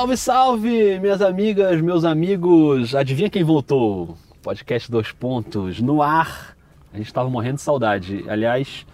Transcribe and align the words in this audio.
Salve, 0.00 0.16
salve, 0.16 0.98
minhas 0.98 1.20
amigas, 1.20 1.78
meus 1.82 2.06
amigos. 2.06 2.94
Adivinha 2.94 3.28
quem 3.28 3.44
voltou? 3.44 4.16
Podcast 4.42 4.90
Dois 4.90 5.12
Pontos 5.12 5.78
no 5.78 6.00
ar. 6.00 6.56
A 6.90 6.96
gente 6.96 7.08
estava 7.08 7.28
morrendo 7.28 7.56
de 7.56 7.60
saudade. 7.60 8.24
Aliás, 8.26 8.86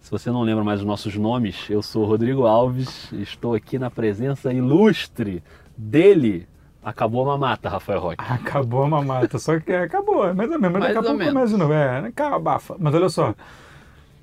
se 0.00 0.10
você 0.10 0.28
não 0.28 0.42
lembra 0.42 0.64
mais 0.64 0.80
os 0.80 0.86
nossos 0.86 1.14
nomes, 1.14 1.70
eu 1.70 1.80
sou 1.80 2.04
Rodrigo 2.04 2.46
Alves. 2.46 3.12
Estou 3.12 3.54
aqui 3.54 3.78
na 3.78 3.92
presença 3.92 4.52
ilustre 4.52 5.40
dele. 5.78 6.48
Acabou 6.82 7.22
a 7.22 7.26
mamata, 7.26 7.68
Rafael 7.68 8.00
Roque. 8.00 8.16
Acabou 8.18 8.82
a 8.82 8.88
mamata, 8.88 9.38
só 9.38 9.60
que 9.60 9.72
acabou, 9.72 10.26
é 10.26 10.32
mais 10.32 10.50
ou 10.50 10.58
menos, 10.58 10.72
mas 10.72 10.82
Mais 10.82 10.94
daqui 10.94 10.96
a 10.96 11.12
ou 11.12 11.16
pouco 11.16 11.18
menos. 11.18 11.34
mais 11.34 11.50
de 11.50 11.56
novo, 11.56 11.72
é, 11.72 12.12
abafa. 12.34 12.74
Mas 12.76 12.92
olha 12.92 13.08
só, 13.08 13.36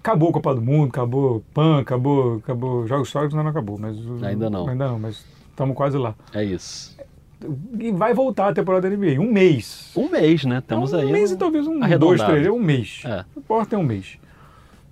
acabou 0.01 0.27
a 0.27 0.33
Copa 0.33 0.55
do 0.55 0.61
Mundo, 0.61 0.89
acabou 0.89 1.41
PAN, 1.53 1.79
acabou, 1.79 2.35
acabou 2.43 2.85
Jogos 2.85 3.07
Históricos, 3.07 3.33
ainda 3.33 3.43
não 3.43 3.51
acabou, 3.51 3.77
mas... 3.79 3.95
Ainda 4.23 4.49
não. 4.49 4.67
Ainda 4.67 4.89
não, 4.89 4.99
mas 4.99 5.36
estamos 5.57 5.75
quase 5.75 5.97
lá. 5.97 6.13
É 6.33 6.43
isso. 6.43 6.95
E 7.79 7.91
vai 7.91 8.13
voltar 8.13 8.49
a 8.49 8.53
temporada 8.53 8.87
da 8.89 8.95
NBA, 8.95 9.19
um 9.19 9.31
mês. 9.31 9.91
Um 9.95 10.09
mês, 10.09 10.43
né? 10.45 10.61
Temos 10.65 10.93
um 10.93 10.97
aí. 10.97 11.11
mês 11.11 11.31
um- 11.31 11.35
e 11.35 11.37
talvez 11.37 11.67
um, 11.67 11.79
dois, 11.99 12.21
três, 12.23 12.47
um 12.47 12.59
mês. 12.59 13.01
É. 13.05 13.17
Não 13.35 13.41
importa, 13.43 13.75
é 13.75 13.79
um 13.79 13.83
mês. 13.83 14.17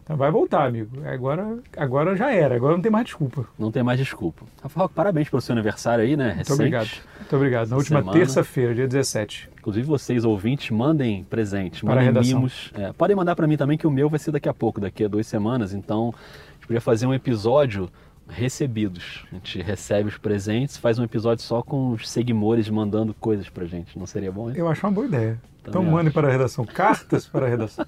Então 0.03 0.15
vai 0.15 0.29
voltar, 0.29 0.67
amigo. 0.67 1.03
Agora, 1.07 1.57
agora 1.75 2.15
já 2.15 2.31
era, 2.31 2.55
agora 2.55 2.73
não 2.75 2.81
tem 2.81 2.91
mais 2.91 3.05
desculpa. 3.05 3.47
Não 3.57 3.71
tem 3.71 3.81
mais 3.81 3.97
desculpa. 3.97 4.43
Rafael 4.61 4.87
parabéns 4.87 5.27
pelo 5.29 5.41
seu 5.41 5.53
aniversário 5.53 6.03
aí, 6.03 6.15
né? 6.15 6.25
Muito 6.25 6.37
Recente. 6.37 6.53
obrigado. 6.53 6.89
Muito 7.19 7.35
obrigado. 7.35 7.69
Na 7.69 7.75
última 7.77 8.11
terça-feira, 8.11 8.75
dia 8.75 8.87
17. 8.87 9.49
Inclusive 9.57 9.87
vocês 9.87 10.23
ouvintes, 10.23 10.69
mandem 10.69 11.23
presentes, 11.23 11.81
Para 11.81 11.93
a 11.93 11.95
mandem 11.95 12.07
redação. 12.13 12.37
mimos. 12.37 12.71
É, 12.75 12.93
podem 12.93 13.15
mandar 13.15 13.35
para 13.35 13.47
mim 13.47 13.57
também 13.57 13.77
que 13.79 13.87
o 13.87 13.91
meu 13.91 14.07
vai 14.07 14.19
ser 14.19 14.29
daqui 14.31 14.47
a 14.47 14.53
pouco, 14.53 14.79
daqui 14.79 15.03
a 15.03 15.07
duas 15.07 15.25
semanas. 15.25 15.73
Então 15.73 16.13
a 16.13 16.53
gente 16.53 16.67
podia 16.67 16.81
fazer 16.81 17.07
um 17.07 17.13
episódio 17.13 17.89
recebidos. 18.27 19.25
A 19.31 19.35
gente 19.35 19.61
recebe 19.61 20.09
os 20.09 20.17
presentes, 20.17 20.77
faz 20.77 20.97
um 20.99 21.03
episódio 21.03 21.43
só 21.43 21.61
com 21.61 21.91
os 21.91 22.09
seguidores 22.09 22.69
mandando 22.69 23.13
coisas 23.13 23.49
pra 23.49 23.65
gente. 23.65 23.97
Não 23.97 24.05
seria 24.05 24.31
bom? 24.31 24.51
Eu 24.51 24.67
acho 24.67 24.85
uma 24.85 24.91
boa 24.91 25.07
ideia. 25.07 25.39
Então 25.61 25.73
Também 25.73 25.91
mandem 25.91 26.07
acho. 26.07 26.13
para 26.13 26.27
a 26.27 26.31
redação. 26.31 26.65
Cartas 26.65 27.25
para 27.27 27.45
a 27.45 27.49
redação. 27.49 27.85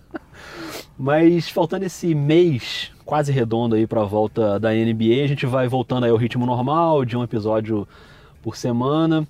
Mas 0.98 1.50
faltando 1.50 1.86
esse 1.86 2.14
mês 2.16 2.92
quase 3.06 3.32
redondo 3.32 3.76
aí 3.76 3.88
para 3.88 4.02
a 4.02 4.06
volta 4.06 4.60
da 4.60 4.72
NBA, 4.72 5.24
a 5.24 5.28
gente 5.28 5.46
vai 5.46 5.68
voltando 5.68 6.04
aí 6.04 6.12
ao 6.12 6.18
ritmo 6.18 6.46
normal, 6.46 7.06
de 7.06 7.16
um 7.16 7.24
episódio 7.24 7.88
por 8.42 8.56
semana. 8.58 9.26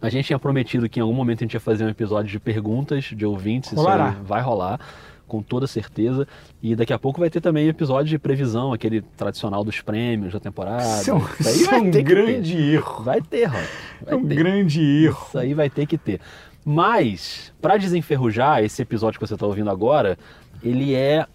A 0.00 0.08
gente 0.08 0.26
tinha 0.26 0.38
prometido 0.38 0.88
que 0.88 1.00
em 1.00 1.02
algum 1.02 1.14
momento 1.14 1.38
a 1.40 1.44
gente 1.44 1.54
ia 1.54 1.60
fazer 1.60 1.84
um 1.84 1.88
episódio 1.88 2.30
de 2.30 2.38
perguntas 2.38 3.04
de 3.04 3.24
ouvintes, 3.24 3.72
Rolará. 3.72 4.10
isso 4.10 4.18
aí 4.18 4.24
vai 4.24 4.42
rolar, 4.42 4.78
com 5.28 5.42
toda 5.42 5.66
certeza. 5.66 6.26
E 6.60 6.74
daqui 6.74 6.92
a 6.92 6.98
pouco 6.98 7.20
vai 7.20 7.30
ter 7.30 7.40
também 7.40 7.68
episódio 7.68 8.06
de 8.06 8.18
previsão, 8.18 8.72
aquele 8.72 9.02
tradicional 9.02 9.62
dos 9.62 9.80
prêmios 9.80 10.32
da 10.32 10.40
temporada. 10.40 10.82
Isso 10.82 11.10
é 11.10 11.14
um, 11.14 11.26
Isso 11.40 11.70
é 11.70 11.78
um 11.78 11.90
grande 11.90 12.56
erro. 12.56 13.04
Vai 13.04 13.20
ter, 13.20 13.44
Rod. 13.44 13.64
É 14.06 14.16
um 14.16 14.26
ter. 14.26 14.34
grande 14.34 14.80
erro. 14.80 15.26
Isso 15.28 15.38
aí 15.38 15.54
vai 15.54 15.70
ter 15.70 15.86
que 15.86 15.96
ter. 15.96 16.20
Mas, 16.64 17.52
para 17.62 17.76
desenferrujar, 17.76 18.64
esse 18.64 18.82
episódio 18.82 19.20
que 19.20 19.26
você 19.26 19.34
está 19.34 19.46
ouvindo 19.46 19.70
agora, 19.70 20.18
ele 20.62 20.94
é 20.94 21.26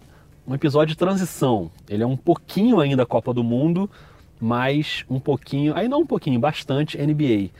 um 0.46 0.54
episódio 0.54 0.94
de 0.94 0.98
transição. 0.98 1.70
Ele 1.88 2.02
é 2.02 2.06
um 2.06 2.16
pouquinho 2.16 2.80
ainda 2.80 3.06
Copa 3.06 3.32
do 3.32 3.42
Mundo, 3.42 3.88
mas 4.40 5.04
um 5.08 5.18
pouquinho, 5.18 5.74
aí 5.74 5.88
não 5.88 6.00
um 6.00 6.06
pouquinho, 6.06 6.38
bastante 6.38 6.98
NBA. 6.98 7.50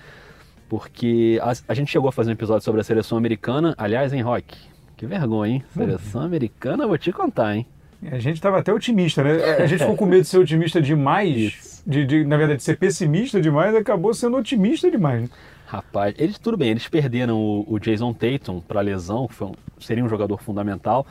Porque 0.69 1.41
a, 1.43 1.53
a 1.69 1.75
gente 1.75 1.91
chegou 1.91 2.09
a 2.09 2.13
fazer 2.13 2.31
um 2.31 2.35
episódio 2.35 2.65
sobre 2.65 2.81
a 2.81 2.85
seleção 2.85 3.17
americana. 3.17 3.75
Aliás, 3.79 4.13
hein, 4.13 4.23
Rock? 4.23 4.74
Que 4.97 5.07
vergonha, 5.07 5.55
hein? 5.55 5.65
Seleção 5.73 6.23
americana, 6.23 6.85
eu 6.85 6.89
vou 6.89 6.99
te 6.99 7.13
contar, 7.13 7.57
hein? 7.57 7.67
A 8.11 8.19
gente 8.19 8.37
estava 8.37 8.59
até 8.59 8.73
otimista, 8.73 9.25
né? 9.25 9.43
A 9.59 9.67
gente 9.67 9.79
ficou 9.81 9.97
com 9.97 10.05
medo 10.07 10.23
de 10.23 10.29
ser 10.29 10.39
otimista 10.39 10.81
demais, 10.81 11.83
de, 11.87 12.05
de, 12.05 12.25
na 12.25 12.37
verdade, 12.37 12.59
de 12.59 12.63
ser 12.65 12.77
pessimista 12.77 13.41
demais, 13.41 13.75
acabou 13.75 14.13
sendo 14.13 14.37
otimista 14.37 14.91
demais. 14.91 15.23
né? 15.23 15.29
Rapaz, 15.67 16.15
eles 16.19 16.39
tudo 16.39 16.57
bem, 16.57 16.71
eles 16.71 16.87
perderam 16.87 17.39
o, 17.41 17.65
o 17.67 17.79
Jason 17.81 18.13
Tatum 18.13 18.61
para 18.61 18.81
lesão, 18.83 19.27
que 19.27 19.35
foi 19.35 19.49
um- 19.49 19.55
seria 19.81 20.05
um 20.05 20.09
jogador 20.09 20.41
fundamental, 20.43 21.07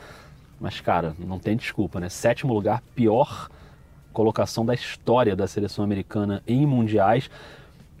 mas 0.60 0.80
cara, 0.80 1.14
não 1.18 1.38
tem 1.38 1.56
desculpa, 1.56 1.98
né? 1.98 2.08
Sétimo 2.08 2.54
lugar, 2.54 2.80
pior 2.94 3.48
colocação 4.12 4.64
da 4.64 4.72
história 4.74 5.34
da 5.34 5.46
seleção 5.48 5.84
americana 5.84 6.40
em 6.46 6.64
mundiais. 6.64 7.28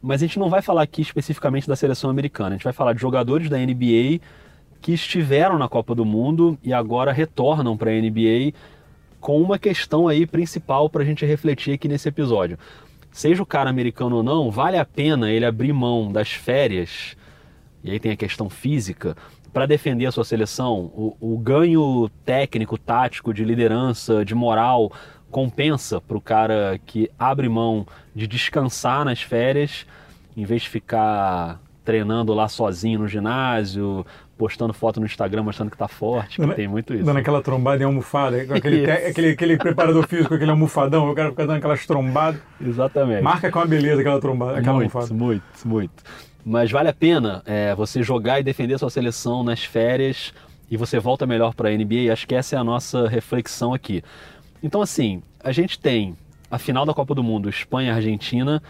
Mas 0.00 0.22
a 0.22 0.26
gente 0.26 0.38
não 0.38 0.48
vai 0.48 0.62
falar 0.62 0.82
aqui 0.82 1.02
especificamente 1.02 1.66
da 1.66 1.74
seleção 1.74 2.08
americana, 2.08 2.50
a 2.50 2.52
gente 2.52 2.64
vai 2.64 2.72
falar 2.72 2.92
de 2.92 3.00
jogadores 3.00 3.48
da 3.50 3.58
NBA 3.58 4.20
que 4.84 4.92
estiveram 4.92 5.56
na 5.56 5.66
Copa 5.66 5.94
do 5.94 6.04
Mundo 6.04 6.58
e 6.62 6.70
agora 6.70 7.10
retornam 7.10 7.74
para 7.74 7.90
a 7.90 7.94
NBA 7.94 8.52
com 9.18 9.40
uma 9.40 9.58
questão 9.58 10.08
aí 10.08 10.26
principal 10.26 10.90
para 10.90 11.02
a 11.02 11.06
gente 11.06 11.24
refletir 11.24 11.72
aqui 11.72 11.88
nesse 11.88 12.06
episódio. 12.06 12.58
Seja 13.10 13.42
o 13.42 13.46
cara 13.46 13.70
americano 13.70 14.16
ou 14.16 14.22
não, 14.22 14.50
vale 14.50 14.76
a 14.76 14.84
pena 14.84 15.30
ele 15.30 15.46
abrir 15.46 15.72
mão 15.72 16.12
das 16.12 16.32
férias, 16.32 17.16
e 17.82 17.92
aí 17.92 17.98
tem 17.98 18.12
a 18.12 18.16
questão 18.16 18.50
física, 18.50 19.16
para 19.54 19.64
defender 19.64 20.04
a 20.04 20.12
sua 20.12 20.22
seleção? 20.22 20.92
O, 20.94 21.16
o 21.18 21.38
ganho 21.38 22.10
técnico, 22.22 22.76
tático, 22.76 23.32
de 23.32 23.42
liderança, 23.42 24.22
de 24.22 24.34
moral, 24.34 24.92
compensa 25.30 25.98
para 25.98 26.18
o 26.18 26.20
cara 26.20 26.78
que 26.84 27.10
abre 27.18 27.48
mão 27.48 27.86
de 28.14 28.26
descansar 28.26 29.02
nas 29.02 29.22
férias, 29.22 29.86
em 30.36 30.44
vez 30.44 30.60
de 30.60 30.68
ficar 30.68 31.58
treinando 31.84 32.32
lá 32.32 32.48
sozinho 32.48 33.00
no 33.00 33.08
ginásio, 33.08 34.04
postando 34.36 34.72
foto 34.72 34.98
no 35.00 35.06
Instagram 35.06 35.42
mostrando 35.44 35.70
que 35.70 35.76
tá 35.76 35.86
forte, 35.88 36.36
que 36.36 36.42
Dando- 36.42 36.54
tem 36.54 36.66
muito 36.66 36.92
isso. 36.94 37.04
Dando 37.04 37.18
aquela 37.18 37.40
trombada 37.42 37.82
em 37.82 37.86
almofada, 37.86 38.44
com 38.46 38.54
aquele, 38.54 38.84
aquele, 38.90 39.30
aquele 39.30 39.56
preparador 39.56 40.06
físico, 40.08 40.34
aquele 40.34 40.50
almofadão, 40.50 41.10
o 41.10 41.14
cara 41.14 41.30
fica 41.30 41.46
dando 41.46 41.56
aquelas 41.58 41.86
trombadas. 41.86 42.40
Exatamente. 42.60 43.22
Marca 43.22 43.50
com 43.50 43.58
uma 43.60 43.66
beleza 43.66 44.00
aquela 44.00 44.20
trombada, 44.20 44.58
aquela 44.58 44.74
muito, 44.76 44.96
almofada. 44.96 45.14
muito, 45.14 45.44
muito. 45.64 46.02
Mas 46.44 46.70
vale 46.70 46.88
a 46.88 46.92
pena 46.92 47.42
é, 47.46 47.74
você 47.74 48.02
jogar 48.02 48.40
e 48.40 48.42
defender 48.42 48.78
sua 48.78 48.90
seleção 48.90 49.42
nas 49.42 49.64
férias 49.64 50.34
e 50.70 50.76
você 50.76 50.98
volta 50.98 51.26
melhor 51.26 51.54
para 51.54 51.70
a 51.70 51.72
NBA. 51.72 52.12
Acho 52.12 52.26
que 52.26 52.34
essa 52.34 52.56
é 52.56 52.58
a 52.58 52.64
nossa 52.64 53.08
reflexão 53.08 53.72
aqui. 53.72 54.02
Então, 54.62 54.82
assim, 54.82 55.22
a 55.42 55.52
gente 55.52 55.78
tem 55.78 56.16
a 56.50 56.58
final 56.58 56.84
da 56.84 56.92
Copa 56.92 57.14
do 57.14 57.22
Mundo, 57.22 57.48
Espanha 57.48 57.92
e 57.92 57.94
Argentina, 57.94 58.62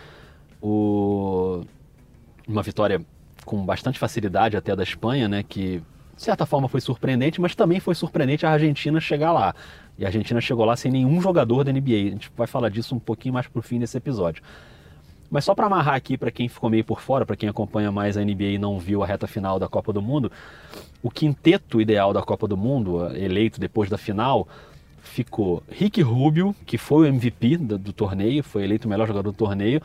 o... 0.63 1.63
uma 2.47 2.63
vitória 2.63 3.01
com 3.44 3.65
bastante 3.65 3.99
facilidade 3.99 4.56
até 4.56 4.75
da 4.75 4.82
Espanha, 4.82 5.28
né? 5.28 5.43
Que 5.43 5.82
de 6.16 6.22
certa 6.22 6.47
forma 6.47 6.69
foi 6.69 6.81
surpreendente, 6.81 7.41
mas 7.41 7.55
também 7.55 7.81
foi 7.81 7.94
surpreendente 7.94 8.47
a 8.47 8.50
Argentina 8.50 9.00
chegar 9.00 9.32
lá. 9.32 9.55
E 9.99 10.05
a 10.05 10.09
Argentina 10.09 10.41
chegou 10.41 10.65
lá 10.65 10.77
sem 10.77 10.91
nenhum 10.91 11.21
jogador 11.21 11.65
da 11.65 11.72
NBA. 11.72 11.94
A 11.94 12.10
gente 12.10 12.31
vai 12.37 12.47
falar 12.47 12.69
disso 12.69 12.94
um 12.94 12.99
pouquinho 12.99 13.34
mais 13.34 13.47
pro 13.47 13.62
fim 13.62 13.78
desse 13.78 13.97
episódio. 13.97 14.43
Mas 15.31 15.44
só 15.44 15.54
para 15.54 15.66
amarrar 15.66 15.94
aqui 15.94 16.16
para 16.16 16.31
quem 16.31 16.49
ficou 16.49 16.71
meio 16.71 16.84
por 16.84 17.00
fora, 17.00 17.27
para 17.27 17.37
quem 17.37 17.49
acompanha 17.49 17.91
mais 17.91 18.16
a 18.16 18.25
NBA 18.25 18.44
e 18.44 18.59
não 18.59 18.78
viu 18.78 19.03
a 19.03 19.06
reta 19.06 19.27
final 19.27 19.59
da 19.59 19.66
Copa 19.66 19.93
do 19.93 20.00
Mundo, 20.00 20.31
o 21.03 21.10
quinteto 21.10 21.81
ideal 21.81 22.12
da 22.12 22.22
Copa 22.22 22.47
do 22.47 22.56
Mundo, 22.56 23.06
eleito 23.16 23.59
depois 23.59 23.91
da 23.91 23.99
final, 23.99 24.47
ficou 25.03 25.62
Rick 25.69 26.00
Rubio, 26.03 26.54
que 26.65 26.78
foi 26.78 27.09
o 27.09 27.12
MVP 27.12 27.56
do, 27.56 27.78
do 27.78 27.93
torneio, 27.93 28.44
foi 28.44 28.65
eleito 28.65 28.87
o 28.87 28.91
melhor 28.91 29.09
jogador 29.09 29.31
do 29.31 29.37
torneio 29.37 29.81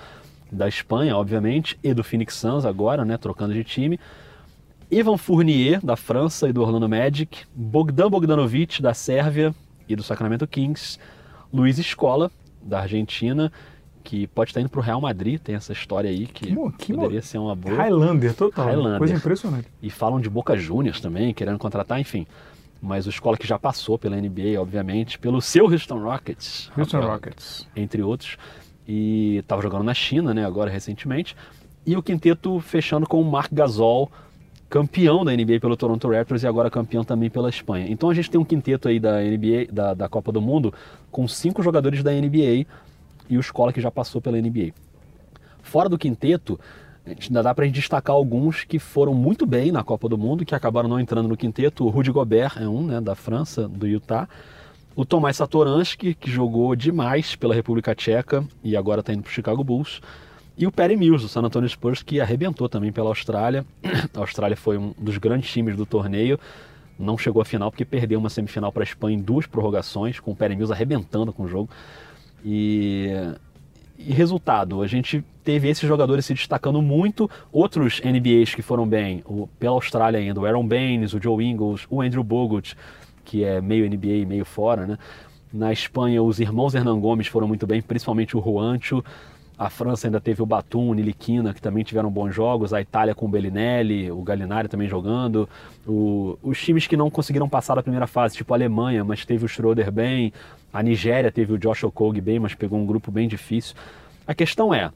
da 0.52 0.68
Espanha, 0.68 1.16
obviamente, 1.16 1.78
e 1.84 1.94
do 1.94 2.04
Phoenix 2.04 2.36
Suns 2.36 2.66
agora, 2.66 3.06
né, 3.06 3.18
trocando 3.18 3.54
de 3.54 3.64
time. 3.64 4.00
Ivan 4.92 5.18
Fournier, 5.18 5.80
da 5.86 5.96
França 5.96 6.50
e 6.50 6.54
do 6.54 6.62
Orlando 6.62 6.90
Magic, 6.90 7.44
Bogdan 7.54 8.10
Bogdanovic, 8.10 8.82
da 8.82 8.94
Sérvia 8.94 9.54
e 9.88 9.96
do 9.96 10.02
Sacramento 10.02 10.48
Kings, 10.48 10.98
Luiz 11.54 11.78
Escola, 11.78 12.32
da 12.62 12.82
Argentina, 12.82 13.52
que 14.04 14.26
pode 14.28 14.50
estar 14.50 14.62
indo 14.62 14.70
para 14.70 14.80
o 14.80 14.84
Real 14.84 15.00
Madrid, 15.00 15.40
tem 15.40 15.54
essa 15.56 15.72
história 15.72 16.10
aí 16.10 16.26
que, 16.26 16.56
Que 16.56 16.72
que 16.78 16.94
poderia 16.94 17.22
ser 17.22 17.38
uma 17.38 17.56
boa. 17.56 17.76
Highlander 17.76 18.34
total. 18.34 18.66
né? 18.66 18.72
Highlander. 18.72 18.98
Coisa 18.98 19.14
impressionante. 19.14 19.68
E 19.82 19.90
falam 19.92 20.20
de 20.20 20.30
Boca 20.30 20.58
Juniors 20.58 21.00
também, 21.00 21.34
querendo 21.34 21.60
contratar, 21.60 22.00
enfim. 22.00 22.26
Mas 22.82 23.06
o 23.06 23.10
Escola 23.10 23.38
que 23.38 23.46
já 23.46 23.60
passou 23.60 24.00
pela 24.00 24.16
NBA, 24.16 24.60
obviamente, 24.60 25.20
pelo 25.20 25.42
seu 25.42 25.66
Houston 25.66 26.00
Rockets. 26.00 26.72
Houston 26.78 27.02
Rockets. 27.02 27.68
Entre 27.76 28.02
outros. 28.02 28.38
E 28.92 29.38
estava 29.38 29.62
jogando 29.62 29.84
na 29.84 29.94
China, 29.94 30.34
né, 30.34 30.44
agora 30.44 30.72
recentemente. 30.72 31.36
E 31.86 31.96
o 31.96 32.02
quinteto 32.02 32.60
fechando 32.60 33.08
com 33.08 33.22
o 33.22 33.24
Marc 33.24 33.54
Gasol, 33.54 34.12
campeão 34.68 35.24
da 35.24 35.32
NBA 35.32 35.60
pelo 35.60 35.78
Toronto 35.78 36.10
Raptors 36.10 36.42
e 36.42 36.48
agora 36.48 36.72
campeão 36.72 37.04
também 37.04 37.30
pela 37.30 37.50
Espanha. 37.50 37.86
Então 37.88 38.10
a 38.10 38.16
gente 38.16 38.32
tem 38.32 38.42
um 38.42 38.44
quinteto 38.44 38.88
aí 38.88 39.00
da 39.00 39.22
NBA, 39.22 39.72
da, 39.72 39.94
da 39.94 40.10
Copa 40.10 40.32
do 40.32 40.42
Mundo, 40.42 40.74
com 41.12 41.28
cinco 41.28 41.62
jogadores 41.62 42.02
da 42.02 42.12
NBA 42.12 42.66
e 43.30 43.38
o 43.38 43.40
Escola 43.40 43.72
que 43.72 43.80
já 43.80 43.92
passou 43.92 44.20
pela 44.20 44.42
NBA. 44.42 44.72
Fora 45.62 45.88
do 45.88 45.98
quinteto, 45.98 46.60
ainda 47.06 47.44
dá 47.44 47.56
gente 47.60 47.76
destacar 47.76 48.16
alguns 48.16 48.64
que 48.64 48.80
foram 48.80 49.14
muito 49.14 49.46
bem 49.46 49.72
na 49.72 49.84
Copa 49.84 50.10
do 50.10 50.18
Mundo, 50.18 50.44
que 50.44 50.56
acabaram 50.56 50.90
não 50.90 51.00
entrando 51.00 51.30
no 51.30 51.38
quinteto. 51.38 51.86
O 51.86 51.90
Rudy 51.90 52.12
Gobert 52.12 52.58
é 52.58 52.68
um, 52.68 52.88
né, 52.88 53.00
da 53.00 53.14
França, 53.14 53.68
do 53.68 53.86
Utah. 53.86 54.28
O 55.00 55.06
Tomás 55.06 55.38
Satoransky, 55.38 56.14
que 56.14 56.30
jogou 56.30 56.76
demais 56.76 57.34
pela 57.34 57.56
República 57.56 57.96
Tcheca 57.96 58.44
e 58.62 58.76
agora 58.76 59.00
está 59.00 59.14
indo 59.14 59.22
para 59.24 59.30
o 59.30 59.34
Chicago 59.34 59.64
Bulls. 59.64 60.02
E 60.58 60.68
o 60.68 60.72
Perry 60.74 60.98
Mills, 60.98 61.24
do 61.24 61.30
San 61.30 61.40
Antonio 61.40 61.70
Spurs, 61.70 62.04
que 62.04 62.20
arrebentou 62.20 62.68
também 62.68 62.92
pela 62.92 63.08
Austrália. 63.08 63.66
A 64.14 64.20
Austrália 64.20 64.58
foi 64.58 64.78
um 64.78 64.94
dos 64.98 65.18
grandes 65.18 65.50
times 65.54 65.78
do 65.78 65.86
torneio. 65.86 66.38
Não 67.00 67.18
chegou 67.18 67.42
à 67.42 67.46
final 67.46 67.72
porque 67.72 67.86
perdeu 67.86 68.20
uma 68.20 68.30
semifinal 68.30 68.74
para 68.74 68.84
a 68.84 68.88
Espanha 68.88 69.18
em 69.18 69.22
duas 69.22 69.46
prorrogações, 69.48 70.20
com 70.20 70.32
o 70.32 70.36
Perry 70.36 70.58
Mills 70.58 70.74
arrebentando 70.74 71.32
com 71.32 71.44
o 71.44 71.48
jogo. 71.48 71.70
E, 72.44 73.08
e 73.98 74.12
resultado, 74.12 74.82
a 74.82 74.88
gente 74.88 75.24
teve 75.46 75.70
esses 75.70 75.88
jogadores 75.88 76.26
se 76.26 76.34
destacando 76.34 76.82
muito, 76.82 77.32
outros 77.54 78.02
NBAs 78.02 78.54
que 78.54 78.62
foram 78.62 78.86
bem, 78.86 79.24
o, 79.26 79.48
pela 79.58 79.76
Austrália 79.76 80.20
ainda, 80.20 80.42
o 80.42 80.46
Aaron 80.46 80.68
Baines, 80.68 81.14
o 81.14 81.24
Joe 81.24 81.42
Ingles, 81.42 81.88
o 81.90 82.02
Andrew 82.02 82.22
Bogut, 82.22 82.76
que 83.24 83.44
é 83.44 83.62
meio 83.62 83.90
NBA 83.90 84.08
e 84.08 84.26
meio 84.26 84.46
fora, 84.46 84.86
né? 84.86 84.98
Na 85.52 85.74
Espanha, 85.74 86.22
os 86.22 86.40
irmãos 86.40 86.76
Hernan 86.76 87.00
Gomes 87.00 87.28
foram 87.28 87.48
muito 87.48 87.66
bem, 87.66 87.82
principalmente 87.82 88.38
o 88.38 88.42
Juancho. 88.42 89.04
A 89.58 89.70
França 89.70 90.08
ainda 90.08 90.22
teve 90.22 90.42
o 90.42 90.46
Batum, 90.46 90.90
o 90.90 90.94
Niliquina, 90.94 91.54
que 91.54 91.62
também 91.62 91.84
tiveram 91.84 92.10
bons 92.10 92.34
jogos. 92.34 92.74
A 92.74 92.80
Itália 92.80 93.14
com 93.14 93.26
o 93.26 93.30
Bellinelli, 93.30 94.10
o 94.10 94.22
Gallinari 94.22 94.70
também 94.70 94.88
jogando. 94.88 95.50
O, 95.86 96.38
os 96.42 96.62
times 96.62 96.88
que 96.88 96.96
não 96.96 97.10
conseguiram 97.10 97.50
passar 97.50 97.76
da 97.76 97.84
primeira 97.84 98.08
fase, 98.08 98.38
tipo 98.38 98.54
a 98.54 98.58
Alemanha, 98.58 99.04
mas 99.04 99.26
teve 99.26 99.44
o 99.44 99.50
Schroeder 99.50 99.92
bem. 99.92 100.32
A 100.72 100.82
Nigéria 100.82 101.30
teve 101.30 101.52
o 101.52 101.58
Josh 101.58 101.84
Okogie 101.84 102.22
bem, 102.22 102.40
mas 102.40 102.54
pegou 102.54 102.80
um 102.80 102.86
grupo 102.86 103.12
bem 103.12 103.28
difícil. 103.28 103.76
A 104.26 104.34
questão 104.34 104.74
é, 104.74 104.92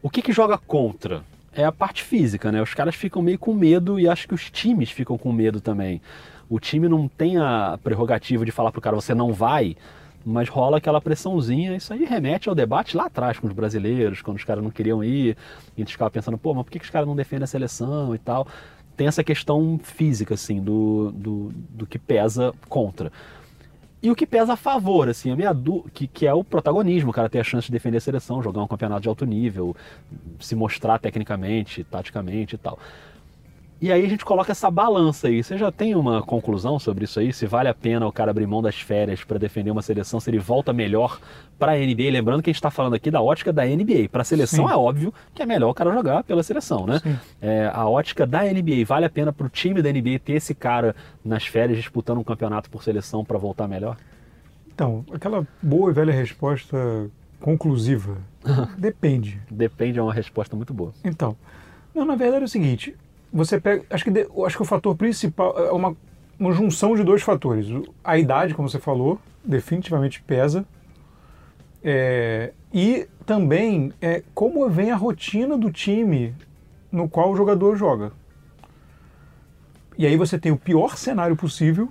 o 0.00 0.08
que, 0.08 0.22
que 0.22 0.32
joga 0.32 0.56
contra? 0.56 1.24
É 1.52 1.64
a 1.64 1.72
parte 1.72 2.04
física, 2.04 2.52
né? 2.52 2.62
Os 2.62 2.74
caras 2.74 2.94
ficam 2.94 3.20
meio 3.20 3.38
com 3.38 3.52
medo 3.52 3.98
e 3.98 4.08
acho 4.08 4.28
que 4.28 4.34
os 4.34 4.48
times 4.50 4.92
ficam 4.92 5.18
com 5.18 5.32
medo 5.32 5.60
também. 5.60 6.00
O 6.48 6.58
time 6.58 6.88
não 6.88 7.08
tem 7.08 7.36
a 7.36 7.78
prerrogativa 7.82 8.44
de 8.44 8.52
falar 8.52 8.72
pro 8.72 8.80
cara, 8.80 8.96
você 8.96 9.14
não 9.14 9.32
vai, 9.32 9.76
mas 10.24 10.48
rola 10.48 10.78
aquela 10.78 11.00
pressãozinha. 11.00 11.76
Isso 11.76 11.92
aí 11.92 12.04
remete 12.04 12.48
ao 12.48 12.54
debate 12.54 12.96
lá 12.96 13.06
atrás 13.06 13.38
com 13.38 13.46
os 13.46 13.52
brasileiros, 13.52 14.22
quando 14.22 14.36
os 14.36 14.44
caras 14.44 14.62
não 14.62 14.70
queriam 14.70 15.02
ir, 15.02 15.36
e 15.76 15.78
a 15.78 15.80
gente 15.80 15.92
ficava 15.92 16.10
pensando, 16.10 16.38
pô, 16.38 16.54
mas 16.54 16.64
por 16.64 16.70
que, 16.70 16.78
que 16.78 16.84
os 16.84 16.90
caras 16.90 17.06
não 17.06 17.16
defendem 17.16 17.44
a 17.44 17.46
seleção 17.46 18.14
e 18.14 18.18
tal? 18.18 18.46
Tem 18.96 19.06
essa 19.06 19.22
questão 19.22 19.78
física, 19.82 20.34
assim, 20.34 20.60
do, 20.60 21.12
do, 21.12 21.52
do 21.70 21.86
que 21.86 21.98
pesa 21.98 22.52
contra. 22.68 23.12
E 24.00 24.10
o 24.10 24.14
que 24.14 24.26
pesa 24.26 24.52
a 24.52 24.56
favor, 24.56 25.08
assim, 25.08 25.30
a 25.30 25.36
minha 25.36 25.52
du... 25.52 25.84
que, 25.92 26.06
que 26.06 26.26
é 26.26 26.32
o 26.32 26.44
protagonismo, 26.44 27.10
o 27.10 27.12
cara 27.12 27.28
ter 27.28 27.40
a 27.40 27.44
chance 27.44 27.66
de 27.66 27.72
defender 27.72 27.98
a 27.98 28.00
seleção, 28.00 28.42
jogar 28.42 28.62
um 28.62 28.66
campeonato 28.66 29.02
de 29.02 29.08
alto 29.08 29.26
nível, 29.26 29.74
se 30.38 30.54
mostrar 30.54 30.98
tecnicamente, 30.98 31.82
taticamente 31.84 32.54
e 32.54 32.58
tal. 32.58 32.78
E 33.80 33.92
aí 33.92 34.04
a 34.04 34.08
gente 34.08 34.24
coloca 34.24 34.50
essa 34.50 34.68
balança 34.68 35.28
aí. 35.28 35.42
Você 35.42 35.56
já 35.56 35.70
tem 35.70 35.94
uma 35.94 36.20
conclusão 36.20 36.80
sobre 36.80 37.04
isso 37.04 37.20
aí? 37.20 37.32
Se 37.32 37.46
vale 37.46 37.68
a 37.68 37.74
pena 37.74 38.06
o 38.08 38.12
cara 38.12 38.32
abrir 38.32 38.46
mão 38.46 38.60
das 38.60 38.80
férias 38.80 39.22
para 39.22 39.38
defender 39.38 39.70
uma 39.70 39.82
seleção, 39.82 40.18
se 40.18 40.28
ele 40.28 40.38
volta 40.38 40.72
melhor 40.72 41.20
para 41.56 41.72
a 41.72 41.76
NBA? 41.76 42.10
Lembrando 42.10 42.42
que 42.42 42.50
a 42.50 42.52
gente 42.52 42.58
está 42.58 42.72
falando 42.72 42.94
aqui 42.94 43.08
da 43.08 43.22
ótica 43.22 43.52
da 43.52 43.64
NBA. 43.64 44.08
Para 44.10 44.22
a 44.22 44.24
seleção 44.24 44.66
Sim. 44.66 44.72
é 44.72 44.76
óbvio 44.76 45.14
que 45.32 45.42
é 45.42 45.46
melhor 45.46 45.70
o 45.70 45.74
cara 45.74 45.92
jogar 45.92 46.24
pela 46.24 46.42
seleção, 46.42 46.86
né? 46.86 47.00
É, 47.40 47.70
a 47.72 47.88
ótica 47.88 48.26
da 48.26 48.42
NBA 48.42 48.84
vale 48.84 49.06
a 49.06 49.10
pena 49.10 49.32
para 49.32 49.46
o 49.46 49.48
time 49.48 49.80
da 49.80 49.92
NBA 49.92 50.18
ter 50.24 50.32
esse 50.32 50.56
cara 50.56 50.96
nas 51.24 51.46
férias 51.46 51.78
disputando 51.78 52.18
um 52.18 52.24
campeonato 52.24 52.68
por 52.68 52.82
seleção 52.82 53.24
para 53.24 53.38
voltar 53.38 53.68
melhor? 53.68 53.96
Então, 54.74 55.04
aquela 55.12 55.46
boa 55.62 55.92
e 55.92 55.94
velha 55.94 56.12
resposta 56.12 57.08
conclusiva. 57.40 58.16
Depende. 58.76 59.40
Depende 59.48 60.00
é 60.00 60.02
uma 60.02 60.12
resposta 60.12 60.56
muito 60.56 60.74
boa. 60.74 60.92
Então, 61.04 61.36
não, 61.94 62.04
na 62.04 62.16
verdade 62.16 62.42
é 62.42 62.44
o 62.44 62.48
seguinte 62.48 62.96
você 63.32 63.60
pega. 63.60 63.84
Acho 63.90 64.04
que, 64.04 64.28
acho 64.46 64.56
que 64.56 64.62
o 64.62 64.66
fator 64.66 64.94
principal 64.96 65.58
é 65.58 65.72
uma, 65.72 65.96
uma 66.38 66.52
junção 66.52 66.94
de 66.94 67.02
dois 67.02 67.22
fatores. 67.22 67.66
A 68.02 68.18
idade, 68.18 68.54
como 68.54 68.68
você 68.68 68.78
falou, 68.78 69.20
definitivamente 69.44 70.22
pesa. 70.22 70.66
É, 71.82 72.52
e 72.72 73.06
também 73.24 73.92
é, 74.00 74.22
como 74.34 74.68
vem 74.68 74.90
a 74.90 74.96
rotina 74.96 75.56
do 75.56 75.70
time 75.70 76.34
no 76.90 77.08
qual 77.08 77.30
o 77.30 77.36
jogador 77.36 77.76
joga. 77.76 78.12
E 79.96 80.06
aí 80.06 80.16
você 80.16 80.38
tem 80.38 80.52
o 80.52 80.56
pior 80.56 80.96
cenário 80.96 81.36
possível, 81.36 81.88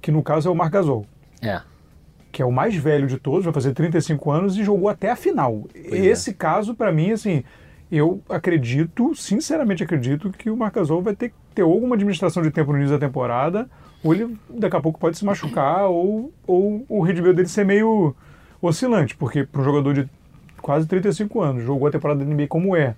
que 0.00 0.10
no 0.10 0.22
caso 0.22 0.48
é 0.48 0.52
o 0.52 0.54
Marc 0.54 0.72
Gasol. 0.72 1.06
É. 1.40 1.62
Que 2.30 2.42
é 2.42 2.44
o 2.44 2.52
mais 2.52 2.76
velho 2.76 3.06
de 3.06 3.18
todos, 3.18 3.44
vai 3.44 3.52
fazer 3.52 3.72
35 3.72 4.30
anos 4.30 4.56
e 4.56 4.62
jogou 4.62 4.88
até 4.88 5.10
a 5.10 5.16
final. 5.16 5.64
Pois 5.72 5.92
é. 5.92 6.06
Esse 6.06 6.30
é. 6.30 6.34
caso, 6.34 6.74
para 6.74 6.92
mim, 6.92 7.12
assim, 7.12 7.42
eu 7.90 8.22
acredito, 8.28 9.14
sinceramente 9.14 9.82
acredito, 9.82 10.30
que 10.30 10.50
o 10.50 10.56
Marcasol 10.56 11.02
vai 11.02 11.14
ter 11.14 11.30
que 11.30 11.34
ter 11.54 11.62
alguma 11.62 11.96
administração 11.96 12.42
de 12.42 12.50
tempo 12.50 12.72
no 12.72 12.78
início 12.78 12.98
da 12.98 13.06
temporada, 13.06 13.68
ou 14.02 14.14
ele 14.14 14.36
daqui 14.48 14.76
a 14.76 14.80
pouco 14.80 14.98
pode 14.98 15.18
se 15.18 15.24
machucar, 15.24 15.86
ou, 15.86 16.32
ou 16.46 16.84
o 16.88 17.02
rendimento 17.02 17.36
dele 17.36 17.48
ser 17.48 17.64
meio 17.64 18.14
oscilante, 18.62 19.16
porque 19.16 19.44
para 19.44 19.60
um 19.60 19.64
jogador 19.64 19.94
de 19.94 20.08
quase 20.60 20.86
35 20.86 21.40
anos, 21.40 21.64
jogou 21.64 21.88
a 21.88 21.90
temporada 21.90 22.24
da 22.24 22.32
NBA 22.32 22.46
como 22.46 22.76
é. 22.76 22.94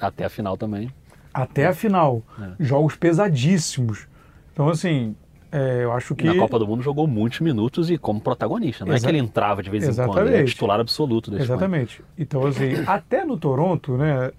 Até 0.00 0.24
a 0.24 0.28
final 0.28 0.56
também. 0.56 0.90
Até 1.32 1.66
a 1.66 1.72
final. 1.72 2.22
É. 2.40 2.64
Jogos 2.64 2.96
pesadíssimos. 2.96 4.06
Então, 4.52 4.68
assim, 4.68 5.14
é, 5.50 5.84
eu 5.84 5.92
acho 5.92 6.14
que. 6.14 6.24
na 6.24 6.34
Copa 6.34 6.58
do 6.58 6.66
Mundo 6.66 6.82
jogou 6.82 7.06
muitos 7.06 7.40
minutos 7.40 7.90
e 7.90 7.96
como 7.96 8.20
protagonista. 8.20 8.84
Não 8.84 8.94
Exa... 8.94 9.06
é 9.06 9.08
que 9.08 9.16
ele 9.16 9.22
entrava 9.22 9.62
de 9.62 9.70
vez 9.70 9.84
em 9.84 9.88
Exatamente. 9.88 10.16
quando, 10.16 10.28
ele 10.28 10.42
é 10.42 10.44
titular 10.44 10.80
absoluto 10.80 11.30
da 11.30 11.38
Exatamente. 11.38 12.00
Espanha. 12.00 12.08
Então, 12.18 12.46
assim, 12.46 12.84
até 12.86 13.24
no 13.24 13.36
Toronto, 13.36 13.96
né? 13.96 14.32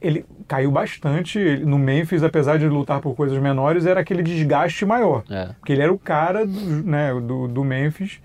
Ele 0.00 0.24
caiu 0.46 0.70
bastante. 0.70 1.38
No 1.58 1.78
Memphis, 1.78 2.22
apesar 2.22 2.58
de 2.58 2.68
lutar 2.68 3.00
por 3.00 3.14
coisas 3.14 3.38
menores, 3.38 3.86
era 3.86 4.00
aquele 4.00 4.22
desgaste 4.22 4.84
maior. 4.84 5.24
É. 5.28 5.46
Porque 5.58 5.72
ele 5.72 5.82
era 5.82 5.92
o 5.92 5.98
cara 5.98 6.46
do, 6.46 6.60
né, 6.84 7.12
do, 7.14 7.48
do 7.48 7.64
Memphis 7.64 8.20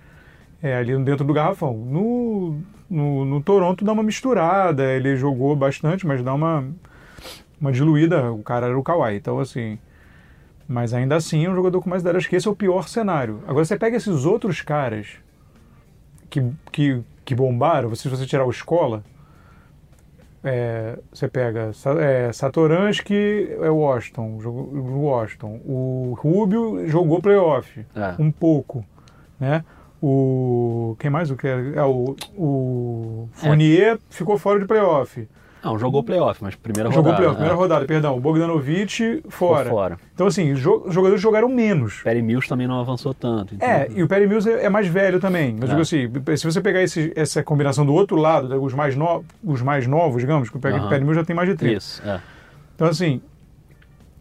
é, 0.61 0.75
ali 0.75 0.95
dentro 1.03 1.25
do 1.25 1.33
garrafão. 1.33 1.75
No, 1.75 2.59
no, 2.89 3.25
no 3.25 3.41
Toronto 3.41 3.83
dá 3.83 3.93
uma 3.93 4.03
misturada, 4.03 4.83
ele 4.93 5.15
jogou 5.15 5.55
bastante, 5.55 6.05
mas 6.05 6.21
dá 6.21 6.33
uma, 6.33 6.65
uma 7.59 7.71
diluída. 7.71 8.31
O 8.31 8.43
cara 8.43 8.67
era 8.67 8.77
o 8.77 8.83
Kawhi. 8.83 9.15
Então, 9.15 9.39
assim. 9.39 9.79
Mas 10.71 10.93
ainda 10.93 11.17
assim 11.17 11.45
é 11.45 11.49
um 11.49 11.55
jogador 11.55 11.81
com 11.81 11.89
mais 11.89 12.01
idade. 12.01 12.17
Acho 12.17 12.29
que 12.29 12.35
esse 12.37 12.47
é 12.47 12.51
o 12.51 12.55
pior 12.55 12.87
cenário. 12.87 13.43
Agora 13.45 13.65
você 13.65 13.77
pega 13.77 13.97
esses 13.97 14.23
outros 14.23 14.61
caras 14.61 15.17
que, 16.29 16.41
que, 16.71 17.01
que 17.25 17.35
bombaram, 17.35 17.93
se 17.93 18.07
você 18.07 18.25
tirar 18.25 18.45
o 18.45 18.49
escola, 18.49 19.03
é, 20.41 20.97
você 21.11 21.27
pega 21.27 21.71
é, 21.99 22.31
Satoransky 22.31 23.49
é 23.61 23.69
Washington, 23.69 24.39
jogou, 24.39 25.01
Washington. 25.01 25.59
O 25.65 26.17
Rubio 26.17 26.87
jogou 26.87 27.21
playoff 27.21 27.85
é. 27.93 28.15
um 28.17 28.31
pouco, 28.31 28.85
né? 29.37 29.65
O 30.01 30.95
quem 30.99 31.11
mais 31.11 31.29
o 31.29 31.35
que 31.35 31.47
é, 31.47 31.73
é 31.75 31.83
o, 31.83 32.15
o 32.35 33.29
Fournier 33.33 33.99
ficou 34.09 34.37
fora 34.37 34.57
de 34.57 34.65
playoff. 34.65 35.27
Não, 35.63 35.77
jogou 35.77 36.03
playoff, 36.03 36.43
mas 36.43 36.55
primeira 36.55 36.89
jogou 36.89 37.11
rodada. 37.11 37.23
Jogou 37.23 37.35
playoff, 37.35 37.35
primeira 37.35 37.55
é. 37.55 37.57
rodada, 37.57 37.85
perdão. 37.85 38.17
O 38.17 38.19
Bogdanovic 38.19 39.23
fora. 39.29 39.69
fora. 39.69 39.97
Então, 40.13 40.25
assim, 40.25 40.51
os 40.51 40.59
jogadores 40.59 41.21
jogaram 41.21 41.47
menos. 41.47 42.01
Perry 42.01 42.21
Mills 42.21 42.47
também 42.49 42.67
não 42.67 42.79
avançou 42.79 43.13
tanto. 43.13 43.53
Então... 43.53 43.67
É, 43.67 43.87
e 43.93 44.01
o 44.01 44.07
Perry 44.07 44.27
Mills 44.27 44.49
é, 44.49 44.65
é 44.65 44.69
mais 44.69 44.87
velho 44.87 45.19
também. 45.19 45.55
Mas, 45.59 45.69
é. 45.69 45.73
digo 45.73 45.81
assim, 45.81 46.37
se 46.37 46.45
você 46.45 46.61
pegar 46.61 46.81
esse, 46.81 47.13
essa 47.15 47.43
combinação 47.43 47.85
do 47.85 47.93
outro 47.93 48.17
lado, 48.17 48.49
né, 48.49 48.55
os 48.55 48.73
mais, 48.73 48.95
no, 48.95 49.23
os 49.43 49.61
mais 49.61 49.85
novos, 49.85 50.21
digamos, 50.21 50.49
que 50.49 50.57
o 50.57 50.59
Perry, 50.59 50.79
uhum. 50.79 50.89
Mills 50.89 51.15
já 51.15 51.23
tem 51.23 51.35
mais 51.35 51.47
de 51.47 51.55
30. 51.55 51.77
Isso, 51.77 52.01
é. 52.03 52.19
Então, 52.75 52.87
assim, 52.87 53.21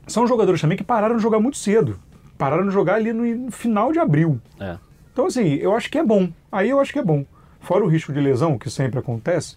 são 0.07 0.27
jogadores 0.27 0.61
também 0.61 0.77
que 0.77 0.85
pararam 0.85 1.17
de 1.17 1.23
jogar 1.23 1.41
muito 1.41 1.57
cedo. 1.57 1.99
Pararam 2.37 2.67
de 2.67 2.73
jogar 2.73 2.97
ali 2.97 3.13
no 3.13 3.51
final 3.51 3.93
de 3.93 3.99
abril. 3.99 4.41
É. 4.59 4.77
Então, 5.13 5.27
assim, 5.27 5.55
eu 5.55 5.75
acho 5.75 5.91
que 5.91 5.99
é 5.99 6.05
bom. 6.05 6.29
Aí 6.53 6.69
eu 6.69 6.81
acho 6.81 6.93
que 6.93 6.99
é 6.99 7.05
bom. 7.05 7.25
Fora 7.61 7.85
o 7.85 7.89
risco 7.89 8.13
de 8.13 8.21
lesão, 8.21 8.59
que 8.59 8.71
sempre 8.71 8.99
acontece, 8.99 9.57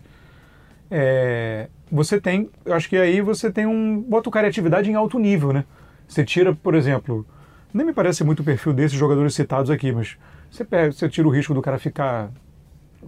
é, 0.89 1.67
você 1.91 2.19
tem, 2.19 2.49
eu 2.65 2.73
acho 2.73 2.89
que 2.89 2.97
aí 2.97 3.21
você 3.21 3.51
tem 3.51 3.65
um, 3.65 4.01
bota 4.01 4.29
o 4.29 4.31
criatividade 4.31 4.89
em 4.89 4.95
alto 4.95 5.19
nível, 5.19 5.53
né? 5.53 5.65
Você 6.07 6.23
tira, 6.23 6.53
por 6.53 6.75
exemplo, 6.75 7.25
nem 7.73 7.85
me 7.85 7.93
parece 7.93 8.23
muito 8.23 8.41
o 8.41 8.43
perfil 8.43 8.73
desses 8.73 8.97
jogadores 8.97 9.33
citados 9.33 9.69
aqui, 9.69 9.91
mas 9.91 10.17
você, 10.49 10.63
pega, 10.63 10.91
você 10.91 11.09
tira 11.09 11.27
o 11.27 11.31
risco 11.31 11.53
do 11.53 11.61
cara 11.61 11.79
ficar 11.79 12.29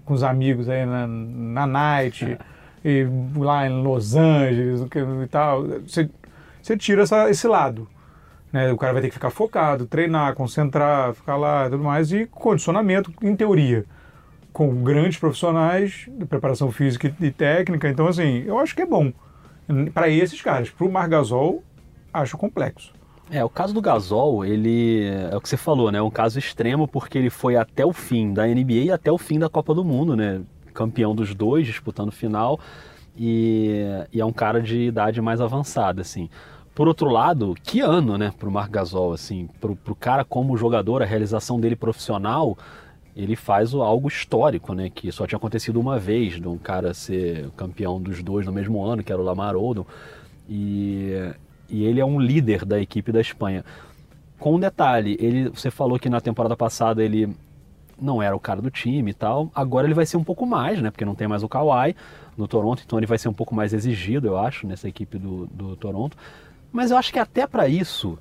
com 0.04 0.14
os 0.14 0.24
amigos 0.24 0.68
aí 0.70 0.86
na, 0.86 1.08
na 1.08 1.68
night, 1.68 2.26
é. 2.26 2.38
e 2.84 3.08
lá 3.38 3.68
em 3.68 3.82
Los 3.84 4.16
Angeles 4.16 4.82
e 4.82 5.28
tal, 5.28 5.64
você, 5.86 6.10
você 6.62 6.78
tira 6.78 7.04
essa, 7.04 7.30
esse 7.30 7.48
lado. 7.48 7.88
Né? 8.52 8.72
O 8.72 8.78
cara 8.78 8.94
vai 8.94 9.02
ter 9.02 9.10
que 9.10 9.14
ficar 9.14 9.30
focado, 9.30 9.86
treinar, 9.86 10.34
concentrar, 10.34 11.14
ficar 11.14 11.36
lá 11.36 11.68
e 11.68 11.70
tudo 11.70 11.84
mais, 11.84 12.12
e 12.12 12.26
condicionamento, 12.26 13.12
em 13.22 13.36
teoria 13.36 13.86
com 14.56 14.74
grandes 14.82 15.20
profissionais 15.20 16.08
de 16.08 16.24
preparação 16.24 16.72
física 16.72 17.14
e 17.20 17.30
técnica. 17.30 17.90
Então, 17.90 18.08
assim, 18.08 18.42
eu 18.48 18.58
acho 18.58 18.74
que 18.74 18.82
é 18.82 18.86
bom. 18.86 19.12
Para 19.94 20.08
esses 20.08 20.42
caras, 20.42 20.70
para 20.70 20.88
o 20.88 20.90
Margasol, 20.90 21.62
acho 22.14 22.38
complexo. 22.38 22.94
É, 23.30 23.44
o 23.44 23.50
caso 23.50 23.74
do 23.74 23.82
Gasol, 23.82 24.46
ele 24.46 25.04
é 25.30 25.36
o 25.36 25.42
que 25.42 25.50
você 25.50 25.58
falou, 25.58 25.92
né? 25.92 26.00
É 26.00 26.02
um 26.02 26.10
caso 26.10 26.40
extremo 26.40 26.88
porque 26.88 27.18
ele 27.18 27.30
foi 27.30 27.58
até 27.58 27.86
o 27.86 27.92
fim 27.92 28.32
da 28.32 28.48
NBA 28.48 28.74
e 28.74 28.92
até 28.92 29.12
o 29.12 29.18
fim 29.18 29.38
da 29.38 29.50
Copa 29.50 29.74
do 29.74 29.84
Mundo, 29.84 30.16
né? 30.16 30.42
Campeão 30.74 31.14
dos 31.14 31.36
dois, 31.36 31.68
disputando 31.68 32.14
final. 32.14 32.58
E, 33.18 33.74
e 34.14 34.22
é 34.22 34.26
um 34.26 34.32
cara 34.32 34.62
de 34.62 34.84
idade 34.84 35.22
mais 35.22 35.42
avançada, 35.42 36.00
assim. 36.00 36.30
Por 36.74 36.88
outro 36.88 37.10
lado, 37.10 37.56
que 37.62 37.82
ano, 37.82 38.18
né, 38.18 38.32
pro 38.40 38.50
Marc 38.50 38.72
Gasol, 38.72 39.12
assim, 39.12 39.50
pro, 39.60 39.76
pro 39.76 39.96
cara 39.96 40.24
como 40.24 40.56
jogador, 40.56 41.02
a 41.02 41.06
realização 41.06 41.60
dele 41.60 41.76
profissional, 41.76 42.58
ele 43.16 43.36
faz 43.36 43.74
algo 43.74 44.08
histórico, 44.08 44.74
né? 44.74 44.90
Que 44.90 45.12
só 45.12 45.26
tinha 45.26 45.38
acontecido 45.38 45.80
uma 45.80 45.98
vez, 45.98 46.34
de 46.34 46.48
um 46.48 46.58
cara 46.58 46.94
ser 46.94 47.50
campeão 47.52 48.02
dos 48.02 48.22
dois 48.22 48.46
no 48.46 48.52
mesmo 48.52 48.84
ano, 48.84 49.04
que 49.04 49.12
era 49.12 49.22
o 49.22 49.24
Lamar 49.24 49.56
Odom. 49.56 49.86
E, 50.50 51.14
e 51.70 51.86
ele 51.86 52.02
é 52.02 52.06
um 52.06 52.20
líder 52.20 52.66
da 52.66 52.80
equipe 52.80 53.12
da 53.12 53.22
Espanha. 53.22 53.64
Com 54.38 54.56
um 54.56 54.60
detalhe, 54.60 55.18
ele, 55.20 55.50
você 55.50 55.72
falou 55.72 55.98
que 55.98 56.10
na 56.10 56.20
temporada 56.20 56.58
passada 56.58 57.02
ele 57.02 57.34
não 58.00 58.22
era 58.22 58.36
o 58.36 58.40
cara 58.40 58.62
do 58.62 58.70
time 58.70 59.12
e 59.12 59.14
tal. 59.14 59.50
Agora 59.56 59.88
ele 59.88 59.94
vai 59.94 60.06
ser 60.06 60.18
um 60.18 60.24
pouco 60.24 60.46
mais, 60.46 60.82
né? 60.82 60.92
Porque 60.92 61.06
não 61.06 61.16
tem 61.16 61.28
mais 61.28 61.42
o 61.42 61.48
Kawhi 61.48 61.96
no 62.38 62.50
Toronto, 62.50 62.84
então 62.86 63.00
ele 63.00 63.06
vai 63.06 63.18
ser 63.18 63.30
um 63.30 63.34
pouco 63.34 63.56
mais 63.56 63.74
exigido, 63.74 64.28
eu 64.28 64.38
acho, 64.38 64.68
nessa 64.68 64.90
equipe 64.90 65.18
do, 65.18 65.48
do 65.48 65.78
Toronto. 65.78 66.18
Mas 66.70 66.92
eu 66.92 66.98
acho 66.98 67.14
que 67.14 67.20
até 67.20 67.48
para 67.48 67.70
isso 67.70 68.20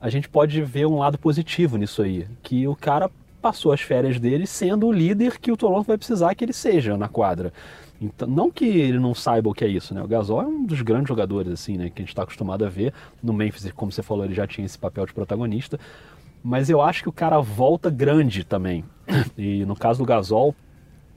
a 0.00 0.10
gente 0.10 0.28
pode 0.28 0.60
ver 0.62 0.86
um 0.86 0.98
lado 0.98 1.16
positivo 1.16 1.76
nisso 1.76 2.02
aí, 2.02 2.26
que 2.42 2.66
o 2.66 2.74
cara 2.74 3.08
passou 3.46 3.72
as 3.72 3.80
férias 3.80 4.18
dele 4.18 4.44
sendo 4.44 4.88
o 4.88 4.92
líder 4.92 5.38
que 5.38 5.52
o 5.52 5.56
Toronto 5.56 5.86
vai 5.86 5.96
precisar 5.96 6.34
que 6.34 6.44
ele 6.44 6.52
seja 6.52 6.96
na 6.96 7.06
quadra. 7.06 7.52
Então, 8.00 8.26
não 8.26 8.50
que 8.50 8.64
ele 8.64 8.98
não 8.98 9.14
saiba 9.14 9.48
o 9.48 9.54
que 9.54 9.64
é 9.64 9.68
isso, 9.68 9.94
né? 9.94 10.02
O 10.02 10.08
Gasol 10.08 10.42
é 10.42 10.46
um 10.46 10.66
dos 10.66 10.82
grandes 10.82 11.06
jogadores, 11.06 11.52
assim, 11.52 11.76
né? 11.76 11.88
Que 11.88 12.02
a 12.02 12.02
gente 12.02 12.08
está 12.08 12.24
acostumado 12.24 12.64
a 12.64 12.68
ver. 12.68 12.92
No 13.22 13.32
Memphis, 13.32 13.70
como 13.70 13.92
você 13.92 14.02
falou, 14.02 14.24
ele 14.24 14.34
já 14.34 14.48
tinha 14.48 14.66
esse 14.66 14.76
papel 14.76 15.06
de 15.06 15.14
protagonista. 15.14 15.78
Mas 16.42 16.68
eu 16.68 16.82
acho 16.82 17.04
que 17.04 17.08
o 17.08 17.12
cara 17.12 17.38
volta 17.40 17.88
grande 17.88 18.42
também. 18.42 18.84
E 19.38 19.64
no 19.64 19.76
caso 19.76 20.00
do 20.00 20.04
Gasol, 20.04 20.52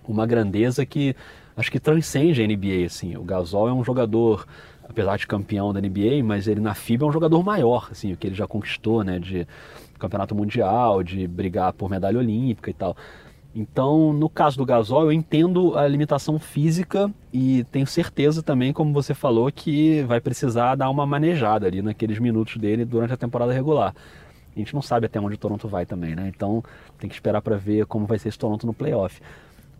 uma 0.08 0.28
grandeza 0.28 0.86
que 0.86 1.16
acho 1.58 1.72
que 1.72 1.80
transcende 1.80 2.44
a 2.44 2.48
NBA, 2.48 2.86
assim. 2.86 3.18
O 3.18 3.24
Gasol 3.24 3.70
é 3.70 3.74
um 3.74 3.84
jogador, 3.84 4.46
apesar 4.88 5.18
de 5.18 5.26
campeão 5.26 5.74
da 5.74 5.82
NBA, 5.82 6.24
mas 6.24 6.48
ele 6.48 6.62
na 6.62 6.76
FIBA 6.76 7.06
é 7.06 7.10
um 7.10 7.12
jogador 7.12 7.44
maior, 7.44 7.88
assim, 7.90 8.14
o 8.14 8.18
que 8.18 8.28
ele 8.28 8.36
já 8.36 8.46
conquistou, 8.46 9.04
né? 9.04 9.18
De 9.18 9.48
campeonato 10.00 10.34
mundial, 10.34 11.04
de 11.04 11.28
brigar 11.28 11.74
por 11.74 11.90
medalha 11.90 12.18
olímpica 12.18 12.70
e 12.70 12.74
tal. 12.74 12.96
Então, 13.54 14.14
no 14.14 14.30
caso 14.30 14.58
do 14.58 14.66
Gasol, 14.66 15.06
eu 15.06 15.12
entendo 15.12 15.78
a 15.78 15.88
limitação 15.88 16.38
física 16.38 17.12
e 17.34 17.64
tenho 17.72 17.88
certeza 17.88 18.44
também, 18.44 18.72
como 18.72 18.94
você 18.94 19.14
falou, 19.14 19.52
que 19.52 20.04
vai 20.04 20.22
precisar 20.22 20.76
dar 20.76 20.90
uma 20.90 21.06
manejada 21.06 21.66
ali 21.66 21.82
naqueles 21.82 22.20
minutos 22.20 22.58
dele 22.58 22.86
durante 22.86 23.14
a 23.14 23.18
temporada 23.18 23.52
regular. 23.52 23.96
A 24.56 24.60
gente 24.60 24.74
não 24.74 24.82
sabe 24.82 25.08
até 25.08 25.20
onde 25.20 25.36
o 25.36 25.38
Toronto 25.38 25.68
vai 25.68 25.86
também, 25.86 26.16
né? 26.16 26.32
Então, 26.34 26.64
tem 27.00 27.10
que 27.10 27.16
esperar 27.16 27.42
para 27.42 27.56
ver 27.56 27.86
como 27.86 28.06
vai 28.06 28.20
ser 28.20 28.30
esse 28.30 28.38
Toronto 28.38 28.68
no 28.68 28.74
playoff. 28.74 29.20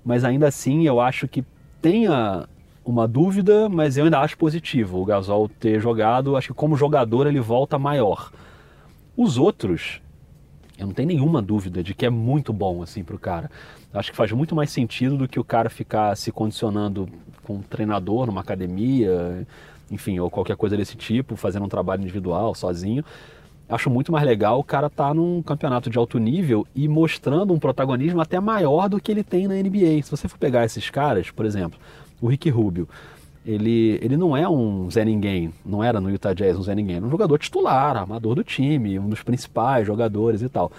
Mas 0.04 0.24
ainda 0.24 0.48
assim, 0.48 0.88
eu 0.88 1.00
acho 1.00 1.28
que 1.28 1.44
tenha 1.82 2.48
uma 2.84 3.08
dúvida, 3.08 3.70
mas 3.70 3.98
eu 3.98 4.06
ainda 4.06 4.20
acho 4.20 4.38
positivo 4.38 5.00
o 5.00 5.06
Gasol 5.06 5.48
ter 5.48 5.80
jogado. 5.80 6.36
Acho 6.36 6.50
que 6.50 6.54
como 6.54 6.76
jogador 6.76 7.28
ele 7.28 7.40
volta 7.40 7.78
maior. 7.78 8.32
Os 9.16 9.38
outros, 9.38 10.02
eu 10.80 10.88
não 10.88 10.94
tenho 10.94 11.10
nenhuma 11.10 11.42
dúvida 11.42 11.84
de 11.84 11.94
que 11.94 12.06
é 12.06 12.10
muito 12.10 12.54
bom 12.54 12.82
assim 12.82 13.04
para 13.04 13.16
o 13.16 13.20
cara. 13.20 13.52
Acho 13.94 14.12
que 14.12 14.18
faz 14.18 14.32
muito 14.32 14.56
mais 14.56 14.72
sentido 14.72 15.18
do 15.18 15.28
que 15.28 15.40
o 15.40 15.44
cara 15.44 15.70
ficar 15.70 16.16
se 16.16 16.32
condicionando 16.32 17.10
com 17.44 17.56
um 17.56 17.62
treinador 17.62 18.26
numa 18.26 18.42
academia, 18.42 19.46
enfim, 19.92 20.20
ou 20.20 20.30
qualquer 20.30 20.56
coisa 20.56 20.78
desse 20.78 20.96
tipo, 20.96 21.36
fazendo 21.36 21.66
um 21.66 21.70
trabalho 21.70 22.02
individual, 22.02 22.56
sozinho. 22.56 23.04
Acho 23.68 23.90
muito 23.90 24.12
mais 24.12 24.26
legal 24.26 24.60
o 24.60 24.64
cara 24.64 24.88
estar 24.88 25.10
tá 25.10 25.14
num 25.14 25.42
campeonato 25.44 25.90
de 25.90 25.98
alto 25.98 26.18
nível 26.18 26.66
e 26.74 26.88
mostrando 26.88 27.54
um 27.54 27.60
protagonismo 27.60 28.22
até 28.22 28.40
maior 28.40 28.88
do 28.88 29.00
que 29.00 29.12
ele 29.12 29.24
tem 29.24 29.48
na 29.48 29.56
NBA. 29.56 30.02
Se 30.04 30.10
você 30.10 30.28
for 30.28 30.38
pegar 30.38 30.66
esses 30.66 30.90
caras, 30.90 31.30
por 31.30 31.46
exemplo, 31.46 31.78
o 32.22 32.28
Rick 32.28 32.50
Rubio, 32.50 32.88
ele, 33.50 33.98
ele 34.00 34.16
não 34.16 34.38
é 34.38 34.48
um 34.48 34.90
Zé 34.92 35.04
Ninguém, 35.04 35.52
não 35.66 35.84
era 35.84 36.00
no 36.00 36.12
Utah 36.12 36.34
Jazz 36.34 36.56
um 36.56 36.62
Zé 36.62 36.76
Ninguém, 36.76 36.98
era 36.98 37.06
um 37.06 37.10
jogador 37.10 37.40
titular, 37.40 37.98
armador 37.98 38.36
do 38.36 38.44
time, 38.44 39.00
um 39.00 39.10
dos 39.10 39.24
principais 39.24 39.88
jogadores 39.88 40.44
e 40.44 40.50
tal. 40.50 40.72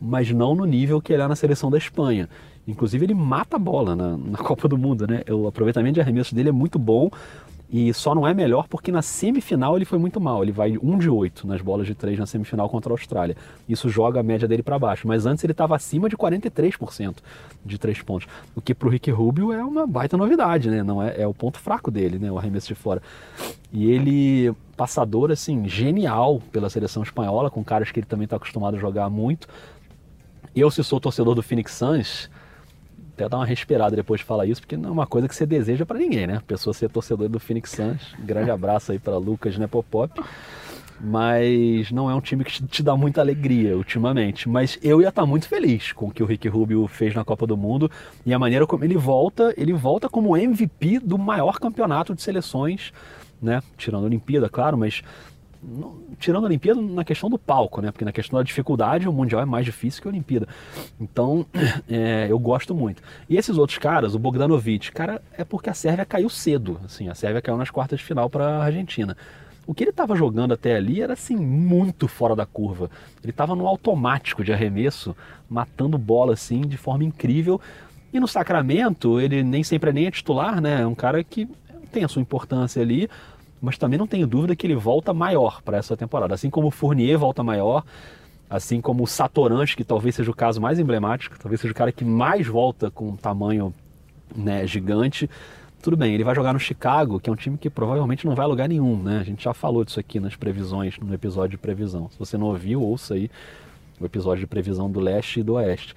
Mas 0.00 0.28
não 0.32 0.52
no 0.52 0.64
nível 0.64 1.00
que 1.00 1.12
ele 1.12 1.22
é 1.22 1.28
na 1.28 1.36
seleção 1.36 1.70
da 1.70 1.78
Espanha. 1.78 2.28
Inclusive 2.66 3.06
ele 3.06 3.14
mata 3.14 3.54
a 3.54 3.58
bola 3.58 3.94
na, 3.94 4.16
na 4.16 4.38
Copa 4.38 4.66
do 4.66 4.76
Mundo, 4.76 5.06
né? 5.06 5.22
O 5.30 5.46
aproveitamento 5.46 5.94
de 5.94 6.00
arremesso 6.00 6.34
dele 6.34 6.48
é 6.48 6.52
muito 6.52 6.76
bom, 6.76 7.08
e 7.70 7.92
só 7.92 8.14
não 8.14 8.26
é 8.26 8.32
melhor 8.32 8.66
porque 8.66 8.90
na 8.90 9.02
semifinal 9.02 9.76
ele 9.76 9.84
foi 9.84 9.98
muito 9.98 10.18
mal. 10.18 10.42
Ele 10.42 10.52
vai 10.52 10.78
1 10.82 10.98
de 10.98 11.10
8 11.10 11.46
nas 11.46 11.60
bolas 11.60 11.86
de 11.86 11.94
3 11.94 12.18
na 12.18 12.24
semifinal 12.24 12.66
contra 12.68 12.90
a 12.90 12.94
Austrália. 12.94 13.36
Isso 13.68 13.90
joga 13.90 14.20
a 14.20 14.22
média 14.22 14.48
dele 14.48 14.62
para 14.62 14.78
baixo. 14.78 15.06
Mas 15.06 15.26
antes 15.26 15.44
ele 15.44 15.52
estava 15.52 15.76
acima 15.76 16.08
de 16.08 16.16
43% 16.16 17.16
de 17.64 17.78
3 17.78 18.00
pontos. 18.02 18.26
O 18.56 18.62
que 18.62 18.74
para 18.74 18.88
o 18.88 18.90
Rick 18.90 19.10
Rubio 19.10 19.52
é 19.52 19.62
uma 19.62 19.86
baita 19.86 20.16
novidade, 20.16 20.70
né? 20.70 20.82
Não 20.82 21.02
é, 21.02 21.20
é 21.20 21.26
o 21.26 21.34
ponto 21.34 21.58
fraco 21.58 21.90
dele, 21.90 22.18
né? 22.18 22.32
O 22.32 22.38
arremesso 22.38 22.68
de 22.68 22.74
fora. 22.74 23.02
E 23.70 23.90
ele, 23.90 24.50
passador 24.74 25.30
assim, 25.30 25.68
genial 25.68 26.40
pela 26.50 26.70
seleção 26.70 27.02
espanhola, 27.02 27.50
com 27.50 27.62
caras 27.62 27.90
que 27.92 28.00
ele 28.00 28.06
também 28.06 28.24
está 28.24 28.36
acostumado 28.36 28.78
a 28.78 28.80
jogar 28.80 29.10
muito. 29.10 29.46
Eu, 30.56 30.70
se 30.70 30.82
sou 30.82 30.98
torcedor 30.98 31.34
do 31.34 31.42
Phoenix 31.42 31.72
Suns, 31.72 32.30
até 33.18 33.28
dar 33.28 33.38
uma 33.38 33.46
respirada 33.46 33.96
depois 33.96 34.20
de 34.20 34.24
falar 34.24 34.46
isso, 34.46 34.60
porque 34.60 34.76
não 34.76 34.90
é 34.90 34.92
uma 34.92 35.06
coisa 35.06 35.26
que 35.26 35.34
você 35.34 35.44
deseja 35.44 35.84
para 35.84 35.98
ninguém, 35.98 36.26
né? 36.26 36.36
A 36.36 36.40
pessoa 36.40 36.72
ser 36.72 36.88
torcedor 36.88 37.28
do 37.28 37.40
Phoenix 37.40 37.72
Suns. 37.72 38.14
Grande 38.20 38.50
abraço 38.50 38.92
aí 38.92 38.98
para 38.98 39.16
Lucas 39.18 39.58
Nepopop. 39.58 40.22
Mas 41.00 41.92
não 41.92 42.10
é 42.10 42.14
um 42.14 42.20
time 42.20 42.42
que 42.44 42.64
te 42.66 42.82
dá 42.82 42.96
muita 42.96 43.20
alegria 43.20 43.76
ultimamente. 43.76 44.48
Mas 44.48 44.78
eu 44.82 45.00
ia 45.00 45.08
estar 45.08 45.22
tá 45.22 45.26
muito 45.26 45.48
feliz 45.48 45.92
com 45.92 46.06
o 46.06 46.10
que 46.10 46.22
o 46.22 46.26
Rick 46.26 46.48
Rubio 46.48 46.86
fez 46.86 47.14
na 47.14 47.24
Copa 47.24 47.46
do 47.46 47.56
Mundo 47.56 47.90
e 48.24 48.32
a 48.32 48.38
maneira 48.38 48.66
como 48.66 48.84
ele 48.84 48.96
volta, 48.96 49.54
ele 49.56 49.72
volta 49.72 50.08
como 50.08 50.36
MVP 50.36 51.00
do 51.00 51.18
maior 51.18 51.58
campeonato 51.58 52.14
de 52.14 52.22
seleções, 52.22 52.92
né? 53.40 53.62
Tirando 53.76 54.04
a 54.04 54.06
Olimpíada, 54.06 54.48
claro, 54.48 54.76
mas 54.76 55.02
tirando 56.18 56.44
a 56.44 56.46
Olimpíada 56.46 56.80
na 56.80 57.04
questão 57.04 57.28
do 57.28 57.38
palco, 57.38 57.80
né? 57.80 57.90
Porque 57.90 58.04
na 58.04 58.12
questão 58.12 58.38
da 58.38 58.42
dificuldade 58.42 59.08
o 59.08 59.12
Mundial 59.12 59.42
é 59.42 59.44
mais 59.44 59.64
difícil 59.64 60.00
que 60.00 60.08
a 60.08 60.10
Olimpíada. 60.10 60.48
Então, 61.00 61.44
é, 61.88 62.26
eu 62.30 62.38
gosto 62.38 62.74
muito. 62.74 63.02
E 63.28 63.36
esses 63.36 63.56
outros 63.56 63.78
caras, 63.78 64.14
o 64.14 64.18
Bogdanovic, 64.18 64.92
cara, 64.92 65.20
é 65.36 65.44
porque 65.44 65.70
a 65.70 65.74
Sérvia 65.74 66.04
caiu 66.04 66.28
cedo. 66.28 66.80
Assim, 66.84 67.08
a 67.08 67.14
Sérvia 67.14 67.42
caiu 67.42 67.56
nas 67.56 67.70
quartas 67.70 67.98
de 67.98 68.04
final 68.04 68.30
para 68.30 68.46
a 68.46 68.64
Argentina. 68.64 69.16
O 69.66 69.74
que 69.74 69.84
ele 69.84 69.90
estava 69.90 70.16
jogando 70.16 70.54
até 70.54 70.76
ali 70.76 71.02
era 71.02 71.12
assim 71.12 71.36
muito 71.36 72.08
fora 72.08 72.34
da 72.34 72.46
curva. 72.46 72.90
Ele 73.22 73.30
estava 73.30 73.54
no 73.54 73.66
automático 73.66 74.42
de 74.42 74.52
arremesso, 74.52 75.14
matando 75.48 75.98
bola 75.98 76.32
assim 76.32 76.62
de 76.62 76.78
forma 76.78 77.04
incrível. 77.04 77.60
E 78.10 78.18
no 78.18 78.26
Sacramento, 78.26 79.20
ele 79.20 79.42
nem 79.42 79.62
sempre 79.62 79.90
é 79.90 79.92
nem 79.92 80.06
é 80.06 80.10
titular, 80.10 80.60
né? 80.60 80.80
É 80.80 80.86
um 80.86 80.94
cara 80.94 81.22
que 81.22 81.46
tem 81.92 82.02
a 82.02 82.08
sua 82.08 82.22
importância 82.22 82.80
ali, 82.80 83.10
mas 83.60 83.78
também 83.78 83.98
não 83.98 84.06
tenho 84.06 84.26
dúvida 84.26 84.54
que 84.54 84.66
ele 84.66 84.74
volta 84.74 85.12
maior 85.12 85.62
para 85.62 85.76
essa 85.78 85.96
temporada. 85.96 86.34
Assim 86.34 86.50
como 86.50 86.68
o 86.68 86.70
Fournier 86.70 87.18
volta 87.18 87.42
maior, 87.42 87.84
assim 88.48 88.80
como 88.80 89.04
o 89.04 89.06
Satoranche, 89.06 89.76
que 89.76 89.84
talvez 89.84 90.14
seja 90.14 90.30
o 90.30 90.34
caso 90.34 90.60
mais 90.60 90.78
emblemático, 90.78 91.38
talvez 91.38 91.60
seja 91.60 91.72
o 91.72 91.76
cara 91.76 91.92
que 91.92 92.04
mais 92.04 92.46
volta 92.46 92.90
com 92.90 93.08
um 93.08 93.16
tamanho 93.16 93.74
né, 94.34 94.66
gigante. 94.66 95.28
Tudo 95.80 95.96
bem, 95.96 96.14
ele 96.14 96.24
vai 96.24 96.34
jogar 96.34 96.52
no 96.52 96.58
Chicago, 96.58 97.20
que 97.20 97.30
é 97.30 97.32
um 97.32 97.36
time 97.36 97.56
que 97.56 97.70
provavelmente 97.70 98.26
não 98.26 98.34
vai 98.34 98.44
a 98.44 98.48
lugar 98.48 98.68
nenhum, 98.68 99.00
né? 99.00 99.18
A 99.20 99.22
gente 99.22 99.44
já 99.44 99.54
falou 99.54 99.84
disso 99.84 100.00
aqui 100.00 100.18
nas 100.18 100.34
previsões, 100.34 100.98
no 100.98 101.14
episódio 101.14 101.50
de 101.50 101.58
previsão. 101.58 102.10
Se 102.10 102.18
você 102.18 102.36
não 102.36 102.48
ouviu, 102.48 102.82
ouça 102.82 103.14
aí 103.14 103.30
o 104.00 104.04
episódio 104.04 104.40
de 104.40 104.46
previsão 104.46 104.90
do 104.90 104.98
leste 104.98 105.40
e 105.40 105.42
do 105.42 105.54
oeste. 105.54 105.94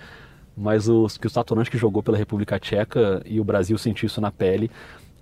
Mas 0.56 0.88
o, 0.88 1.08
que 1.20 1.27
o 1.27 1.30
Satoranski 1.30 1.77
jogou 1.77 2.03
pela 2.03 2.18
República 2.18 2.60
Tcheca 2.60 3.22
e 3.25 3.39
o 3.39 3.44
Brasil 3.44 3.77
sentiu 3.77 4.06
isso 4.06 4.22
na 4.22 4.32
pele, 4.32 4.70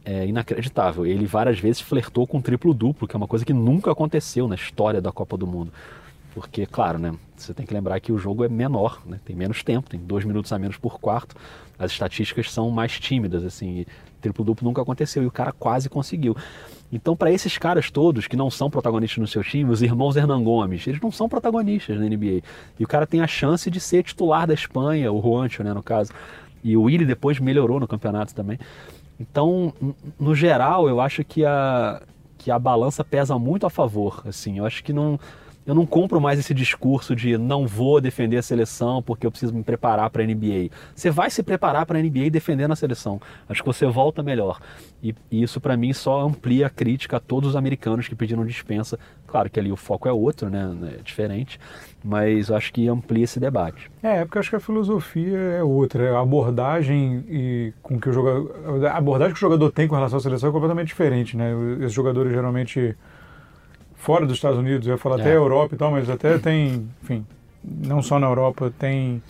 é 0.09 0.25
inacreditável. 0.25 1.05
Ele 1.05 1.27
várias 1.27 1.59
vezes 1.59 1.81
flertou 1.81 2.25
com 2.25 2.41
triplo-duplo, 2.41 3.07
que 3.07 3.15
é 3.15 3.17
uma 3.17 3.27
coisa 3.27 3.45
que 3.45 3.53
nunca 3.53 3.91
aconteceu 3.91 4.47
na 4.47 4.55
história 4.55 4.99
da 4.99 5.11
Copa 5.11 5.37
do 5.37 5.45
Mundo. 5.45 5.71
Porque, 6.33 6.65
claro, 6.65 6.97
né, 6.97 7.13
você 7.37 7.53
tem 7.53 7.65
que 7.65 7.73
lembrar 7.73 7.99
que 7.99 8.11
o 8.11 8.17
jogo 8.17 8.43
é 8.43 8.49
menor, 8.49 9.01
né, 9.05 9.19
tem 9.23 9.35
menos 9.35 9.61
tempo, 9.61 9.87
tem 9.87 9.99
dois 9.99 10.25
minutos 10.25 10.51
a 10.51 10.57
menos 10.57 10.77
por 10.77 10.99
quarto. 10.99 11.35
As 11.77 11.91
estatísticas 11.91 12.51
são 12.51 12.71
mais 12.71 12.99
tímidas, 12.99 13.43
assim, 13.43 13.85
triplo-duplo 14.19 14.67
nunca 14.67 14.81
aconteceu 14.81 15.21
e 15.21 15.27
o 15.27 15.31
cara 15.31 15.51
quase 15.51 15.89
conseguiu. 15.89 16.35
Então, 16.91 17.15
para 17.15 17.31
esses 17.31 17.55
caras 17.57 17.91
todos 17.91 18.25
que 18.25 18.35
não 18.35 18.49
são 18.49 18.67
protagonistas 18.67 19.19
no 19.19 19.27
seu 19.27 19.43
time, 19.43 19.69
os 19.69 19.83
irmãos 19.83 20.15
Hernan 20.15 20.43
Gomes, 20.43 20.87
eles 20.87 20.99
não 20.99 21.11
são 21.11 21.29
protagonistas 21.29 21.99
na 21.99 22.05
NBA. 22.05 22.41
E 22.79 22.83
o 22.83 22.87
cara 22.87 23.05
tem 23.05 23.21
a 23.21 23.27
chance 23.27 23.69
de 23.69 23.79
ser 23.79 24.03
titular 24.03 24.47
da 24.47 24.55
Espanha, 24.55 25.11
o 25.11 25.21
Juancho, 25.21 25.63
né, 25.63 25.71
no 25.71 25.83
caso. 25.83 26.11
E 26.63 26.75
o 26.75 26.83
Willi 26.83 27.05
depois 27.05 27.39
melhorou 27.39 27.79
no 27.79 27.87
campeonato 27.87 28.33
também. 28.33 28.57
Então, 29.19 29.73
no 30.19 30.33
geral, 30.33 30.87
eu 30.87 31.01
acho 31.01 31.23
que 31.23 31.45
a, 31.45 32.01
que 32.37 32.49
a 32.49 32.57
balança 32.57 33.03
pesa 33.03 33.37
muito 33.37 33.65
a 33.65 33.69
favor. 33.69 34.23
Assim, 34.25 34.57
eu 34.59 34.65
acho 34.65 34.83
que 34.83 34.93
não, 34.93 35.19
eu 35.69 35.75
não 35.75 35.85
compro 35.85 36.19
mais 36.19 36.39
esse 36.39 36.51
discurso 36.51 37.15
de 37.15 37.37
não 37.37 37.67
vou 37.67 38.01
defender 38.01 38.37
a 38.37 38.41
seleção 38.41 39.03
porque 39.03 39.27
eu 39.27 39.29
preciso 39.29 39.53
me 39.53 39.61
preparar 39.61 40.09
para 40.09 40.23
a 40.23 40.25
NBA. 40.25 40.71
Você 40.95 41.11
vai 41.11 41.29
se 41.29 41.43
preparar 41.43 41.85
para 41.85 41.99
a 41.99 42.01
NBA 42.01 42.31
defendendo 42.31 42.71
a 42.71 42.75
seleção. 42.75 43.21
Acho 43.47 43.61
que 43.61 43.67
você 43.67 43.85
volta 43.85 44.23
melhor. 44.23 44.59
E, 45.03 45.13
e 45.29 45.43
isso 45.43 45.61
para 45.61 45.77
mim 45.77 45.93
só 45.93 46.21
amplia 46.21 46.65
a 46.65 46.69
crítica 46.71 47.17
a 47.17 47.19
todos 47.19 47.51
os 47.51 47.55
americanos 47.55 48.07
que 48.07 48.15
pediram 48.15 48.43
dispensa. 48.43 48.97
Claro 49.27 49.47
que 49.47 49.59
ali 49.59 49.71
o 49.71 49.75
foco 49.75 50.07
é 50.07 50.11
outro, 50.11 50.49
né? 50.49 50.75
É 50.97 51.03
diferente 51.03 51.59
mas 52.03 52.49
acho 52.49 52.71
que 52.71 52.87
amplia 52.87 53.23
esse 53.23 53.39
debate. 53.39 53.91
É, 54.01 54.23
porque 54.23 54.39
acho 54.39 54.49
que 54.49 54.55
a 54.55 54.59
filosofia 54.59 55.37
é 55.37 55.63
outra, 55.63 56.17
a 56.17 56.21
abordagem 56.21 57.25
e 57.27 57.73
com 57.81 57.99
que 57.99 58.09
o 58.09 58.13
jogador, 58.13 58.85
a 58.85 58.97
abordagem 58.97 59.33
que 59.33 59.39
o 59.39 59.41
jogador 59.41 59.71
tem 59.71 59.87
com 59.87 59.95
relação 59.95 60.17
à 60.17 60.21
seleção 60.21 60.49
é 60.49 60.51
completamente 60.51 60.87
diferente, 60.87 61.35
né? 61.35 61.51
Esses 61.79 61.93
jogadores 61.93 62.31
geralmente 62.31 62.95
fora 63.99 64.25
dos 64.25 64.35
Estados 64.35 64.57
Unidos, 64.57 64.87
eu 64.87 64.97
falar 64.97 65.19
é. 65.19 65.21
até 65.21 65.31
a 65.31 65.35
Europa 65.35 65.75
e 65.75 65.77
tal, 65.77 65.91
mas 65.91 66.09
até 66.09 66.39
tem, 66.39 66.89
enfim, 67.03 67.25
não 67.63 68.01
só 68.01 68.17
na 68.17 68.25
Europa, 68.27 68.73
tem 68.79 69.21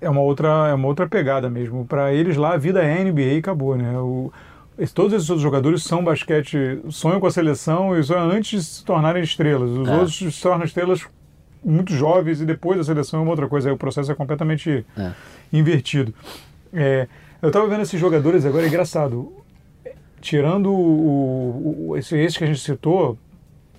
é 0.00 0.08
uma 0.08 0.20
outra 0.20 0.68
é 0.68 0.74
uma 0.74 0.86
outra 0.86 1.08
pegada 1.08 1.48
mesmo. 1.50 1.84
Para 1.86 2.12
eles 2.12 2.36
lá 2.36 2.52
a 2.52 2.56
vida 2.56 2.84
é 2.84 3.02
NBA 3.02 3.20
e 3.20 3.38
acabou, 3.38 3.74
né? 3.76 3.98
O, 3.98 4.30
todos 4.92 5.14
esses 5.14 5.30
outros 5.30 5.42
jogadores 5.42 5.82
são 5.82 6.04
basquete, 6.04 6.80
sonham 6.90 7.18
com 7.18 7.26
a 7.26 7.30
seleção 7.30 7.98
e 7.98 8.02
sonham 8.04 8.30
antes 8.30 8.50
de 8.50 8.66
se 8.66 8.84
tornarem 8.84 9.22
estrelas. 9.22 9.70
Os 9.70 9.88
é. 9.88 9.92
outros 9.92 10.16
se 10.16 10.42
tornam 10.42 10.64
estrelas 10.64 11.06
muito 11.64 11.94
jovens 11.94 12.42
e 12.42 12.44
depois 12.44 12.78
a 12.78 12.84
seleção 12.84 13.20
é 13.20 13.22
uma 13.22 13.30
outra 13.30 13.48
coisa. 13.48 13.70
Aí 13.70 13.74
o 13.74 13.78
processo 13.78 14.12
é 14.12 14.14
completamente 14.14 14.84
é. 14.96 15.12
invertido. 15.50 16.12
É, 16.72 17.08
eu 17.40 17.48
estava 17.48 17.66
vendo 17.66 17.82
esses 17.82 17.98
jogadores 17.98 18.44
agora, 18.44 18.64
é 18.64 18.68
engraçado. 18.68 19.32
Tirando 20.20 20.70
o, 20.70 21.88
o, 21.90 21.96
esse, 21.96 22.16
esse 22.16 22.38
que 22.38 22.44
a 22.44 22.46
gente 22.46 22.60
citou, 22.60 23.18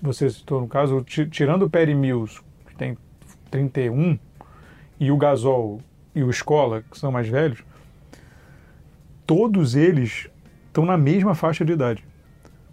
você 0.00 0.30
citou 0.30 0.60
no 0.60 0.68
caso, 0.68 1.02
tirando 1.02 1.64
o 1.64 1.70
Perry 1.70 1.94
Mills, 1.94 2.40
que 2.66 2.74
tem 2.74 2.96
31, 3.50 4.18
e 4.98 5.10
o 5.10 5.16
Gasol 5.16 5.80
e 6.14 6.22
o 6.22 6.30
Escola, 6.30 6.82
que 6.90 6.98
são 6.98 7.12
mais 7.12 7.28
velhos, 7.28 7.62
todos 9.26 9.74
eles 9.74 10.28
estão 10.66 10.84
na 10.84 10.96
mesma 10.96 11.34
faixa 11.34 11.64
de 11.64 11.72
idade. 11.72 12.04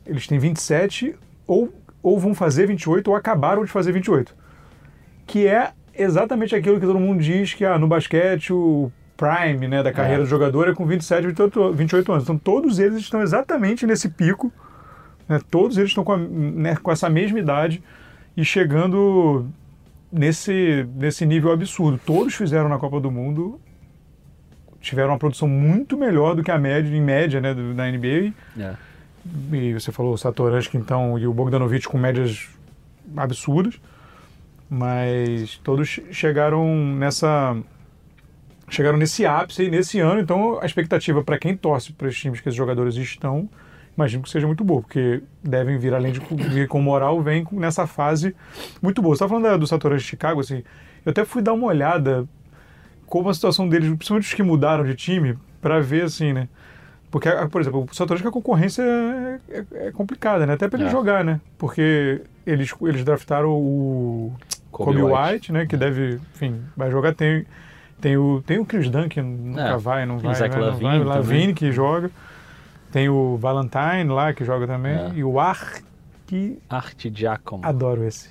Eles 0.05 0.27
têm 0.27 0.37
27 0.37 1.15
ou, 1.47 1.73
ou 2.01 2.19
vão 2.19 2.33
fazer 2.33 2.67
28 2.67 3.09
ou 3.09 3.15
acabaram 3.15 3.63
de 3.63 3.71
fazer 3.71 3.91
28. 3.91 4.35
Que 5.25 5.47
é 5.47 5.71
exatamente 5.93 6.55
aquilo 6.55 6.79
que 6.79 6.85
todo 6.85 6.99
mundo 6.99 7.21
diz 7.21 7.53
que 7.53 7.65
ah, 7.65 7.77
no 7.77 7.87
basquete 7.87 8.51
o 8.51 8.91
prime 9.15 9.67
né, 9.67 9.81
da 9.81 9.89
é. 9.89 9.93
carreira 9.93 10.21
é. 10.21 10.23
do 10.23 10.29
jogador 10.29 10.67
é 10.67 10.73
com 10.73 10.85
27, 10.85 11.27
28, 11.27 11.73
28 11.73 12.11
anos. 12.11 12.23
Então 12.23 12.37
todos 12.37 12.79
eles 12.79 12.99
estão 12.99 13.21
exatamente 13.21 13.85
nesse 13.85 14.09
pico. 14.09 14.51
Né, 15.27 15.39
todos 15.49 15.77
eles 15.77 15.89
estão 15.89 16.03
com, 16.03 16.13
a, 16.13 16.17
né, 16.17 16.75
com 16.75 16.91
essa 16.91 17.09
mesma 17.09 17.39
idade 17.39 17.81
e 18.35 18.43
chegando 18.43 19.47
nesse, 20.11 20.87
nesse 20.95 21.25
nível 21.25 21.51
absurdo. 21.51 21.99
Todos 22.05 22.35
fizeram 22.35 22.69
na 22.69 22.77
Copa 22.77 22.99
do 22.99 23.11
Mundo, 23.11 23.59
tiveram 24.81 25.09
uma 25.09 25.19
produção 25.19 25.47
muito 25.47 25.97
melhor 25.97 26.35
do 26.35 26.43
que 26.43 26.51
a 26.51 26.57
média, 26.57 26.95
em 26.95 27.01
média, 27.01 27.39
né, 27.41 27.53
do, 27.53 27.73
da 27.73 27.89
NBA. 27.89 28.33
É. 28.59 28.75
E 29.53 29.73
você 29.73 29.91
falou 29.91 30.13
o 30.13 30.17
Satoransky, 30.17 30.77
então, 30.77 31.17
e 31.17 31.25
o 31.25 31.33
Bogdanovich 31.33 31.87
com 31.87 31.97
médias 31.97 32.49
absurdas. 33.15 33.79
Mas 34.69 35.57
todos 35.63 35.99
chegaram 36.11 36.67
nessa 36.95 37.55
chegaram 38.69 38.97
nesse 38.97 39.23
ápice 39.23 39.69
nesse 39.69 39.99
ano, 39.99 40.19
então 40.19 40.59
a 40.59 40.65
expectativa 40.65 41.23
para 41.23 41.37
quem 41.37 41.55
torce 41.55 41.93
para 41.93 42.07
os 42.07 42.17
times 42.17 42.41
que 42.41 42.49
esses 42.49 42.57
jogadores 42.57 42.95
estão 42.95 43.47
imagino 43.95 44.23
que 44.23 44.29
seja 44.29 44.47
muito 44.47 44.63
boa, 44.63 44.81
porque 44.81 45.21
devem 45.43 45.77
vir, 45.77 45.93
além 45.93 46.12
de 46.12 46.19
vir 46.19 46.67
com 46.67 46.81
moral, 46.81 47.21
vem 47.21 47.45
nessa 47.51 47.85
fase 47.85 48.35
muito 48.81 49.01
boa. 49.01 49.15
Você 49.15 49.23
estava 49.23 49.39
falando 49.39 49.59
do 49.59 49.67
Satoran 49.67 49.97
de 49.97 50.03
Chicago, 50.03 50.39
assim, 50.39 50.63
eu 51.05 51.12
até 51.12 51.23
fui 51.23 51.41
dar 51.41 51.53
uma 51.53 51.67
olhada 51.67 52.27
como 53.05 53.29
a 53.29 53.33
situação 53.33 53.67
deles, 53.67 53.88
principalmente 53.89 54.27
os 54.27 54.33
que 54.33 54.43
mudaram 54.43 54.83
de 54.83 54.95
time, 54.95 55.38
para 55.62 55.79
ver, 55.79 56.03
assim, 56.03 56.33
né? 56.33 56.47
Porque, 57.12 57.29
por 57.51 57.62
exemplo, 57.62 57.88
o 57.89 57.95
Satoran, 57.95 58.27
a 58.27 58.31
concorrência 58.31 58.81
é, 58.81 59.39
é, 59.50 59.88
é, 59.88 59.91
complicada, 59.91 60.47
né? 60.47 60.53
Até 60.53 60.67
para 60.67 60.79
ele 60.79 60.88
é. 60.88 60.91
jogar, 60.91 61.23
né? 61.23 61.39
Porque 61.59 62.21
eles, 62.43 62.73
eles 62.81 63.03
draftaram 63.03 63.51
o 63.51 64.33
Kobe, 64.71 65.00
Kobe 65.00 65.03
White. 65.03 65.33
White, 65.33 65.51
né? 65.51 65.65
Que 65.67 65.77
deve, 65.77 66.19
enfim, 66.33 66.62
vai 66.75 66.89
jogar. 66.89 67.13
Tem, 67.13 67.45
tem, 68.01 68.17
o, 68.17 68.41
tem 68.43 68.57
o 68.57 68.65
Chris 68.65 68.89
Dunn, 68.89 69.07
que 69.07 69.21
nunca 69.21 69.62
é. 69.62 69.77
vai, 69.77 70.07
não 70.07 70.17
vai, 70.17 70.33
Zach 70.33 70.51
vai, 70.51 70.62
Lavine, 70.63 70.81
vai. 70.81 71.03
Lavine, 71.03 71.53
que 71.53 71.71
joga. 71.71 72.09
Tem 72.93 73.09
o 73.09 73.35
Valentine 73.38 74.07
lá, 74.07 74.31
que 74.33 74.45
joga 74.45 74.67
também. 74.67 74.93
É. 74.93 75.12
E 75.15 75.23
o 75.23 75.39
Art... 75.39 75.81
Art 76.69 77.07
Giacomo. 77.12 77.65
Adoro 77.65 78.03
esse. 78.03 78.29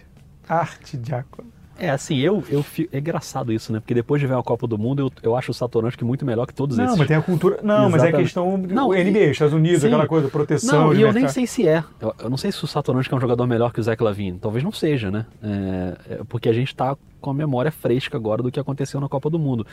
Art 0.48 0.94
Giacomo. 1.04 1.51
É, 1.78 1.90
assim, 1.90 2.18
eu, 2.18 2.44
eu 2.48 2.64
é 2.92 2.98
engraçado 2.98 3.52
isso, 3.52 3.72
né? 3.72 3.80
Porque 3.80 3.94
depois 3.94 4.20
de 4.20 4.26
ver 4.26 4.36
a 4.36 4.42
Copa 4.42 4.66
do 4.66 4.78
Mundo, 4.78 5.00
eu, 5.02 5.12
eu 5.22 5.36
acho 5.36 5.50
o 5.50 5.54
Satoransky 5.54 6.04
muito 6.04 6.24
melhor 6.24 6.46
que 6.46 6.54
todos 6.54 6.76
não, 6.76 6.84
esses. 6.84 6.92
Não, 6.92 6.98
mas 6.98 7.08
tem 7.08 7.16
a 7.16 7.22
cultura. 7.22 7.58
Não, 7.62 7.88
Exatamente. 7.88 7.92
mas 7.92 8.04
é 8.04 8.08
a 8.08 8.20
questão 8.20 8.56
não, 8.56 8.88
NBA, 8.90 9.30
Estados 9.30 9.54
Unidos, 9.54 9.80
sim. 9.80 9.86
aquela 9.88 10.06
coisa, 10.06 10.28
proteção. 10.28 10.86
Não, 10.86 10.94
e 10.94 11.02
eu 11.02 11.12
nem 11.12 11.26
sei 11.28 11.46
se 11.46 11.66
é. 11.66 11.82
Eu, 12.00 12.14
eu, 12.18 12.30
não 12.30 12.36
sei 12.36 12.52
se 12.52 12.62
o 12.62 12.66
Satoransky 12.66 13.12
é 13.12 13.16
um 13.16 13.20
jogador 13.20 13.46
melhor 13.46 13.72
que 13.72 13.80
o 13.80 13.82
Zach 13.82 14.02
Lavine. 14.02 14.38
Talvez 14.38 14.62
não 14.62 14.72
seja, 14.72 15.10
né? 15.10 15.26
É, 15.42 15.96
é, 16.10 16.20
porque 16.28 16.48
a 16.48 16.52
gente 16.52 16.74
tá 16.74 16.96
com 17.20 17.30
a 17.30 17.34
memória 17.34 17.72
fresca 17.72 18.16
agora 18.16 18.42
do 18.42 18.50
que 18.50 18.60
aconteceu 18.60 19.00
na 19.00 19.08
Copa 19.08 19.30
do 19.30 19.38
Mundo. 19.38 19.66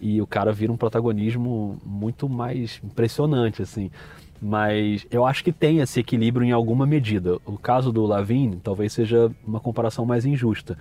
E 0.00 0.20
o 0.20 0.26
cara 0.26 0.52
vira 0.52 0.72
um 0.72 0.76
protagonismo 0.76 1.78
muito 1.84 2.28
mais 2.28 2.80
impressionante, 2.82 3.62
assim 3.62 3.90
mas 4.46 5.06
eu 5.10 5.24
acho 5.24 5.42
que 5.42 5.50
tem 5.50 5.78
esse 5.78 5.98
equilíbrio 6.00 6.44
em 6.44 6.52
alguma 6.52 6.86
medida. 6.86 7.38
O 7.46 7.56
caso 7.56 7.90
do 7.90 8.04
Lavin 8.04 8.60
talvez 8.62 8.92
seja 8.92 9.30
uma 9.46 9.58
comparação 9.58 10.04
mais 10.04 10.26
injusta, 10.26 10.76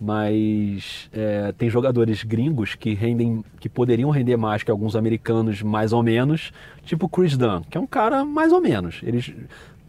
mas 0.00 1.08
é, 1.12 1.52
tem 1.52 1.70
jogadores 1.70 2.22
gringos 2.22 2.74
que 2.74 2.94
rendem, 2.94 3.44
que 3.58 3.68
poderiam 3.68 4.10
render 4.10 4.36
mais 4.36 4.62
que 4.62 4.70
alguns 4.70 4.94
americanos 4.94 5.62
mais 5.62 5.92
ou 5.92 6.02
menos, 6.02 6.52
tipo 6.84 7.08
Chris 7.08 7.36
Dunn, 7.36 7.62
que 7.70 7.78
é 7.78 7.80
um 7.80 7.86
cara 7.86 8.24
mais 8.24 8.52
ou 8.52 8.60
menos. 8.60 9.00
Ele 9.02 9.22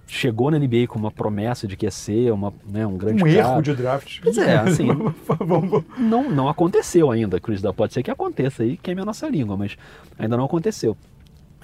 chegou 0.08 0.50
na 0.50 0.58
NBA 0.58 0.88
com 0.88 0.98
uma 0.98 1.12
promessa 1.12 1.68
de 1.68 1.76
que 1.76 1.86
ia 1.86 1.92
ser 1.92 2.32
uma, 2.32 2.54
né, 2.66 2.88
um 2.88 2.98
grande 2.98 3.22
um 3.22 3.28
cara. 3.28 3.38
erro 3.38 3.62
de 3.62 3.76
draft. 3.76 4.20
Pois 4.24 4.38
é, 4.38 4.58
assim, 4.58 4.88
não, 6.00 6.30
não 6.30 6.48
aconteceu 6.48 7.12
ainda, 7.12 7.40
Chris 7.40 7.62
Dunn. 7.62 7.74
Pode 7.74 7.94
ser 7.94 8.02
que 8.02 8.10
aconteça 8.10 8.64
aí, 8.64 8.78
queime 8.78 9.02
a 9.02 9.06
nossa 9.06 9.28
língua, 9.28 9.58
mas 9.58 9.78
ainda 10.18 10.38
não 10.38 10.46
aconteceu. 10.46 10.96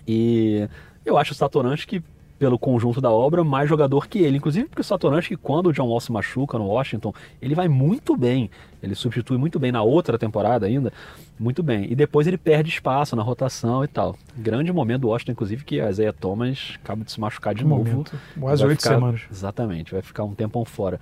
E 0.06 0.68
eu 1.06 1.18
acho 1.18 1.32
o 1.32 1.36
Satoransky, 1.36 2.04
pelo 2.44 2.60
conjunto 2.60 3.00
da 3.00 3.10
obra, 3.10 3.42
mais 3.42 3.70
jogador 3.70 4.06
que 4.06 4.20
ele. 4.20 4.36
Inclusive 4.36 4.68
porque 4.68 4.82
o 4.82 4.84
Satoransky, 4.84 5.38
quando 5.38 5.68
o 5.68 5.72
John 5.72 5.88
Wall 5.88 6.02
se 6.02 6.12
machuca 6.12 6.58
no 6.58 6.66
Washington, 6.66 7.14
ele 7.42 7.56
vai 7.56 7.70
muito 7.70 8.18
bem. 8.18 8.52
Ele 8.82 8.94
substitui 8.96 9.38
muito 9.38 9.58
bem 9.58 9.72
na 9.72 9.82
outra 9.82 10.18
temporada 10.18 10.66
ainda, 10.66 10.92
muito 11.40 11.64
bem. 11.64 11.90
E 11.90 11.96
depois 11.96 12.28
ele 12.28 12.38
perde 12.38 12.70
espaço 12.70 13.16
na 13.16 13.24
rotação 13.24 13.82
e 13.82 13.88
tal. 13.88 14.18
Grande 14.36 14.74
momento 14.74 15.04
do 15.04 15.08
Washington, 15.08 15.32
inclusive, 15.32 15.64
que 15.64 15.80
a 15.80 15.90
Isaiah 15.90 16.12
Thomas 16.12 16.74
acaba 16.84 17.06
de 17.06 17.14
se 17.14 17.20
machucar 17.22 17.56
de 17.56 17.64
um 17.64 17.70
novo. 17.70 17.90
Momento. 17.90 18.20
Quase 18.38 18.66
oito 18.66 18.84
semanas. 18.84 19.22
Exatamente, 19.32 19.94
vai 19.94 20.02
ficar 20.02 20.26
um 20.26 20.36
tempão 20.36 20.66
fora. 20.66 21.00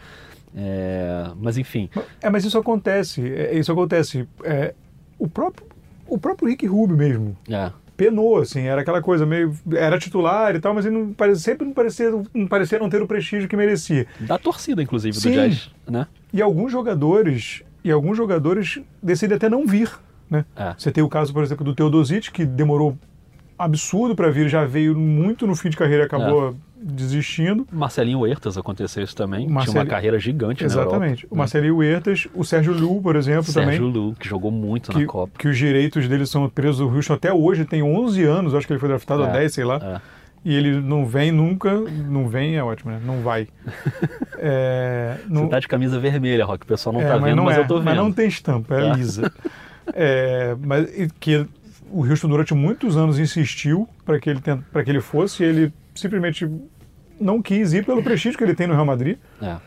É, 0.56 1.32
mas 1.40 1.58
enfim. 1.58 1.90
É, 2.22 2.30
mas 2.30 2.46
isso 2.46 2.60
acontece. 2.60 3.28
É, 3.28 3.58
isso 3.58 3.72
acontece. 3.72 4.28
É, 4.44 4.76
o 5.18 5.28
próprio 5.28 5.66
o 6.08 6.20
próprio 6.20 6.50
Rick 6.50 6.68
Rubio 6.68 6.96
mesmo. 6.96 7.36
É 7.50 7.72
penou, 8.02 8.40
assim, 8.40 8.62
era 8.62 8.82
aquela 8.82 9.00
coisa 9.00 9.28
meio. 9.28 9.56
Era 9.72 10.00
titular 10.00 10.56
e 10.56 10.60
tal, 10.60 10.74
mas 10.74 10.88
ele 10.88 10.98
não 10.98 11.14
parecia, 11.14 11.44
sempre 11.44 11.68
não 11.68 11.74
parecia, 11.74 12.10
não 12.34 12.48
parecia 12.48 12.80
não 12.80 12.90
ter 12.90 13.00
o 13.00 13.06
prestígio 13.06 13.48
que 13.48 13.56
merecia. 13.56 14.08
Da 14.22 14.40
torcida, 14.40 14.82
inclusive, 14.82 15.16
Sim. 15.16 15.30
do 15.30 15.36
Jazz, 15.36 15.70
né? 15.88 16.08
E 16.34 16.42
alguns 16.42 16.72
jogadores, 16.72 17.62
e 17.84 17.92
alguns 17.92 18.18
jogadores 18.18 18.82
decidem 19.04 19.38
até 19.38 19.48
não 19.48 19.68
vir. 19.68 19.92
Né? 20.28 20.44
É. 20.56 20.74
Você 20.76 20.92
tem 20.92 21.04
o 21.04 21.08
caso, 21.08 21.32
por 21.32 21.44
exemplo, 21.44 21.64
do 21.64 21.76
Teodosic, 21.76 22.32
que 22.32 22.44
demorou 22.44 22.98
absurdo 23.56 24.16
para 24.16 24.32
vir, 24.32 24.50
já 24.50 24.66
veio 24.66 24.98
muito 24.98 25.46
no 25.46 25.56
fim 25.56 25.70
de 25.70 25.78
carreira 25.78 26.04
e 26.04 26.06
acabou 26.08 26.50
é. 26.50 26.54
Desistindo. 26.82 27.68
Marcelinho 27.72 28.20
Huertas 28.20 28.58
aconteceu 28.58 29.04
isso 29.04 29.16
também, 29.16 29.48
Marcel... 29.48 29.74
tinha 29.74 29.84
uma 29.84 29.90
carreira 29.90 30.20
gigante 30.20 30.64
Exatamente. 30.64 31.28
O 31.30 31.36
Marcelinho 31.36 31.78
Huertas, 31.78 32.28
o 32.34 32.44
Sérgio 32.44 32.74
Lu, 32.74 33.02
por 33.02 33.16
exemplo, 33.16 33.44
Sérgio 33.44 33.62
também. 33.62 33.80
Sérgio 33.80 33.88
Lu, 33.88 34.16
que 34.16 34.28
jogou 34.28 34.52
muito 34.52 34.92
que, 34.92 35.00
na 35.00 35.06
Copa. 35.06 35.32
Que 35.38 35.48
os 35.48 35.58
direitos 35.58 36.08
dele 36.08 36.26
são 36.26 36.48
presos 36.50 36.80
no 36.80 36.96
Houston 36.96 37.14
até 37.14 37.32
hoje, 37.32 37.66
tem 37.66 37.84
11 37.84 38.24
anos, 38.24 38.56
acho 38.56 38.66
que 38.66 38.74
ele 38.74 38.80
foi 38.80 38.90
draftado 38.90 39.24
é. 39.24 39.28
a 39.28 39.32
10, 39.32 39.54
sei 39.54 39.64
lá. 39.64 39.80
É. 39.82 40.22
E 40.44 40.56
ele 40.56 40.82
não 40.82 41.06
vem 41.06 41.32
nunca, 41.32 41.72
não 41.72 42.28
vem 42.28 42.56
é 42.56 42.64
ótimo, 42.64 42.92
né? 42.92 43.00
Não 43.04 43.22
vai. 43.22 43.48
É, 44.44 45.18
não... 45.30 45.44
Você 45.44 45.50
tá 45.50 45.60
de 45.60 45.68
camisa 45.68 46.00
vermelha, 46.00 46.44
Rock, 46.44 46.64
o 46.64 46.68
pessoal 46.68 46.94
não 46.94 47.02
é, 47.02 47.08
tá 47.08 47.16
vendo, 47.16 47.44
mas, 47.44 47.58
mas 47.58 47.58
eu 47.60 47.68
tô 47.68 47.76
vendo. 47.76 47.86
Mas 47.86 47.96
não 47.96 48.12
tem 48.12 48.28
estampa, 48.28 48.74
é 48.74 48.90
tá. 48.90 48.96
lisa. 48.96 49.32
É, 49.94 50.56
mas 50.60 50.90
que 51.20 51.46
o 51.92 52.04
Houston 52.04 52.28
durante 52.28 52.56
muitos 52.56 52.98
anos 52.98 53.20
insistiu 53.20 53.88
para 54.04 54.20
que 54.20 54.32
ele 54.32 54.42
para 54.72 54.84
que 54.84 54.90
ele 54.90 55.00
fosse 55.00 55.44
e 55.44 55.46
ele 55.46 55.74
simplesmente 55.94 56.50
não 57.22 57.42
quis 57.42 57.74
ir 57.74 57.86
pelo 57.86 58.04
prestígio 58.04 58.38
que 58.38 58.44
ele 58.44 58.56
tem 58.56 58.68
no 58.68 58.74
Real 58.74 58.86
Madrid. 58.86 59.18
É. 59.42 59.58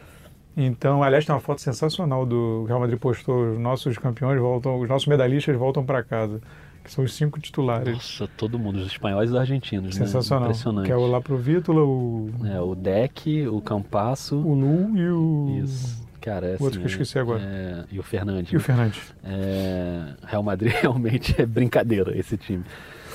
Então, 0.57 1.03
aliás, 1.03 1.25
tem 1.25 1.35
uma 1.35 1.41
foto 1.41 1.61
sensacional 1.61 2.25
do 2.25 2.65
Real 2.65 2.79
Madrid 2.81 2.99
postou 2.99 3.53
os 3.53 3.59
nossos 3.59 3.99
campeões 3.99 4.39
voltam, 4.39 4.79
os 4.79 4.89
nossos 4.89 5.09
medalhistas 5.09 5.57
voltam 5.57 5.85
para 5.85 6.03
casa, 6.03 6.41
que 6.85 6.93
são 6.93 7.05
os 7.05 7.13
cinco 7.13 7.41
titulares. 7.41 7.95
Nossa, 7.95 8.29
todo 8.37 8.59
mundo, 8.59 8.79
os 8.79 8.87
espanhóis 8.87 9.31
e 9.31 9.33
os 9.33 9.39
argentinos, 9.39 9.99
né? 9.99 10.07
Sensacional. 10.07 10.49
Né? 10.49 10.51
Impressionante. 10.51 10.87
Que 10.87 10.93
é 10.93 10.97
o 10.97 11.07
lá 11.07 11.21
pro 11.21 11.37
Vítola, 11.37 11.83
o 11.83 12.31
é, 12.45 12.61
o 12.61 12.75
Deck, 12.75 13.47
o 13.49 13.61
Campasso, 13.61 14.37
o 14.37 14.55
Lu 14.55 14.97
e 14.97 15.09
o 15.09 15.61
Isso. 15.65 16.05
Cara, 16.21 16.47
é 16.47 16.51
o 16.51 16.53
outro 16.53 16.67
assim, 16.67 16.79
que 16.79 16.85
eu 16.85 16.87
esqueci 16.87 17.19
agora. 17.19 17.43
É... 17.43 17.85
E 17.91 17.99
o 17.99 18.03
Fernandes. 18.03 18.53
E 18.53 18.57
o 18.57 18.61
Fernandes. 18.61 19.15
É... 19.23 20.15
Real 20.25 20.43
Madrid 20.43 20.73
realmente 20.81 21.35
é 21.39 21.45
brincadeira 21.45 22.17
esse 22.17 22.37
time. 22.37 22.65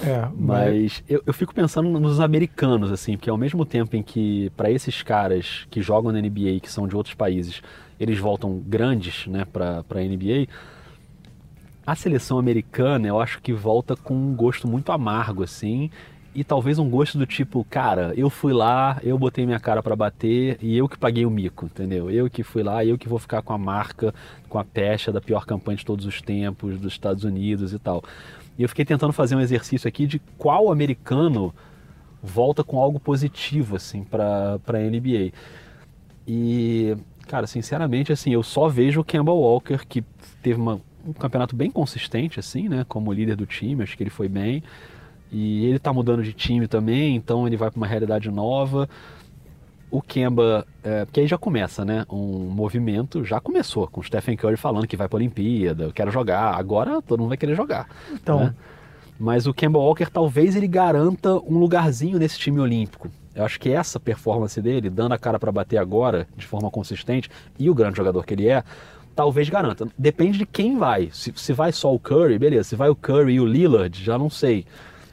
É, 0.03 0.27
mas, 0.35 0.73
mas... 0.73 1.03
Eu, 1.07 1.21
eu, 1.25 1.33
fico 1.33 1.53
pensando 1.53 1.89
nos 1.99 2.19
americanos, 2.19 2.91
assim, 2.91 3.17
porque 3.17 3.29
ao 3.29 3.37
mesmo 3.37 3.65
tempo 3.65 3.95
em 3.95 4.03
que, 4.03 4.51
para 4.55 4.71
esses 4.71 5.01
caras 5.01 5.65
que 5.69 5.81
jogam 5.81 6.11
na 6.11 6.21
NBA, 6.21 6.59
que 6.61 6.71
são 6.71 6.87
de 6.87 6.95
outros 6.95 7.15
países, 7.15 7.61
eles 7.99 8.17
voltam 8.17 8.61
grandes 8.65 9.27
né, 9.27 9.45
para 9.45 9.83
a 9.89 10.01
NBA, 10.01 10.47
a 11.85 11.95
seleção 11.95 12.37
americana 12.37 13.07
eu 13.07 13.19
acho 13.19 13.41
que 13.41 13.51
volta 13.51 13.95
com 13.95 14.13
um 14.13 14.35
gosto 14.35 14.67
muito 14.67 14.91
amargo, 14.91 15.43
assim, 15.43 15.89
e 16.33 16.43
talvez 16.43 16.77
um 16.77 16.89
gosto 16.89 17.17
do 17.17 17.25
tipo, 17.25 17.65
cara, 17.69 18.13
eu 18.15 18.29
fui 18.29 18.53
lá, 18.53 18.99
eu 19.03 19.17
botei 19.17 19.45
minha 19.45 19.59
cara 19.59 19.81
para 19.81 19.95
bater 19.95 20.57
e 20.61 20.77
eu 20.77 20.87
que 20.87 20.97
paguei 20.97 21.25
o 21.25 21.31
mico, 21.31 21.65
entendeu? 21.65 22.09
Eu 22.11 22.29
que 22.29 22.43
fui 22.43 22.61
lá, 22.61 22.85
eu 22.85 22.97
que 22.97 23.09
vou 23.09 23.17
ficar 23.17 23.41
com 23.41 23.51
a 23.51 23.57
marca, 23.57 24.13
com 24.47 24.59
a 24.59 24.63
pecha 24.63 25.11
da 25.11 25.19
pior 25.19 25.45
campanha 25.45 25.77
de 25.77 25.85
todos 25.85 26.05
os 26.05 26.21
tempos 26.21 26.79
dos 26.79 26.93
Estados 26.93 27.23
Unidos 27.23 27.73
e 27.73 27.79
tal. 27.79 28.03
E 28.59 28.63
eu 28.63 28.69
fiquei 28.69 28.85
tentando 28.85 29.11
fazer 29.11 29.35
um 29.35 29.41
exercício 29.41 29.87
aqui 29.87 30.05
de 30.05 30.19
qual 30.37 30.71
americano 30.71 31.51
volta 32.21 32.63
com 32.63 32.77
algo 32.77 32.99
positivo 32.99 33.75
assim 33.75 34.03
para 34.03 34.59
para 34.59 34.79
NBA. 34.79 35.31
E 36.27 36.95
Cara, 37.29 37.45
sinceramente, 37.45 38.11
assim, 38.11 38.33
eu 38.33 38.41
só 38.41 38.67
vejo 38.67 39.01
o 39.01 39.03
Campbell 39.03 39.35
Walker, 39.35 39.85
que 39.87 40.03
teve 40.41 40.59
uma, 40.59 40.81
um 41.05 41.13
campeonato 41.13 41.55
bem 41.55 41.69
consistente, 41.69 42.39
assim, 42.39 42.67
né? 42.67 42.83
Como 42.89 43.13
líder 43.13 43.35
do 43.35 43.45
time, 43.45 43.83
acho 43.83 43.95
que 43.95 44.01
ele 44.01 44.09
foi 44.09 44.27
bem. 44.27 44.63
E 45.31 45.63
ele 45.67 45.77
tá 45.77 45.93
mudando 45.93 46.23
de 46.23 46.33
time 46.33 46.67
também, 46.67 47.15
então 47.15 47.45
ele 47.45 47.55
vai 47.55 47.69
para 47.69 47.77
uma 47.77 47.85
realidade 47.85 48.31
nova. 48.31 48.89
O 49.91 50.01
Kemba, 50.01 50.67
é, 50.83 51.05
porque 51.05 51.21
aí 51.21 51.27
já 51.27 51.37
começa, 51.37 51.83
né? 51.83 52.05
Um 52.09 52.49
movimento, 52.49 53.23
já 53.25 53.39
começou, 53.39 53.87
com 53.87 54.01
o 54.01 54.03
Stephen 54.03 54.37
Curry 54.37 54.55
falando 54.55 54.87
que 54.87 54.95
vai 54.95 55.07
para 55.07 55.17
a 55.17 55.19
Olimpíada, 55.19 55.85
eu 55.85 55.93
quero 55.93 56.11
jogar. 56.11 56.55
Agora 56.55 57.01
todo 57.01 57.19
mundo 57.19 57.29
vai 57.29 57.37
querer 57.37 57.55
jogar. 57.55 57.87
Então. 58.11 58.39
Né? 58.45 58.55
Mas 59.19 59.45
o 59.45 59.53
Kemba 59.53 59.77
Walker 59.77 60.05
talvez 60.05 60.55
ele 60.55 60.67
garanta 60.67 61.33
um 61.39 61.57
lugarzinho 61.57 62.17
nesse 62.17 62.39
time 62.39 62.59
olímpico. 62.59 63.09
Eu 63.35 63.43
acho 63.43 63.59
que 63.59 63.69
essa 63.69 63.99
performance 63.99 64.61
dele, 64.61 64.89
dando 64.89 65.13
a 65.13 65.17
cara 65.17 65.37
para 65.37 65.51
bater 65.51 65.77
agora, 65.77 66.25
de 66.37 66.45
forma 66.45 66.71
consistente, 66.71 67.29
e 67.57 67.69
o 67.69 67.75
grande 67.75 67.97
jogador 67.97 68.25
que 68.25 68.33
ele 68.33 68.47
é, 68.47 68.63
talvez 69.13 69.49
garanta. 69.49 69.87
Depende 69.97 70.37
de 70.37 70.45
quem 70.45 70.77
vai. 70.77 71.09
Se, 71.11 71.33
se 71.35 71.51
vai 71.51 71.73
só 71.73 71.93
o 71.93 71.99
Curry, 71.99 72.39
beleza. 72.39 72.69
Se 72.69 72.75
vai 72.77 72.89
o 72.89 72.95
Curry 72.95 73.33
e 73.33 73.39
o 73.41 73.45
Lillard, 73.45 74.01
já 74.01 74.17
não 74.17 74.29
sei. 74.29 74.65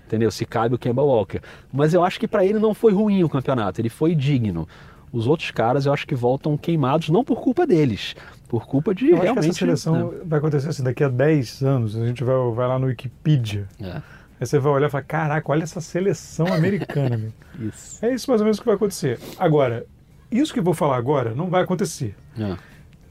Entendeu? 0.06 0.30
Se 0.30 0.46
cabe 0.46 0.74
o 0.74 0.78
Kemba 0.78 1.02
Walker. 1.02 1.40
Mas 1.72 1.92
eu 1.92 2.04
acho 2.04 2.20
que 2.20 2.28
para 2.28 2.44
ele 2.44 2.58
não 2.58 2.72
foi 2.72 2.92
ruim 2.92 3.24
o 3.24 3.28
campeonato, 3.28 3.80
ele 3.80 3.88
foi 3.88 4.14
digno. 4.14 4.68
Os 5.12 5.26
outros 5.26 5.50
caras 5.50 5.86
eu 5.86 5.92
acho 5.92 6.06
que 6.06 6.14
voltam 6.14 6.56
queimados, 6.56 7.08
não 7.08 7.24
por 7.24 7.40
culpa 7.40 7.66
deles, 7.66 8.14
por 8.48 8.66
culpa 8.66 8.94
de 8.94 9.10
eu 9.10 9.18
realmente. 9.18 9.38
Acho 9.38 9.40
que 9.40 9.48
essa 9.48 9.58
seleção 9.58 10.12
né? 10.12 10.18
vai 10.24 10.38
acontecer 10.38 10.68
assim, 10.68 10.82
daqui 10.82 11.02
a 11.02 11.08
10 11.08 11.62
anos, 11.62 11.96
a 11.96 12.06
gente 12.06 12.22
vai, 12.22 12.36
vai 12.54 12.68
lá 12.68 12.78
no 12.78 12.86
Wikipedia. 12.86 13.66
É 13.80 14.02
Aí 14.38 14.46
você 14.46 14.58
vai 14.58 14.72
olhar 14.72 14.88
e 14.88 14.90
falar, 14.90 15.04
caraca, 15.04 15.50
olha 15.50 15.62
essa 15.62 15.80
seleção 15.80 16.46
americana. 16.52 17.16
meu. 17.16 17.32
isso. 17.68 18.04
É 18.04 18.12
isso 18.12 18.30
mais 18.30 18.40
ou 18.40 18.44
menos 18.44 18.60
que 18.60 18.66
vai 18.66 18.74
acontecer. 18.74 19.18
Agora, 19.38 19.86
isso 20.30 20.52
que 20.52 20.58
eu 20.58 20.64
vou 20.64 20.74
falar 20.74 20.96
agora 20.96 21.34
não 21.34 21.48
vai 21.48 21.62
acontecer. 21.62 22.14
É. 22.38 22.56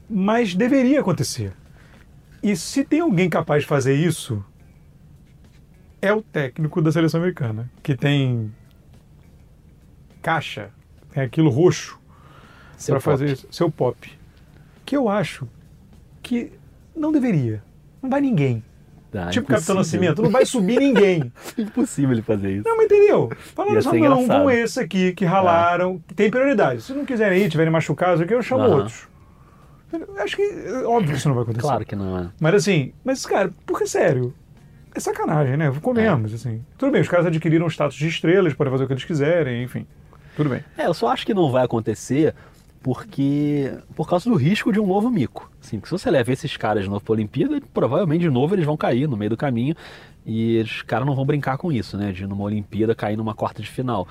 Mas 0.08 0.54
deveria 0.54 1.00
acontecer. 1.00 1.52
E 2.42 2.54
se 2.54 2.84
tem 2.84 3.00
alguém 3.00 3.28
capaz 3.28 3.64
de 3.64 3.68
fazer 3.68 3.94
isso, 3.94 4.44
é 6.06 6.12
o 6.12 6.22
técnico 6.22 6.80
da 6.80 6.92
seleção 6.92 7.20
americana, 7.20 7.70
que 7.82 7.96
tem 7.96 8.52
caixa, 10.22 10.70
tem 11.12 11.22
aquilo 11.22 11.50
roxo 11.50 11.98
para 12.86 13.00
fazer 13.00 13.32
isso, 13.32 13.46
seu 13.50 13.70
pop. 13.70 14.10
Que 14.84 14.96
eu 14.96 15.08
acho 15.08 15.48
que 16.22 16.52
não 16.94 17.12
deveria. 17.12 17.62
Não 18.02 18.10
vai 18.10 18.20
ninguém. 18.20 18.62
Tipo 19.06 19.20
impossível. 19.20 19.46
Capitão 19.46 19.74
Nascimento, 19.76 20.22
não 20.22 20.30
vai 20.30 20.44
subir 20.44 20.78
ninguém. 20.78 21.32
impossível 21.56 22.12
ele 22.12 22.22
fazer 22.22 22.56
isso. 22.56 22.68
Não, 22.68 22.76
mas 22.76 22.86
entendeu? 22.86 23.30
Falaram 23.54 23.80
só, 23.80 23.92
não, 23.92 24.26
vão 24.26 24.50
esse 24.50 24.78
aqui, 24.78 25.12
que 25.14 25.24
ralaram, 25.24 25.98
que 26.06 26.14
tem 26.14 26.30
prioridade. 26.30 26.82
Se 26.82 26.92
não 26.92 27.04
quiserem 27.04 27.42
ir, 27.42 27.50
tiverem 27.50 27.72
machucados 27.72 28.20
aqui, 28.20 28.34
eu 28.34 28.42
chamo 28.42 28.64
outros. 28.64 29.08
Acho 30.18 30.36
que, 30.36 30.42
óbvio 30.84 31.12
que 31.12 31.16
isso 31.16 31.28
não 31.28 31.34
vai 31.34 31.44
acontecer. 31.44 31.62
Claro 31.62 31.86
que 31.86 31.96
não 31.96 32.18
é. 32.18 32.28
Mas 32.40 32.54
assim, 32.54 32.92
mas 33.04 33.24
cara, 33.24 33.50
porque 33.64 33.86
sério, 33.86 34.34
é 34.96 35.00
sacanagem, 35.00 35.56
né? 35.56 35.72
Comemos, 35.82 36.32
é. 36.32 36.34
assim. 36.34 36.64
Tudo 36.78 36.92
bem, 36.92 37.00
os 37.00 37.08
caras 37.08 37.26
adquiriram 37.26 37.66
o 37.66 37.70
status 37.70 37.96
de 37.96 38.08
estrelas, 38.08 38.54
podem 38.54 38.70
fazer 38.70 38.84
o 38.84 38.86
que 38.86 38.92
eles 38.92 39.04
quiserem, 39.04 39.62
enfim. 39.62 39.86
Tudo 40.36 40.50
bem. 40.50 40.64
É, 40.76 40.86
eu 40.86 40.94
só 40.94 41.08
acho 41.08 41.24
que 41.24 41.32
não 41.34 41.50
vai 41.50 41.64
acontecer 41.64 42.34
porque 42.82 43.72
por 43.96 44.08
causa 44.08 44.30
do 44.30 44.36
risco 44.36 44.72
de 44.72 44.78
um 44.78 44.86
novo 44.86 45.10
mico. 45.10 45.50
Assim, 45.60 45.80
se 45.82 45.90
você 45.90 46.10
leva 46.10 46.32
esses 46.32 46.56
caras 46.56 46.84
de 46.84 46.88
novo 46.88 47.04
para 47.04 47.12
a 47.12 47.16
Olimpíada, 47.16 47.60
provavelmente 47.74 48.20
de 48.20 48.30
novo 48.30 48.54
eles 48.54 48.64
vão 48.64 48.76
cair 48.76 49.08
no 49.08 49.16
meio 49.16 49.30
do 49.30 49.36
caminho 49.36 49.74
e 50.24 50.60
os 50.60 50.82
caras 50.82 51.06
não 51.06 51.14
vão 51.14 51.26
brincar 51.26 51.58
com 51.58 51.72
isso, 51.72 51.96
né? 51.96 52.12
De 52.12 52.26
numa 52.26 52.44
Olimpíada 52.44 52.94
cair 52.94 53.16
numa 53.16 53.34
quarta 53.34 53.60
de 53.60 53.68
final. 53.68 54.06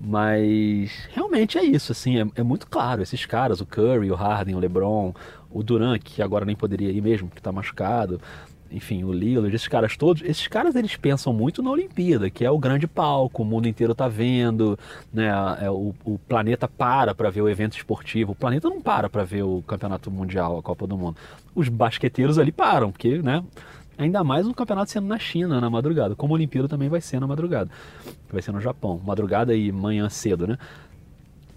Mas 0.00 1.08
realmente 1.12 1.58
é 1.58 1.64
isso, 1.64 1.92
assim, 1.92 2.20
é, 2.20 2.26
é, 2.36 2.42
muito 2.42 2.66
claro. 2.66 3.02
Esses 3.02 3.24
caras, 3.26 3.60
o 3.60 3.66
Curry, 3.66 4.10
o 4.10 4.14
Harden, 4.14 4.54
o 4.54 4.58
LeBron, 4.58 5.14
o 5.50 5.62
Durant, 5.62 6.02
que 6.02 6.22
agora 6.22 6.44
nem 6.44 6.54
poderia 6.54 6.90
ir 6.90 7.00
mesmo, 7.00 7.28
que 7.28 7.38
está 7.38 7.50
machucado, 7.50 8.20
enfim, 8.70 9.04
o 9.04 9.12
Lillard, 9.12 9.54
esses 9.54 9.68
caras 9.68 9.96
todos, 9.96 10.22
esses 10.22 10.46
caras 10.48 10.74
eles 10.74 10.96
pensam 10.96 11.32
muito 11.32 11.62
na 11.62 11.70
Olimpíada, 11.70 12.28
que 12.28 12.44
é 12.44 12.50
o 12.50 12.58
grande 12.58 12.86
palco, 12.86 13.42
o 13.42 13.44
mundo 13.44 13.68
inteiro 13.68 13.94
tá 13.94 14.08
vendo, 14.08 14.78
né? 15.12 15.28
É, 15.60 15.70
o, 15.70 15.94
o 16.04 16.18
planeta 16.28 16.66
para 16.68 17.14
para 17.14 17.30
ver 17.30 17.42
o 17.42 17.48
evento 17.48 17.76
esportivo, 17.76 18.32
o 18.32 18.34
planeta 18.34 18.68
não 18.68 18.80
para 18.80 19.08
para 19.08 19.24
ver 19.24 19.42
o 19.42 19.62
campeonato 19.66 20.10
mundial, 20.10 20.58
a 20.58 20.62
Copa 20.62 20.86
do 20.86 20.96
Mundo. 20.96 21.16
Os 21.54 21.68
basqueteiros 21.68 22.38
ali 22.38 22.52
param, 22.52 22.90
porque, 22.90 23.18
né? 23.18 23.42
Ainda 23.98 24.22
mais 24.22 24.46
um 24.46 24.52
campeonato 24.52 24.90
sendo 24.90 25.06
na 25.06 25.18
China 25.18 25.60
na 25.60 25.70
madrugada, 25.70 26.14
como 26.14 26.34
a 26.34 26.36
Olimpíada 26.36 26.68
também 26.68 26.88
vai 26.88 27.00
ser 27.00 27.18
na 27.18 27.26
madrugada, 27.26 27.70
vai 28.30 28.42
ser 28.42 28.52
no 28.52 28.60
Japão, 28.60 29.00
madrugada 29.04 29.54
e 29.54 29.72
manhã 29.72 30.08
cedo, 30.10 30.46
né? 30.46 30.58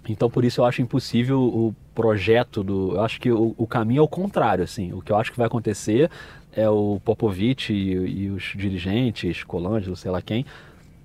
Então 0.08 0.30
por 0.30 0.44
isso 0.44 0.60
eu 0.60 0.64
acho 0.64 0.80
impossível 0.80 1.40
o 1.40 1.74
projeto 1.94 2.64
do, 2.64 2.94
eu 2.94 3.02
acho 3.02 3.20
que 3.20 3.30
o, 3.30 3.54
o 3.58 3.66
caminho 3.66 4.00
é 4.00 4.02
o 4.02 4.08
contrário, 4.08 4.64
assim. 4.64 4.92
O 4.92 5.02
que 5.02 5.12
eu 5.12 5.16
acho 5.16 5.30
que 5.30 5.36
vai 5.36 5.46
acontecer 5.46 6.10
é 6.54 6.68
o 6.68 7.00
Popovich 7.04 7.72
e, 7.72 8.24
e 8.24 8.30
os 8.30 8.52
dirigentes, 8.56 9.44
Colangelo, 9.44 9.96
sei 9.96 10.10
lá 10.10 10.20
quem, 10.20 10.44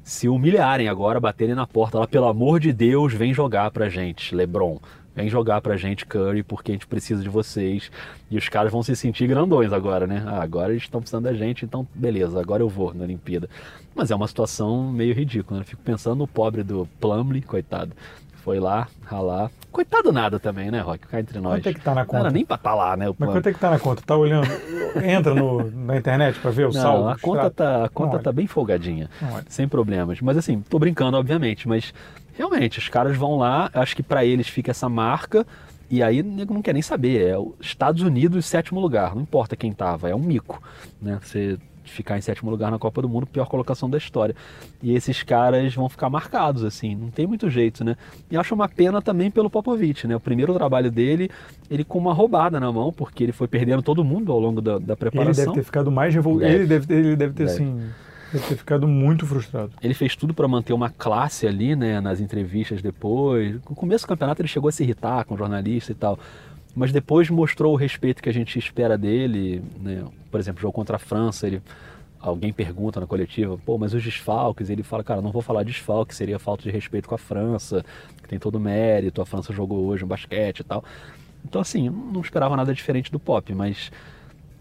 se 0.04 0.30
humilharem 0.30 0.88
agora, 0.88 1.20
baterem 1.20 1.56
na 1.56 1.66
porta 1.66 2.00
lá, 2.00 2.08
pelo 2.08 2.28
amor 2.28 2.60
de 2.60 2.72
Deus, 2.72 3.14
vem 3.14 3.34
jogar 3.34 3.72
pra 3.72 3.90
gente, 3.90 4.36
LeBron. 4.36 4.80
Vem 5.16 5.30
jogar 5.30 5.62
pra 5.62 5.78
gente, 5.78 6.06
Curry, 6.06 6.44
porque 6.44 6.72
a 6.72 6.76
gente 6.76 6.86
precisa 6.86 7.24
de 7.24 7.30
vocês. 7.30 7.90
E 8.30 8.38
os 8.38 8.50
caras 8.50 8.70
vão 8.70 8.84
se 8.84 8.94
sentir 8.98 9.28
grandões 9.28 9.72
agora, 9.72 10.06
né? 10.06 10.22
Ah, 10.28 10.44
agora 10.44 10.74
eles 10.74 10.84
estão 10.84 11.00
precisando 11.00 11.24
da 11.24 11.34
gente, 11.34 11.64
então 11.64 11.88
beleza, 11.96 12.38
agora 12.38 12.62
eu 12.62 12.68
vou 12.68 12.94
na 12.94 13.06
Olimpíada. 13.06 13.50
Mas 13.96 14.12
é 14.12 14.16
uma 14.16 14.28
situação 14.28 14.92
meio 14.92 15.16
ridícula, 15.16 15.60
né? 15.60 15.66
Fico 15.66 15.82
pensando 15.82 16.18
no 16.18 16.28
pobre 16.28 16.64
do 16.64 16.86
Plumlee, 17.00 17.42
coitado 17.42 17.94
foi 18.46 18.60
lá, 18.60 18.88
ralar. 19.04 19.50
Coitado 19.72 20.12
nada 20.12 20.40
também, 20.40 20.70
né, 20.70 20.80
Rock? 20.80 21.08
Cá 21.08 21.20
entre 21.20 21.40
nós. 21.40 21.56
Quanto 21.56 21.70
é 21.70 21.74
que 21.74 21.82
tá 21.82 21.96
na 21.96 22.06
conta? 22.06 22.18
Não 22.20 22.26
era 22.28 22.32
nem 22.32 22.46
pra 22.46 22.56
estar 22.58 22.70
tá 22.70 22.76
lá, 22.76 22.96
né? 22.96 23.08
Mas 23.18 23.30
quanto 23.32 23.50
é 23.50 23.54
que 23.54 23.60
tá 23.60 23.72
na 23.72 23.80
conta? 23.80 24.04
Tá 24.06 24.16
olhando? 24.16 24.48
Entra 25.04 25.34
no, 25.34 25.72
na 25.72 25.98
internet 25.98 26.40
pra 26.40 26.52
ver 26.52 26.66
o 26.66 26.72
não, 26.72 26.80
saldo? 26.80 27.10
A 27.10 27.18
conta, 27.18 27.50
tá, 27.50 27.86
a 27.86 27.90
conta 27.90 28.20
tá 28.20 28.32
bem 28.32 28.46
folgadinha. 28.46 29.10
Sem 29.50 29.68
problemas. 29.68 30.22
Mas 30.22 30.38
assim, 30.38 30.62
tô 30.62 30.78
brincando, 30.78 31.18
obviamente. 31.18 31.68
Mas 31.68 31.92
realmente, 32.38 32.78
os 32.78 32.88
caras 32.88 33.18
vão 33.18 33.36
lá, 33.36 33.72
acho 33.74 33.96
que 33.96 34.04
para 34.04 34.24
eles 34.24 34.48
fica 34.48 34.70
essa 34.70 34.88
marca. 34.88 35.44
E 35.90 36.04
aí 36.04 36.22
nego 36.22 36.54
não 36.54 36.62
quer 36.62 36.74
nem 36.74 36.84
saber. 36.84 37.30
É 37.30 37.38
os 37.40 37.56
Estados 37.60 38.04
Unidos, 38.04 38.46
sétimo 38.46 38.80
lugar. 38.80 39.16
Não 39.16 39.24
importa 39.24 39.56
quem 39.56 39.74
tava, 39.74 40.08
é 40.08 40.16
um 40.16 40.20
mico. 40.20 40.62
Né? 41.02 41.18
Você 41.20 41.58
ficar 41.92 42.18
em 42.18 42.22
sétimo 42.22 42.50
lugar 42.50 42.72
na 42.72 42.80
Copa 42.80 43.02
do 43.02 43.10
Mundo, 43.10 43.26
pior 43.26 43.48
colocação 43.48 43.90
da 43.90 43.98
história. 43.98 44.36
E 44.82 44.94
esses 44.94 45.24
caras 45.24 45.74
vão 45.74 45.90
ficar 45.90 46.10
marcados, 46.10 46.64
assim, 46.64 46.96
não 46.96 47.10
tem 47.10 47.28
muito 47.28 47.50
jeito, 47.50 47.84
né? 47.84 47.96
E 48.30 48.38
acho 48.38 48.54
uma 48.54 48.68
pena 48.68 49.02
também 49.02 49.32
pelo 49.32 49.50
Popovich, 49.50 50.08
né? 50.08 50.16
O 50.16 50.20
primeiro 50.20 50.54
trabalho 50.54 50.92
dele, 50.92 51.30
ele 51.70 51.84
com 51.84 52.00
uma 52.00 52.14
roubada 52.14 52.60
na 52.60 52.72
mão, 52.72 52.92
porque 52.92 53.24
ele 53.24 53.32
foi 53.32 53.48
perdendo 53.48 53.82
todo 53.82 54.04
mundo 54.04 54.32
ao 54.32 54.40
longo 54.40 54.62
da, 54.62 54.78
da 54.78 54.96
preparação. 54.96 55.44
Ele 55.44 55.46
deve 55.46 55.60
ter 55.60 55.64
ficado 55.64 55.92
mais 55.92 56.14
revoltado. 56.14 56.52
Ele 56.52 56.66
deve, 56.66 56.94
ele 56.94 57.16
deve 57.16 57.34
ter, 57.34 57.46
deve. 57.46 57.52
assim. 57.52 57.90
Deve 58.34 58.48
ter 58.48 58.56
ficado 58.58 58.88
muito 58.88 59.26
frustrado. 59.26 59.72
Ele 59.82 59.94
fez 59.94 60.16
tudo 60.16 60.34
para 60.34 60.48
manter 60.48 60.74
uma 60.74 60.90
classe 60.90 61.48
ali, 61.48 61.76
né, 61.76 62.02
nas 62.02 62.20
entrevistas 62.20 62.82
depois. 62.82 63.54
No 63.54 63.76
começo 63.76 64.06
do 64.06 64.10
campeonato 64.10 64.42
ele 64.42 64.50
chegou 64.50 64.68
a 64.68 64.72
se 64.72 64.84
irritar 64.84 65.24
com 65.26 65.38
jornalista 65.38 65.92
e 65.92 65.96
tal 65.96 66.20
mas 66.76 66.92
depois 66.92 67.30
mostrou 67.30 67.74
o 67.74 67.78
respeito 67.78 68.22
que 68.22 68.30
a 68.30 68.34
gente 68.34 68.60
espera 68.60 68.98
dele. 68.98 69.64
Né? 69.82 70.04
Por 70.30 70.40
exemplo, 70.40 70.62
jogo 70.62 70.74
contra 70.74 70.98
a 70.98 71.00
França, 71.00 71.48
ele, 71.48 71.62
alguém 72.20 72.52
pergunta 72.52 73.00
na 73.00 73.08
coletiva, 73.08 73.58
pô, 73.66 73.78
mas 73.78 73.94
os 73.94 74.04
desfalques, 74.04 74.70
ele 74.70 74.84
fala, 74.84 75.04
cara, 75.04 75.22
não 75.22 75.32
vou 75.32 75.42
falar 75.42 75.64
desfalque, 75.64 76.14
seria 76.14 76.38
falta 76.38 76.64
de 76.64 76.70
respeito 76.70 77.08
com 77.08 77.16
a 77.16 77.18
França, 77.18 77.86
que 78.22 78.28
tem 78.28 78.38
todo 78.38 78.56
o 78.56 78.60
mérito, 78.60 79.22
a 79.22 79.26
França 79.26 79.54
jogou 79.54 79.86
hoje 79.86 80.04
um 80.04 80.08
basquete 80.08 80.60
e 80.60 80.64
tal. 80.64 80.84
Então, 81.46 81.62
assim, 81.62 81.90
não 81.90 82.22
esperava 82.22 82.58
nada 82.58 82.74
diferente 82.74 83.12
do 83.12 83.20
Pop, 83.20 83.54
mas 83.54 83.92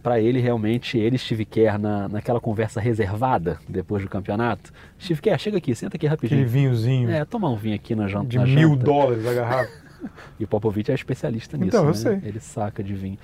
para 0.03 0.21
ele 0.21 0.39
realmente, 0.39 0.99
ele 0.99 1.17
Steve 1.17 1.47
Kerr 1.47 1.79
na, 1.79 2.09
naquela 2.11 2.39
conversa 2.39 2.79
reservada 2.79 3.59
depois 3.67 4.03
do 4.03 4.09
campeonato. 4.09 4.71
Steve 5.01 5.23
Kerr, 5.23 5.39
chega 5.39 5.57
aqui, 5.57 5.75
senta 5.75 5.97
aqui 5.97 6.07
rapidinho. 6.07 6.43
Aquele 6.43 6.61
vinhozinho. 6.61 7.11
É, 7.11 7.25
tomar 7.25 7.49
um 7.49 7.57
vinho 7.57 7.75
aqui 7.75 7.95
na 7.95 8.07
janta. 8.07 8.27
De 8.27 8.37
na 8.37 8.45
mil 8.45 8.73
janta. 8.73 8.85
dólares 8.85 9.27
a 9.27 9.33
garrafa. 9.33 9.84
E 10.39 10.45
o 10.45 10.49
Popovich 10.49 10.91
é 10.91 10.95
especialista 10.95 11.57
nisso, 11.57 11.69
então, 11.69 11.83
eu 11.83 11.89
né? 11.89 11.95
sei. 11.95 12.21
Ele 12.23 12.41
saca 12.41 12.83
de 12.83 12.95
vinho. 12.95 13.19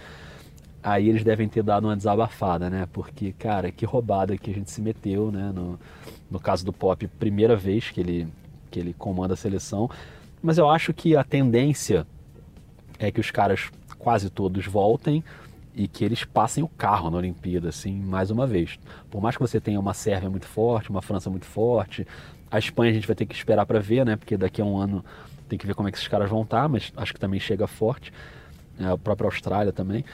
Aí 0.82 1.08
eles 1.08 1.22
devem 1.22 1.48
ter 1.48 1.62
dado 1.62 1.86
uma 1.86 1.96
desabafada, 1.96 2.70
né? 2.70 2.88
Porque, 2.92 3.32
cara, 3.32 3.70
que 3.70 3.84
roubada 3.84 4.36
que 4.38 4.50
a 4.50 4.54
gente 4.54 4.70
se 4.70 4.80
meteu, 4.80 5.30
né? 5.30 5.52
No, 5.54 5.78
no 6.30 6.40
caso 6.40 6.64
do 6.64 6.72
Pop, 6.72 7.06
primeira 7.18 7.54
vez 7.54 7.90
que 7.90 8.00
ele, 8.00 8.28
que 8.70 8.80
ele 8.80 8.94
comanda 8.94 9.34
a 9.34 9.36
seleção. 9.36 9.90
Mas 10.42 10.56
eu 10.56 10.70
acho 10.70 10.94
que 10.94 11.14
a 11.14 11.22
tendência 11.22 12.06
é 12.98 13.10
que 13.10 13.20
os 13.20 13.30
caras 13.30 13.70
quase 13.98 14.30
todos 14.30 14.66
voltem 14.66 15.22
e 15.74 15.86
que 15.86 16.04
eles 16.04 16.24
passem 16.24 16.64
o 16.64 16.68
carro 16.68 17.10
na 17.10 17.18
Olimpíada, 17.18 17.68
assim, 17.68 17.92
mais 18.00 18.30
uma 18.30 18.46
vez. 18.46 18.78
Por 19.10 19.20
mais 19.20 19.36
que 19.36 19.42
você 19.42 19.60
tenha 19.60 19.78
uma 19.78 19.94
Sérvia 19.94 20.30
muito 20.30 20.46
forte, 20.46 20.90
uma 20.90 21.02
França 21.02 21.30
muito 21.30 21.46
forte, 21.46 22.06
a 22.50 22.58
Espanha 22.58 22.90
a 22.90 22.94
gente 22.94 23.06
vai 23.06 23.14
ter 23.14 23.26
que 23.26 23.34
esperar 23.34 23.64
para 23.66 23.78
ver, 23.78 24.04
né? 24.04 24.16
Porque 24.16 24.36
daqui 24.36 24.60
a 24.60 24.64
um 24.64 24.76
ano 24.76 25.04
tem 25.50 25.58
que 25.58 25.66
ver 25.66 25.74
como 25.74 25.88
é 25.88 25.92
que 25.92 25.98
esses 25.98 26.08
caras 26.08 26.30
vão 26.30 26.42
estar, 26.42 26.62
tá, 26.62 26.68
mas 26.68 26.92
acho 26.96 27.12
que 27.12 27.20
também 27.20 27.40
chega 27.40 27.66
forte. 27.66 28.12
É, 28.78 28.86
a 28.86 28.96
própria 28.96 29.26
Austrália 29.26 29.72
também. 29.72 30.04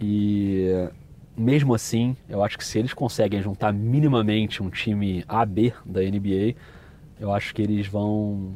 E 0.00 0.88
mesmo 1.36 1.74
assim, 1.74 2.16
eu 2.28 2.44
acho 2.44 2.56
que 2.56 2.64
se 2.64 2.78
eles 2.78 2.94
conseguem 2.94 3.42
juntar 3.42 3.72
minimamente 3.72 4.62
um 4.62 4.70
time 4.70 5.24
AB 5.26 5.72
da 5.84 6.00
NBA, 6.00 6.54
eu 7.18 7.32
acho 7.32 7.54
que 7.54 7.62
eles 7.62 7.86
vão, 7.86 8.54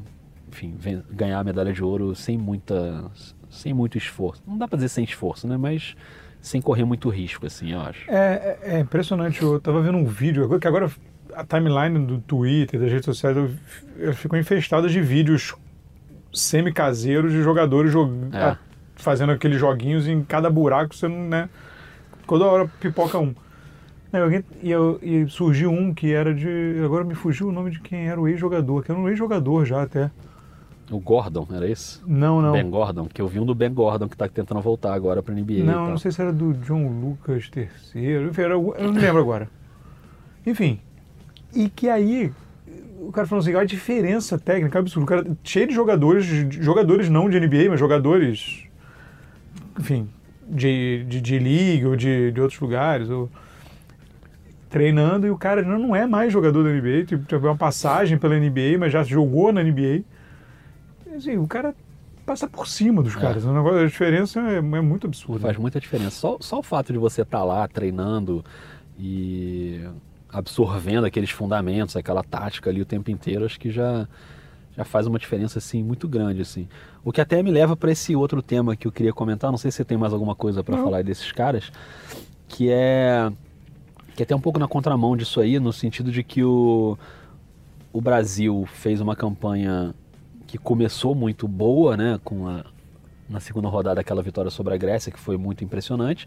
enfim, 0.49 1.03
ganhar 1.11 1.41
a 1.41 1.45
medalha 1.45 1.73
de 1.73 1.83
ouro 1.83 2.15
sem 2.15 2.39
muita, 2.39 3.11
sem 3.49 3.73
muito 3.73 3.99
esforço. 3.99 4.43
Não 4.47 4.57
dá 4.57 4.69
para 4.69 4.77
dizer 4.77 4.91
sem 4.91 5.05
esforço, 5.05 5.49
né? 5.49 5.57
Mas 5.57 5.97
sem 6.41 6.61
correr 6.61 6.85
muito 6.85 7.09
risco, 7.09 7.47
assim, 7.47 7.73
eu 7.73 7.81
acho. 7.81 8.11
É, 8.11 8.59
é, 8.63 8.77
é 8.77 8.79
impressionante. 8.79 9.43
Eu 9.43 9.61
tava 9.61 9.83
vendo 9.83 9.99
um 9.99 10.07
vídeo, 10.07 10.59
que 10.59 10.69
agora 10.69 10.91
a 11.35 11.45
timeline 11.45 12.07
do 12.07 12.19
Twitter, 12.19 12.81
das 12.81 12.91
redes 12.91 13.05
sociais, 13.05 13.37
eu, 13.37 14.39
infestada 14.39 14.89
de 14.89 15.01
vídeos 15.01 15.55
semi-caseiros 16.33 17.33
de 17.33 17.43
jogadores 17.43 17.93
jog... 17.93 18.13
é. 18.33 18.57
fazendo 18.97 19.33
aqueles 19.33 19.59
joguinhos 19.59 20.07
em 20.07 20.23
cada 20.23 20.49
buraco, 20.51 20.95
você 20.95 21.09
não, 21.09 21.29
né? 21.29 21.49
Toda 22.27 22.45
hora 22.45 22.71
pipoca 22.81 23.19
um. 23.19 23.35
E, 24.61 24.71
eu, 24.71 24.99
e 25.03 25.29
surgiu 25.29 25.71
um 25.71 25.95
que 25.95 26.13
era 26.13 26.35
de. 26.35 26.81
Agora 26.85 27.05
me 27.05 27.15
fugiu 27.15 27.49
o 27.49 27.53
nome 27.53 27.71
de 27.71 27.81
quem 27.81 28.09
era 28.09 28.21
o 28.21 28.27
ex-jogador, 28.27 28.83
que 28.83 28.91
era 28.91 29.01
um 29.01 29.09
ex-jogador 29.09 29.65
já 29.65 29.83
até. 29.83 30.11
O 30.91 30.99
Gordon, 30.99 31.47
era 31.53 31.69
esse? 31.69 32.01
Não, 32.05 32.43
não. 32.43 32.51
Ben 32.51 32.69
Gordon, 32.69 33.07
que 33.07 33.23
eu 33.23 33.29
vi 33.29 33.39
um 33.39 33.47
do 33.47 33.55
Ben 33.55 33.73
Gordon 33.73 34.09
que 34.09 34.17
está 34.17 34.29
tentando 34.29 34.61
voltar 34.61 34.93
agora 34.93 35.23
para 35.23 35.33
NBA. 35.33 35.63
Não, 35.63 35.91
não 35.91 35.99
sei 35.99 36.11
se 36.11 36.21
era 36.21 36.33
do 36.33 36.53
John 36.55 36.89
Lucas 36.89 37.49
III. 37.57 38.29
Enfim, 38.29 38.43
era, 38.43 38.55
eu 38.55 38.75
não 38.93 39.01
lembro 39.01 39.21
agora. 39.21 39.49
Enfim. 40.45 40.81
E 41.55 41.69
que 41.69 41.89
aí 41.89 42.33
o 43.01 43.13
cara 43.13 43.27
falou 43.27 43.43
assim, 43.43 43.55
a 43.55 43.65
diferença 43.65 44.39
técnica 44.39 44.79
é 44.79 44.81
absurda. 44.81 45.05
O 45.05 45.07
cara 45.07 45.37
cheio 45.43 45.67
de 45.67 45.75
jogadores, 45.75 46.25
jogadores 46.25 47.09
não 47.09 47.29
de 47.29 47.41
NBA, 47.41 47.71
mas 47.71 47.81
jogadores, 47.81 48.65
enfim, 49.79 50.09
de, 50.47 51.05
de, 51.09 51.21
de 51.21 51.39
league 51.39 51.87
ou 51.87 51.97
de, 51.97 52.31
de 52.31 52.41
outros 52.41 52.61
lugares. 52.61 53.09
Ou, 53.09 53.31
treinando 54.69 55.27
e 55.27 55.31
o 55.31 55.37
cara 55.37 55.63
não 55.63 55.97
é 55.97 56.07
mais 56.07 56.33
jogador 56.33 56.63
da 56.63 56.71
NBA, 56.71 57.05
tipo, 57.05 57.27
teve 57.27 57.45
uma 57.45 57.57
passagem 57.57 58.17
pela 58.17 58.39
NBA, 58.39 58.79
mas 58.79 58.93
já 58.93 59.03
jogou 59.03 59.53
na 59.53 59.63
NBA. 59.63 60.03
Assim, 61.17 61.37
o 61.37 61.47
cara 61.47 61.75
passa 62.25 62.47
por 62.47 62.69
cima 62.69 63.03
dos 63.03 63.17
é. 63.17 63.21
caras. 63.21 63.45
O 63.45 63.53
negócio, 63.53 63.81
a 63.81 63.87
diferença 63.87 64.41
é, 64.41 64.57
é 64.59 64.61
muito 64.61 65.09
absurda. 65.09 65.41
Faz 65.41 65.57
muita 65.57 65.81
diferença. 65.81 66.13
Só, 66.13 66.37
só 66.41 66.61
o 66.61 66.63
fato 66.63 66.93
de 66.93 66.99
você 66.99 67.23
estar 67.23 67.39
tá 67.39 67.45
lá 67.45 67.67
treinando 67.67 68.45
e 68.97 69.85
absorvendo 70.33 71.05
aqueles 71.05 71.31
fundamentos, 71.31 71.97
aquela 71.97 72.23
tática 72.23 72.71
ali 72.71 72.81
o 72.81 72.87
tempo 72.87 73.11
inteiro, 73.11 73.45
acho 73.45 73.59
que 73.59 73.71
já 73.71 74.07
já 74.77 74.85
faz 74.85 75.07
uma 75.07 75.19
diferença 75.19 75.59
assim 75.59 75.83
muito 75.83 76.09
grande 76.09 76.41
assim. 76.41 76.69
O 77.05 77.13
que 77.13 77.21
até 77.21 77.43
me 77.43 77.51
leva 77.51 77.77
para 77.77 77.91
esse 77.91 78.15
outro 78.15 78.41
tema 78.41 78.77
que 78.77 78.87
eu 78.87 78.93
queria 78.93 79.13
comentar, 79.13 79.51
não 79.51 79.59
sei 79.59 79.71
se 79.71 79.79
você 79.79 79.85
tem 79.85 79.99
mais 79.99 80.13
alguma 80.13 80.35
coisa 80.35 80.63
para 80.63 80.77
falar 80.77 81.03
desses 81.03 81.33
caras, 81.33 81.73
que 82.49 82.71
é 82.71 83.31
que 84.15 84.23
é 84.23 84.25
até 84.25 84.35
um 84.35 84.41
pouco 84.41 84.59
na 84.59 84.69
contramão 84.69 85.17
disso 85.17 85.41
aí, 85.41 85.59
no 85.59 85.73
sentido 85.73 86.13
de 86.13 86.23
que 86.23 86.45
o, 86.45 86.99
o 87.93 88.01
Brasil 88.01 88.67
fez 88.67 89.01
uma 89.01 89.17
campanha 89.17 89.95
que 90.47 90.59
começou 90.59 91.15
muito 91.15 91.47
boa, 91.47 91.97
né, 91.97 92.21
com 92.25 92.47
a, 92.47 92.65
na 93.29 93.41
segunda 93.41 93.69
rodada 93.69 94.01
aquela 94.01 94.23
vitória 94.23 94.51
sobre 94.51 94.75
a 94.75 94.77
Grécia, 94.77 95.13
que 95.13 95.19
foi 95.19 95.37
muito 95.37 95.63
impressionante, 95.63 96.27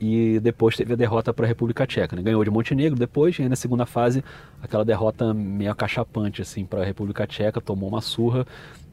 e 0.00 0.40
depois 0.40 0.76
teve 0.76 0.94
a 0.94 0.96
derrota 0.96 1.32
para 1.32 1.44
a 1.44 1.48
República 1.48 1.86
Tcheca, 1.86 2.16
né? 2.16 2.22
ganhou 2.22 2.42
de 2.42 2.50
Montenegro 2.50 2.98
depois, 2.98 3.38
e 3.38 3.42
aí 3.42 3.48
na 3.48 3.56
segunda 3.56 3.84
fase 3.84 4.24
aquela 4.62 4.84
derrota 4.84 5.34
meio 5.34 5.70
acachapante 5.70 6.40
assim 6.40 6.64
para 6.64 6.82
a 6.82 6.84
República 6.84 7.26
Tcheca, 7.26 7.60
tomou 7.60 7.88
uma 7.88 8.00
surra 8.00 8.46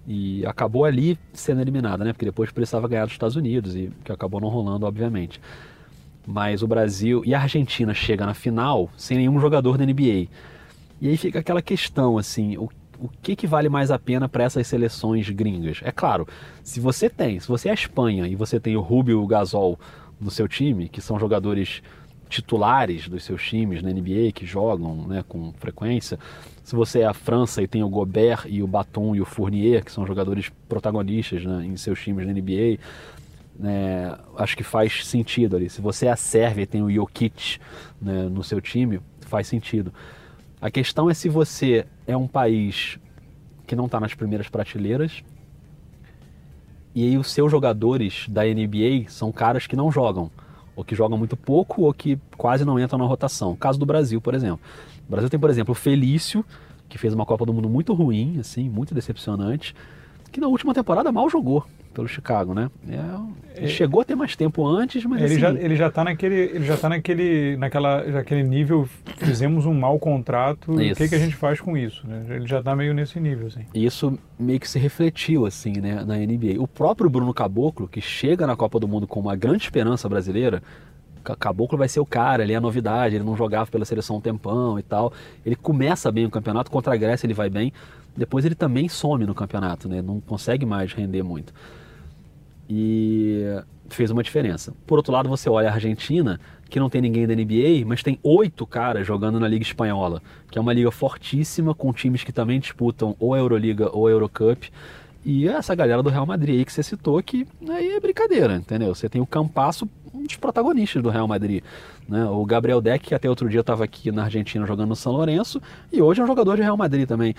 e 0.05 0.45
acabou 0.45 0.85
ali 0.85 1.17
sendo 1.33 1.61
eliminada, 1.61 2.03
né, 2.03 2.13
porque 2.13 2.25
depois 2.25 2.51
precisava 2.51 2.87
ganhar 2.87 3.05
dos 3.05 3.13
Estados 3.13 3.35
Unidos 3.35 3.75
e 3.75 3.91
que 4.03 4.11
acabou 4.11 4.39
não 4.39 4.49
rolando, 4.49 4.85
obviamente 4.85 5.39
mas 6.27 6.61
o 6.61 6.67
Brasil 6.67 7.23
e 7.25 7.33
a 7.33 7.41
Argentina 7.41 7.93
chega 7.93 8.25
na 8.25 8.33
final 8.33 8.89
sem 8.97 9.17
nenhum 9.17 9.39
jogador 9.39 9.77
da 9.77 9.85
NBA. 9.85 10.27
E 10.99 11.07
aí 11.07 11.15
fica 11.15 11.39
aquela 11.39 11.61
questão 11.61 12.17
assim, 12.17 12.57
o, 12.57 12.69
o 12.99 13.07
que, 13.21 13.33
que 13.33 13.47
vale 13.47 13.69
mais 13.69 13.89
a 13.89 13.97
pena 13.97 14.27
para 14.27 14.43
essas 14.43 14.67
seleções 14.67 15.29
gringas? 15.29 15.79
É 15.83 15.91
claro, 15.91 16.27
se 16.61 16.81
você 16.81 17.09
tem, 17.09 17.39
se 17.39 17.47
você 17.47 17.69
é 17.69 17.71
a 17.71 17.75
Espanha 17.75 18.27
e 18.27 18.35
você 18.35 18.59
tem 18.59 18.75
o 18.75 18.81
Rubio 18.81 19.23
o 19.23 19.27
Gasol 19.27 19.79
no 20.19 20.31
seu 20.31 20.47
time, 20.47 20.89
que 20.89 21.01
são 21.01 21.19
jogadores 21.19 21.81
titulares 22.29 23.07
dos 23.07 23.23
seus 23.23 23.41
times 23.43 23.81
na 23.81 23.89
NBA 23.89 24.31
que 24.33 24.45
jogam 24.45 25.07
né, 25.07 25.23
com 25.27 25.53
frequência. 25.53 26.19
Se 26.63 26.75
você 26.75 26.99
é 26.99 27.05
a 27.05 27.13
França 27.13 27.61
e 27.61 27.67
tem 27.67 27.83
o 27.83 27.89
Gobert 27.89 28.45
e 28.47 28.61
o 28.61 28.67
Baton 28.67 29.15
e 29.15 29.21
o 29.21 29.25
Fournier, 29.25 29.83
que 29.83 29.91
são 29.91 30.05
jogadores 30.05 30.51
protagonistas 30.67 31.43
né, 31.45 31.65
em 31.65 31.77
seus 31.77 32.01
times 32.01 32.27
na 32.27 32.33
NBA, 32.33 32.79
né, 33.57 34.17
acho 34.35 34.55
que 34.57 34.63
faz 34.63 35.05
sentido 35.05 35.55
ali. 35.55 35.69
Se 35.69 35.81
você 35.81 36.07
é 36.07 36.11
a 36.11 36.15
Sérvia 36.15 36.63
e 36.63 36.67
tem 36.67 36.83
o 36.83 36.91
Jokic 36.91 37.59
né, 38.01 38.23
no 38.23 38.43
seu 38.43 38.59
time, 38.59 38.99
faz 39.21 39.47
sentido. 39.47 39.93
A 40.59 40.69
questão 40.69 41.09
é 41.09 41.13
se 41.13 41.29
você 41.29 41.85
é 42.05 42.17
um 42.17 42.27
país 42.27 42.99
que 43.65 43.75
não 43.75 43.85
está 43.85 43.99
nas 43.99 44.13
primeiras 44.13 44.49
prateleiras 44.49 45.23
e 46.97 47.03
aí 47.03 47.15
os 47.15 47.29
seus 47.29 47.51
jogadores 47.51 48.25
da 48.27 48.43
NBA 48.43 49.07
são 49.07 49.31
caras 49.31 49.67
que 49.67 49.75
não 49.75 49.91
jogam, 49.91 50.31
ou 50.75 50.83
que 50.83 50.95
jogam 50.95 51.15
muito 51.15 51.37
pouco, 51.37 51.83
ou 51.83 51.93
que 51.93 52.17
quase 52.35 52.65
não 52.65 52.79
entram 52.79 52.97
na 52.97 53.05
rotação. 53.05 53.55
Caso 53.55 53.77
do 53.77 53.85
Brasil, 53.85 54.19
por 54.19 54.33
exemplo. 54.33 54.59
O 55.07 55.11
Brasil 55.11 55.29
tem, 55.29 55.39
por 55.39 55.51
exemplo, 55.51 55.73
o 55.73 55.75
Felício, 55.75 56.43
que 56.89 56.97
fez 56.97 57.13
uma 57.13 57.23
Copa 57.23 57.45
do 57.45 57.53
Mundo 57.53 57.69
muito 57.69 57.93
ruim, 57.93 58.39
assim, 58.39 58.67
muito 58.67 58.95
decepcionante, 58.95 59.75
que 60.31 60.39
na 60.39 60.47
última 60.47 60.73
temporada 60.73 61.11
mal 61.11 61.29
jogou 61.29 61.65
pelo 61.97 62.07
Chicago, 62.07 62.53
né? 62.53 62.69
É, 62.87 63.57
ele 63.57 63.65
é. 63.65 63.69
chegou 63.69 64.01
a 64.01 64.05
ter 64.05 64.13
mais 64.13 64.35
tempo 64.35 64.63
antes, 64.67 65.03
mas 65.03 65.19
ele 65.19 65.31
assim... 65.31 65.39
já 65.39 65.49
ele 65.51 65.75
já 65.75 65.87
está 65.87 66.03
naquele 66.03 66.35
ele 66.35 66.63
já 66.63 66.77
tá 66.77 66.87
naquele 66.87 67.57
naquela 67.57 68.03
naquele 68.03 68.43
nível 68.43 68.87
fizemos 69.17 69.65
um 69.65 69.73
mau 69.73 69.97
contrato. 69.97 70.73
O 70.73 70.77
que 70.77 71.09
que 71.09 71.15
a 71.15 71.19
gente 71.19 71.35
faz 71.35 71.59
com 71.59 71.75
isso? 71.75 72.05
Né? 72.07 72.23
Ele 72.29 72.45
já 72.45 72.59
está 72.59 72.75
meio 72.75 72.93
nesse 72.93 73.19
nível, 73.19 73.47
assim. 73.47 73.65
Isso 73.73 74.17
meio 74.39 74.59
que 74.59 74.69
se 74.69 74.77
refletiu 74.77 75.47
assim, 75.47 75.73
né, 75.81 76.03
na 76.05 76.17
NBA. 76.17 76.61
O 76.61 76.67
próprio 76.67 77.09
Bruno 77.09 77.33
Caboclo 77.33 77.87
que 77.87 77.99
chega 77.99 78.45
na 78.45 78.55
Copa 78.55 78.79
do 78.79 78.87
Mundo 78.87 79.07
com 79.07 79.19
uma 79.19 79.35
grande 79.35 79.63
esperança 79.63 80.07
brasileira. 80.07 80.61
Caboclo 81.39 81.77
vai 81.77 81.89
ser 81.89 81.99
o 81.99 82.05
cara, 82.05 82.43
ele 82.43 82.53
é 82.53 82.55
a 82.55 82.61
novidade, 82.61 83.15
ele 83.15 83.23
não 83.25 83.35
jogava 83.35 83.69
pela 83.69 83.83
seleção 83.83 84.15
um 84.17 84.21
tempão 84.21 84.79
e 84.79 84.83
tal. 84.83 85.11
Ele 85.45 85.57
começa 85.57 86.09
bem 86.09 86.25
o 86.25 86.29
campeonato, 86.29 86.71
contra 86.71 86.93
a 86.93 86.97
Grécia 86.97 87.25
ele 87.25 87.33
vai 87.33 87.49
bem, 87.49 87.73
depois 88.17 88.43
ele 88.43 88.55
também 88.55 88.89
some 88.89 89.25
no 89.25 89.35
campeonato, 89.35 89.87
né? 89.87 90.01
Não 90.01 90.19
consegue 90.19 90.65
mais 90.65 90.91
render 90.91 91.23
muito 91.23 91.53
e 92.69 93.43
fez 93.89 94.11
uma 94.11 94.21
diferença. 94.21 94.73
Por 94.85 94.97
outro 94.97 95.13
lado, 95.13 95.29
você 95.29 95.49
olha 95.49 95.69
a 95.69 95.73
Argentina, 95.73 96.39
que 96.69 96.79
não 96.79 96.89
tem 96.89 97.01
ninguém 97.01 97.25
da 97.25 97.33
NBA, 97.33 97.85
mas 97.85 98.03
tem 98.03 98.19
oito 98.21 98.65
caras 98.67 99.07
jogando 99.07 99.39
na 99.39 99.47
Liga 99.47 99.63
Espanhola, 99.63 100.21
que 100.51 100.57
é 100.57 100.61
uma 100.61 100.73
liga 100.73 100.91
fortíssima, 100.91 101.73
com 101.73 101.93
times 101.93 102.23
que 102.23 102.33
também 102.33 102.59
disputam 102.59 103.15
ou 103.19 103.33
a 103.33 103.37
Euroliga 103.37 103.89
ou 103.95 104.07
a 104.07 104.11
Eurocup. 104.11 104.69
E 105.25 105.47
essa 105.47 105.75
galera 105.75 106.03
do 106.03 106.09
Real 106.09 106.25
Madrid 106.25 106.59
aí 106.59 106.65
que 106.65 106.71
você 106.71 106.83
citou, 106.83 107.21
que 107.21 107.45
aí 107.69 107.91
é 107.91 107.99
brincadeira, 107.99 108.55
entendeu? 108.55 108.93
Você 108.93 109.09
tem 109.09 109.21
o 109.21 109.25
Campasso, 109.25 109.87
um 110.13 110.23
dos 110.23 110.35
protagonistas 110.35 111.01
do 111.01 111.09
Real 111.09 111.27
Madrid. 111.27 111.63
Né? 112.07 112.25
O 112.25 112.45
Gabriel 112.45 112.79
Deck, 112.79 113.07
que 113.07 113.15
até 113.15 113.29
outro 113.29 113.49
dia 113.49 113.59
estava 113.59 113.83
aqui 113.83 114.11
na 114.11 114.23
Argentina 114.23 114.65
jogando 114.65 114.89
no 114.89 114.95
São 114.95 115.11
Lourenço, 115.11 115.61
e 115.91 116.01
hoje 116.01 116.21
é 116.21 116.23
um 116.23 116.27
jogador 116.27 116.55
de 116.55 116.61
Real 116.61 116.77
Madrid 116.77 117.07
também. 117.07 117.35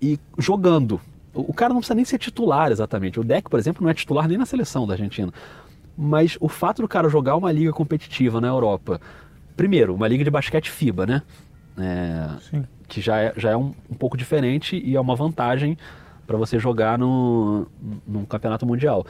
E 0.00 0.18
jogando, 0.38 1.00
o 1.34 1.52
cara 1.52 1.72
não 1.72 1.80
precisa 1.80 1.94
nem 1.94 2.04
ser 2.04 2.18
titular 2.18 2.70
exatamente. 2.70 3.20
O 3.20 3.24
Deck, 3.24 3.48
por 3.48 3.58
exemplo, 3.58 3.82
não 3.82 3.90
é 3.90 3.94
titular 3.94 4.28
nem 4.28 4.38
na 4.38 4.46
seleção 4.46 4.86
da 4.86 4.94
Argentina. 4.94 5.32
Mas 5.96 6.36
o 6.40 6.48
fato 6.48 6.82
do 6.82 6.88
cara 6.88 7.08
jogar 7.08 7.36
uma 7.36 7.50
liga 7.50 7.72
competitiva 7.72 8.40
na 8.40 8.48
Europa, 8.48 9.00
primeiro, 9.56 9.94
uma 9.94 10.06
liga 10.06 10.22
de 10.22 10.30
basquete 10.30 10.70
FIBA, 10.70 11.06
né? 11.06 11.22
É, 11.76 12.28
que 12.88 13.00
já 13.00 13.18
é, 13.18 13.32
já 13.36 13.50
é 13.50 13.56
um, 13.56 13.72
um, 13.88 13.94
pouco 13.94 14.16
diferente 14.16 14.80
e 14.84 14.96
é 14.96 15.00
uma 15.00 15.14
vantagem 15.14 15.78
para 16.26 16.36
você 16.36 16.58
jogar 16.58 16.98
no, 16.98 17.66
num 18.06 18.24
campeonato 18.24 18.66
mundial. 18.66 19.06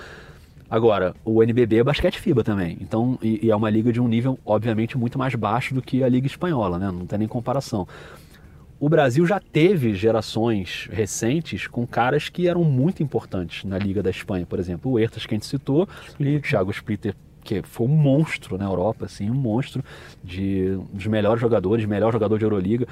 Agora, 0.70 1.14
o 1.24 1.42
NBB 1.42 1.78
é 1.78 1.84
basquete 1.84 2.20
FIBA 2.20 2.44
também, 2.44 2.76
então 2.80 3.18
e, 3.22 3.46
e 3.46 3.50
é 3.50 3.56
uma 3.56 3.70
liga 3.70 3.90
de 3.90 4.00
um 4.00 4.06
nível 4.06 4.38
obviamente 4.44 4.98
muito 4.98 5.18
mais 5.18 5.34
baixo 5.34 5.74
do 5.74 5.80
que 5.80 6.04
a 6.04 6.08
liga 6.08 6.26
espanhola, 6.26 6.78
né? 6.78 6.90
Não 6.90 7.06
tem 7.06 7.20
nem 7.20 7.28
comparação 7.28 7.88
o 8.80 8.88
Brasil 8.88 9.26
já 9.26 9.40
teve 9.40 9.94
gerações 9.94 10.88
recentes 10.92 11.66
com 11.66 11.86
caras 11.86 12.28
que 12.28 12.46
eram 12.46 12.62
muito 12.62 13.02
importantes 13.02 13.64
na 13.64 13.76
Liga 13.76 14.02
da 14.02 14.10
Espanha, 14.10 14.46
por 14.46 14.58
exemplo. 14.58 14.92
O 14.92 14.98
Ertas, 14.98 15.26
que 15.26 15.34
a 15.34 15.36
gente 15.36 15.46
citou, 15.46 15.88
o 16.18 16.40
Thiago 16.40 16.70
Splitter, 16.70 17.14
que 17.42 17.62
foi 17.62 17.86
um 17.86 17.90
monstro 17.90 18.56
na 18.56 18.66
Europa, 18.66 19.06
assim, 19.06 19.28
um 19.30 19.34
monstro 19.34 19.82
de, 20.22 20.78
dos 20.92 21.06
melhores 21.06 21.40
jogadores, 21.40 21.84
melhor 21.86 22.12
jogador 22.12 22.38
de 22.38 22.44
Euroliga. 22.44 22.86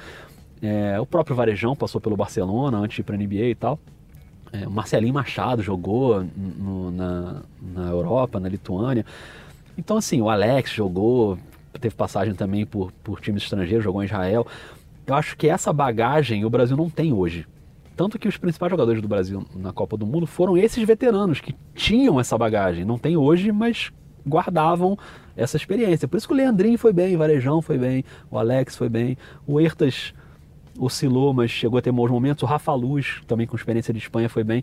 É, 0.61 0.99
o 0.99 1.05
próprio 1.05 1.35
Varejão 1.35 1.75
passou 1.75 2.01
pelo 2.01 2.17
Barcelona 2.17 2.77
antes 2.77 2.95
de 2.95 3.01
ir 3.01 3.03
para 3.05 3.15
a 3.15 3.17
NBA 3.17 3.45
e 3.45 3.55
tal. 3.55 3.79
É, 4.51 4.65
Marcelinho 4.65 5.13
Machado 5.13 5.61
jogou 5.61 6.25
no, 6.35 6.91
na, 6.91 7.41
na 7.61 7.89
Europa, 7.89 8.39
na 8.39 8.49
Lituânia. 8.49 9.05
Então, 9.77 9.97
assim, 9.97 10.21
o 10.21 10.29
Alex 10.29 10.71
jogou, 10.71 11.37
teve 11.79 11.95
passagem 11.95 12.33
também 12.33 12.65
por, 12.65 12.91
por 13.03 13.21
times 13.21 13.43
estrangeiros, 13.43 13.83
jogou 13.83 14.01
em 14.01 14.05
Israel. 14.05 14.47
Eu 15.07 15.15
acho 15.15 15.37
que 15.37 15.47
essa 15.47 15.71
bagagem 15.71 16.43
o 16.43 16.49
Brasil 16.49 16.75
não 16.75 16.89
tem 16.89 17.13
hoje. 17.13 17.47
Tanto 17.95 18.19
que 18.19 18.27
os 18.27 18.35
principais 18.35 18.69
jogadores 18.69 19.01
do 19.01 19.07
Brasil 19.07 19.43
na 19.55 19.71
Copa 19.71 19.95
do 19.95 20.05
Mundo 20.05 20.27
foram 20.27 20.57
esses 20.57 20.83
veteranos 20.83 21.39
que 21.39 21.55
tinham 21.73 22.19
essa 22.19 22.37
bagagem. 22.37 22.83
Não 22.83 22.97
tem 22.97 23.15
hoje, 23.15 23.51
mas 23.51 23.89
guardavam 24.27 24.97
essa 25.35 25.55
experiência. 25.55 26.09
Por 26.09 26.17
isso 26.17 26.27
que 26.27 26.33
o 26.33 26.37
Leandrinho 26.37 26.77
foi 26.77 26.91
bem, 26.91 27.15
o 27.15 27.19
Varejão 27.19 27.61
foi 27.61 27.77
bem, 27.77 28.03
o 28.29 28.37
Alex 28.37 28.75
foi 28.75 28.89
bem, 28.89 29.17
o 29.47 29.61
Ertas 29.61 30.13
oscilou, 30.77 31.33
mas 31.33 31.49
chegou 31.51 31.79
a 31.79 31.81
ter 31.81 31.91
bons 31.91 32.11
momentos. 32.11 32.43
O 32.43 32.45
Rafa 32.45 32.73
Luz, 32.73 33.21
também 33.25 33.47
com 33.47 33.55
experiência 33.55 33.93
de 33.93 33.99
Espanha, 33.99 34.27
foi 34.27 34.43
bem. 34.43 34.61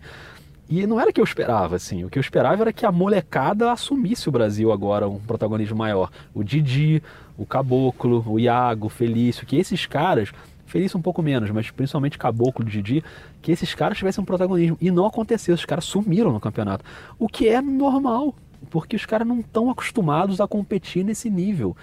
E 0.69 0.87
não 0.87 0.99
era 0.99 1.11
o 1.11 1.13
que 1.13 1.21
eu 1.21 1.25
esperava, 1.25 1.77
assim. 1.77 2.05
O 2.05 2.11
que 2.11 2.19
eu 2.19 2.21
esperava 2.21 2.63
era 2.63 2.73
que 2.73 2.87
a 2.87 2.93
molecada 2.93 3.71
assumisse 3.71 4.29
o 4.29 4.33
Brasil 4.33 4.73
agora 4.73 5.09
um 5.09 5.19
protagonismo 5.19 5.77
maior. 5.77 6.11
O 6.33 6.43
Didi, 6.43 7.03
o 7.37 7.45
Caboclo, 7.45 8.25
o 8.27 8.41
Iago, 8.41 8.87
o 8.87 8.91
Felício, 8.91 9.47
que 9.47 9.57
esses 9.57 9.85
caras, 9.85 10.33
Felício 10.65 10.99
um 10.99 11.03
pouco 11.03 11.23
menos, 11.23 11.51
mas 11.51 11.71
principalmente 11.71 12.19
Caboclo, 12.19 12.65
Didi, 12.65 13.05
que 13.43 13.53
esses 13.53 13.75
caras 13.75 13.99
tivessem 13.99 14.23
um 14.23 14.25
protagonismo. 14.25 14.79
E 14.81 14.91
não 14.91 15.07
aconteceu, 15.07 15.55
os 15.55 15.65
caras 15.67 15.85
sumiram 15.85 16.33
no 16.33 16.41
campeonato. 16.41 16.85
O 17.19 17.29
que 17.29 17.47
é 17.47 17.61
normal, 17.61 18.35
porque 18.71 18.97
os 18.97 19.05
caras 19.05 19.29
não 19.29 19.41
estão 19.41 19.71
acostumados 19.71 20.41
a 20.41 20.49
competir 20.49 21.05
nesse 21.05 21.29
nível. 21.29 21.77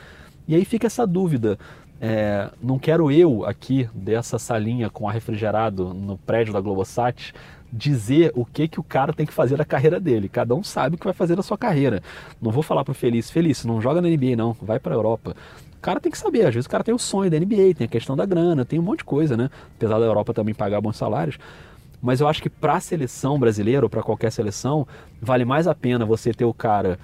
E 0.47 0.55
aí 0.55 0.65
fica 0.65 0.87
essa 0.87 1.05
dúvida. 1.05 1.59
É, 2.03 2.49
não 2.59 2.79
quero 2.79 3.11
eu 3.11 3.45
aqui 3.45 3.87
dessa 3.93 4.39
salinha 4.39 4.89
com 4.89 5.07
ar 5.07 5.13
refrigerado 5.13 5.93
no 5.93 6.17
prédio 6.17 6.51
da 6.51 6.59
Globosat 6.59 7.31
dizer 7.71 8.31
o 8.35 8.45
que 8.45 8.67
que 8.67 8.79
o 8.79 8.83
cara 8.83 9.13
tem 9.13 9.25
que 9.25 9.33
fazer 9.33 9.57
da 9.57 9.65
carreira 9.65 9.99
dele. 9.99 10.27
Cada 10.27 10.53
um 10.53 10.63
sabe 10.63 10.95
o 10.95 10.97
que 10.97 11.05
vai 11.05 11.13
fazer 11.13 11.35
da 11.35 11.43
sua 11.43 11.57
carreira. 11.57 12.01
Não 12.41 12.51
vou 12.51 12.63
falar 12.63 12.83
pro 12.83 12.93
Feliz, 12.93 13.31
Feliz, 13.31 13.63
não 13.63 13.81
joga 13.81 14.01
na 14.01 14.09
NBA 14.09 14.35
não, 14.35 14.55
vai 14.61 14.79
para 14.79 14.95
Europa. 14.95 15.35
O 15.77 15.81
cara 15.81 15.99
tem 15.99 16.11
que 16.11 16.17
saber, 16.17 16.45
às 16.45 16.53
vezes 16.53 16.67
o 16.67 16.69
cara 16.69 16.83
tem 16.83 16.93
o 16.93 16.99
sonho 16.99 17.31
da 17.31 17.39
NBA, 17.39 17.73
tem 17.75 17.85
a 17.85 17.87
questão 17.87 18.15
da 18.15 18.25
grana, 18.25 18.63
tem 18.65 18.77
um 18.77 18.83
monte 18.83 18.99
de 18.99 19.05
coisa, 19.05 19.35
né? 19.35 19.49
Apesar 19.75 19.99
da 19.99 20.05
Europa 20.05 20.33
também 20.33 20.53
pagar 20.53 20.79
bons 20.79 20.97
salários. 20.97 21.39
Mas 22.01 22.19
eu 22.19 22.27
acho 22.27 22.41
que 22.41 22.49
para 22.49 22.75
a 22.75 22.79
seleção 22.79 23.39
brasileira 23.39 23.85
ou 23.85 23.89
para 23.89 24.03
qualquer 24.03 24.31
seleção, 24.31 24.87
vale 25.21 25.45
mais 25.45 25.67
a 25.67 25.73
pena 25.73 26.05
você 26.05 26.33
ter 26.33 26.45
o 26.45 26.53
cara 26.53 26.99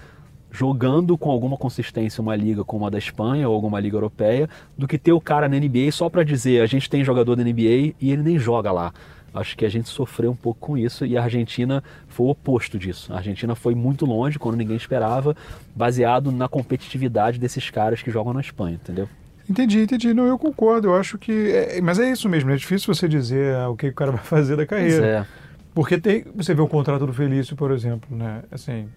jogando 0.52 1.18
com 1.18 1.30
alguma 1.30 1.58
consistência 1.58 2.22
uma 2.22 2.36
liga 2.36 2.64
como 2.64 2.86
a 2.86 2.90
da 2.90 2.98
Espanha 2.98 3.48
ou 3.48 3.54
alguma 3.54 3.80
liga 3.80 3.96
europeia, 3.96 4.50
do 4.78 4.88
que 4.88 4.98
ter 4.98 5.12
o 5.12 5.22
cara 5.22 5.48
na 5.48 5.58
NBA 5.58 5.92
só 5.92 6.10
para 6.10 6.24
dizer 6.24 6.62
a 6.62 6.66
gente 6.66 6.90
tem 6.90 7.04
jogador 7.04 7.36
da 7.36 7.44
NBA 7.44 7.94
e 8.00 8.12
ele 8.12 8.24
nem 8.24 8.40
joga 8.40 8.72
lá. 8.72 8.94
Acho 9.34 9.56
que 9.56 9.66
a 9.66 9.70
gente 9.70 9.90
sofreu 9.90 10.32
um 10.32 10.36
pouco 10.36 10.60
com 10.60 10.78
isso 10.78 11.06
e 11.06 11.18
a 11.18 11.24
Argentina 11.24 11.84
foi 12.08 12.28
o 12.28 12.30
oposto 12.30 12.80
disso. 12.80 13.13
A 13.13 13.18
Argentina 13.18 13.56
foi 13.56 13.76
muito 13.76 14.06
longe 14.06 14.40
quando 14.40 14.56
ninguém 14.56 14.76
esperava, 14.76 15.36
baseado 15.76 16.32
na 16.32 16.48
competitividade 16.48 17.40
desses 17.40 17.70
caras 17.70 18.02
que 18.02 18.10
jogam 18.10 18.34
na 18.34 18.42
Espanha, 18.42 18.76
entendeu? 18.76 19.08
Entendi, 19.50 19.80
entendi. 19.80 20.13
Não, 20.13 20.26
eu 20.26 20.38
concordo. 20.38 20.90
Eu 20.90 20.96
acho 20.96 21.18
que. 21.18 21.52
É, 21.52 21.82
mas 21.82 22.00
é 22.00 22.12
isso 22.12 22.28
mesmo, 22.28 22.52
é 22.52 22.56
difícil 22.56 22.94
você 22.94 23.08
dizer 23.08 23.56
ah, 23.56 23.70
o 23.70 23.76
que 23.76 23.88
o 23.88 23.94
cara 23.94 24.12
vai 24.12 24.24
fazer 24.24 24.56
da 24.56 24.66
carreira. 24.66 25.06
É. 25.06 25.26
Porque 25.74 25.98
tem. 25.98 26.26
Você 26.36 26.54
vê 26.54 26.62
o 26.62 26.68
contrato 26.68 27.06
do 27.06 27.13
Felício, 27.13 27.56
por 27.56 27.72
exemplo, 27.72 28.16
né? 28.16 28.42
Assim. 28.52 28.88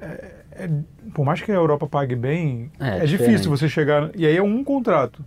É, 0.00 0.30
é, 0.52 0.70
por 1.12 1.24
mais 1.24 1.40
que 1.40 1.50
a 1.50 1.54
Europa 1.54 1.86
pague 1.86 2.14
bem, 2.14 2.70
é, 2.78 2.98
é 2.98 3.04
difícil 3.04 3.50
você 3.50 3.68
chegar. 3.68 4.10
E 4.14 4.26
aí 4.26 4.36
é 4.36 4.42
um 4.42 4.62
contrato. 4.62 5.24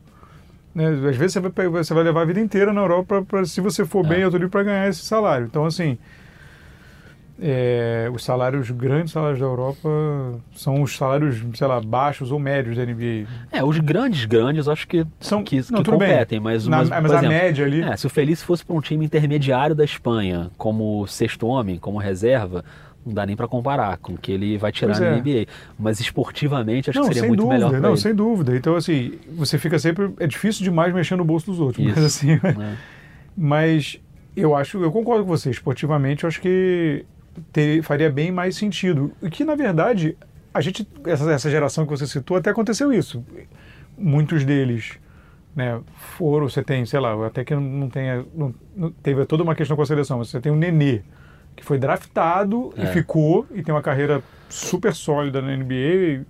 Né? 0.74 0.88
Às 0.88 1.16
vezes 1.16 1.34
você 1.34 1.40
vai, 1.40 1.68
você 1.68 1.94
vai 1.94 2.04
levar 2.04 2.22
a 2.22 2.26
vida 2.26 2.40
inteira 2.40 2.74
na 2.74 2.82
Europa, 2.82 3.24
pra, 3.28 3.46
se 3.46 3.62
você 3.62 3.86
for 3.86 4.06
é. 4.06 4.10
bem, 4.10 4.22
eu 4.22 4.32
tô 4.32 4.50
para 4.50 4.64
ganhar 4.64 4.88
esse 4.88 5.02
salário. 5.06 5.46
Então, 5.46 5.66
assim, 5.66 5.98
é, 7.42 8.10
os 8.14 8.24
salários, 8.24 8.70
grandes 8.72 9.12
salários 9.12 9.40
da 9.40 9.46
Europa 9.46 9.90
são 10.56 10.82
os 10.82 10.96
salários, 10.96 11.44
sei 11.56 11.68
lá, 11.68 11.82
baixos 11.82 12.32
ou 12.32 12.40
médios 12.40 12.78
da 12.78 12.86
NBA. 12.86 13.28
É, 13.52 13.64
os 13.64 13.80
grandes, 13.80 14.26
grandes, 14.26 14.68
acho 14.68 14.88
que 14.88 15.06
são 15.20 15.44
que, 15.44 15.58
não, 15.72 15.84
que 15.84 15.92
competem, 15.92 16.40
bem. 16.40 16.54
mas, 16.54 16.68
Na, 16.68 16.78
mas, 16.78 16.90
mas 16.90 17.06
exemplo, 17.06 17.26
a 17.26 17.30
média 17.30 17.66
ali. 17.66 17.82
É, 17.82 17.98
se 17.98 18.06
o 18.06 18.10
Feliz 18.10 18.42
fosse 18.42 18.64
para 18.64 18.76
um 18.76 18.82
time 18.82 19.04
intermediário 19.04 19.76
da 19.76 19.84
Espanha, 19.84 20.52
como 20.58 21.06
sexto 21.08 21.48
homem, 21.48 21.78
como 21.78 21.98
reserva, 21.98 22.64
não 23.06 23.14
dá 23.14 23.26
nem 23.26 23.36
para 23.36 23.48
comparar 23.48 23.98
com 23.98 24.14
o 24.14 24.18
que 24.18 24.32
ele 24.32 24.58
vai 24.58 24.72
tirar 24.72 25.00
na 25.00 25.18
NBA. 25.18 25.30
É. 25.30 25.46
Mas 25.78 26.00
esportivamente 26.00 26.90
acho 26.90 27.00
não, 27.00 27.08
que 27.08 27.14
seria 27.14 27.28
muito 27.28 27.42
dúvida, 27.42 27.68
melhor. 27.68 27.82
Não, 27.82 27.90
ele. 27.90 27.98
sem 27.98 28.16
dúvida. 28.16 28.56
Então, 28.56 28.76
assim, 28.76 29.14
você 29.36 29.58
fica 29.58 29.78
sempre. 29.78 30.12
É 30.20 30.28
difícil 30.28 30.64
demais 30.64 30.94
mexer 30.94 31.16
no 31.16 31.26
bolso 31.26 31.48
dos 31.48 31.60
outros. 31.60 31.86
Isso, 31.86 31.96
mas 31.96 32.06
assim. 32.06 32.32
É. 32.34 32.94
Mas 33.36 34.00
eu 34.36 34.56
acho, 34.56 34.84
eu 34.84 34.92
concordo 34.92 35.24
com 35.24 35.30
você. 35.30 35.50
Esportivamente, 35.50 36.24
eu 36.24 36.28
acho 36.28 36.40
que 36.40 37.04
ter, 37.52 37.82
faria 37.82 38.12
bem 38.12 38.32
mais 38.32 38.56
sentido. 38.56 39.12
E 39.24 39.30
que, 39.30 39.44
na 39.44 39.56
verdade, 39.56 40.16
a 40.54 40.62
gente. 40.62 40.88
Essa, 41.06 41.32
essa 41.32 41.50
geração 41.50 41.84
que 41.84 41.90
você 41.90 42.06
citou, 42.06 42.38
até 42.38 42.52
aconteceu 42.52 42.94
isso. 42.94 43.26
Muitos 43.98 44.46
deles. 44.46 45.00
Né, 45.56 45.80
foram, 46.18 46.50
você 46.50 46.64
tem, 46.64 46.84
sei 46.84 47.00
lá, 47.00 47.28
até 47.28 47.44
que 47.44 47.54
não 47.54 47.88
tenha, 47.88 48.26
não, 48.34 48.56
não, 48.76 48.90
teve 48.90 49.24
toda 49.28 49.44
uma 49.44 49.54
questão 49.54 49.78
com 49.78 49.84
a 49.84 49.86
seleção, 49.86 50.18
você 50.18 50.42
tem 50.42 50.52
o 50.52 50.56
Nenê, 50.56 51.04
que 51.56 51.64
foi 51.64 51.78
draftado 51.78 52.74
é. 52.78 52.84
e 52.84 52.88
ficou 52.88 53.46
e 53.54 53.62
tem 53.62 53.74
uma 53.74 53.82
carreira 53.82 54.22
super 54.50 54.94
sólida 54.94 55.42
na 55.42 55.56
NBA, 55.56 56.26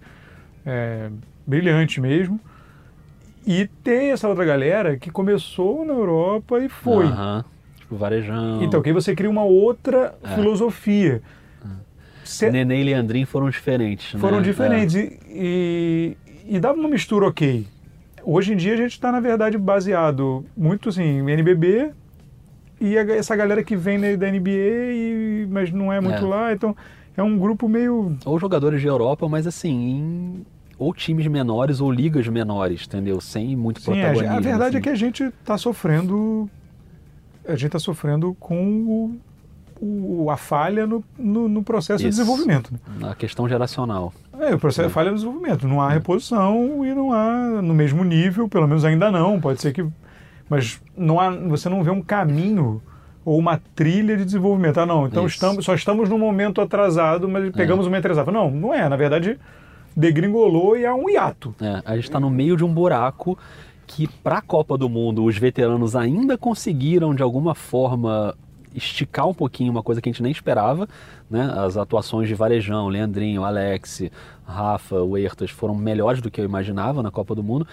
é, 0.65 1.09
brilhante 1.45 1.99
mesmo. 1.99 2.39
E 3.45 3.67
tem 3.83 4.11
essa 4.11 4.27
outra 4.27 4.45
galera 4.45 4.97
que 4.97 5.11
começou 5.11 5.85
na 5.85 5.93
Europa 5.93 6.59
e 6.59 6.69
foi. 6.69 7.05
Tipo 7.77 7.97
varejão. 7.97 8.63
Então, 8.63 8.81
que 8.81 8.93
você 8.93 9.13
cria 9.13 9.29
uma 9.29 9.43
outra 9.43 10.15
é. 10.23 10.35
filosofia. 10.35 11.21
Cê... 12.23 12.49
Nenê 12.49 12.81
e 12.81 12.83
Leandrinho 12.85 13.27
foram 13.27 13.49
diferentes, 13.49 14.19
Foram 14.19 14.37
né? 14.37 14.43
diferentes. 14.43 14.95
É. 14.95 14.99
E, 15.29 16.17
e, 16.47 16.55
e 16.55 16.59
dava 16.59 16.79
uma 16.79 16.87
mistura 16.87 17.27
ok. 17.27 17.67
Hoje 18.23 18.53
em 18.53 18.55
dia 18.55 18.73
a 18.73 18.77
gente 18.77 18.93
está, 18.93 19.11
na 19.11 19.19
verdade, 19.19 19.57
baseado 19.57 20.45
muito 20.55 20.87
assim, 20.87 21.03
em 21.03 21.29
NBB, 21.29 21.91
e 22.83 22.97
a, 22.97 23.01
essa 23.15 23.35
galera 23.35 23.63
que 23.63 23.77
vem 23.77 23.99
da 24.17 24.29
NBA, 24.29 24.49
e, 24.49 25.47
mas 25.49 25.71
não 25.71 25.91
é 25.91 26.01
muito 26.01 26.25
é. 26.25 26.27
lá, 26.27 26.53
então 26.53 26.75
é 27.15 27.23
um 27.23 27.37
grupo 27.37 27.69
meio. 27.69 28.17
Ou 28.25 28.37
jogadores 28.37 28.81
de 28.81 28.87
Europa, 28.87 29.29
mas 29.29 29.47
assim, 29.47 29.71
em 29.71 30.45
ou 30.77 30.93
times 30.93 31.27
menores 31.27 31.79
ou 31.79 31.89
ligas 31.89 32.27
menores, 32.27 32.85
entendeu? 32.85 33.21
Sem 33.21 33.55
muito 33.55 33.79
Sim, 33.79 33.93
protagonismo. 33.93 34.27
A, 34.27 34.37
a 34.37 34.39
verdade 34.41 34.69
assim. 34.69 34.77
é 34.77 34.81
que 34.81 34.89
a 34.89 34.95
gente 34.95 35.23
está 35.23 35.57
sofrendo. 35.57 36.49
A 37.47 37.51
gente 37.51 37.67
está 37.67 37.79
sofrendo 37.79 38.35
com 38.37 39.15
o, 39.79 39.85
o, 39.85 40.29
a 40.29 40.35
falha 40.35 40.85
no, 40.85 41.03
no, 41.17 41.47
no 41.47 41.63
processo 41.63 42.03
Isso. 42.03 42.09
de 42.09 42.09
desenvolvimento. 42.09 42.71
Né? 42.73 42.79
Na 42.99 43.15
questão 43.15 43.47
geracional. 43.47 44.13
É, 44.39 44.53
o 44.55 44.59
processo 44.59 44.87
é. 44.87 44.91
falha 44.91 45.11
no 45.11 45.15
desenvolvimento. 45.15 45.67
Não 45.67 45.81
há 45.81 45.91
é. 45.91 45.93
reposição 45.93 46.85
e 46.85 46.93
não 46.93 47.13
há 47.13 47.61
no 47.61 47.73
mesmo 47.73 48.03
nível, 48.03 48.49
pelo 48.49 48.67
menos 48.67 48.83
ainda 48.83 49.09
não. 49.09 49.39
Pode 49.39 49.61
ser 49.61 49.71
que 49.71 49.85
mas 50.49 50.81
não 50.95 51.19
há, 51.19 51.29
você 51.29 51.69
não 51.69 51.83
vê 51.83 51.91
um 51.91 52.01
caminho 52.01 52.81
ou 53.25 53.37
uma 53.37 53.61
trilha 53.75 54.17
de 54.17 54.25
desenvolvimento. 54.25 54.79
Ah, 54.79 54.85
não, 54.85 55.07
então 55.07 55.25
estamos, 55.25 55.63
só 55.63 55.73
estamos 55.73 56.09
num 56.09 56.17
momento 56.17 56.61
atrasado, 56.61 57.27
mas 57.27 57.49
pegamos 57.51 57.85
é. 57.85 57.89
uma 57.89 57.97
atrasada. 57.97 58.31
Não, 58.31 58.51
não 58.51 58.73
é. 58.73 58.87
Na 58.89 58.95
verdade, 58.95 59.39
degringolou 59.95 60.77
e 60.77 60.85
há 60.85 60.93
um 60.93 61.09
hiato. 61.09 61.55
É, 61.61 61.81
a 61.85 61.95
gente 61.95 62.05
está 62.05 62.19
no 62.19 62.29
meio 62.29 62.57
de 62.57 62.63
um 62.63 62.73
buraco 62.73 63.37
que, 63.87 64.07
para 64.07 64.37
a 64.39 64.41
Copa 64.41 64.77
do 64.77 64.89
Mundo, 64.89 65.23
os 65.23 65.37
veteranos 65.37 65.95
ainda 65.95 66.37
conseguiram, 66.37 67.15
de 67.15 67.23
alguma 67.23 67.55
forma, 67.55 68.35
esticar 68.75 69.27
um 69.27 69.33
pouquinho 69.33 69.71
uma 69.71 69.83
coisa 69.83 70.01
que 70.01 70.09
a 70.09 70.11
gente 70.11 70.23
nem 70.23 70.31
esperava. 70.31 70.87
Né? 71.29 71.51
As 71.55 71.77
atuações 71.77 72.27
de 72.27 72.35
Varejão, 72.35 72.89
Leandrinho, 72.89 73.43
Alex, 73.43 74.03
Rafa, 74.45 75.01
Huertas 75.01 75.51
foram 75.51 75.75
melhores 75.75 76.21
do 76.21 76.29
que 76.29 76.41
eu 76.41 76.45
imaginava 76.45 77.01
na 77.01 77.11
Copa 77.11 77.33
do 77.33 77.43
Mundo, 77.43 77.67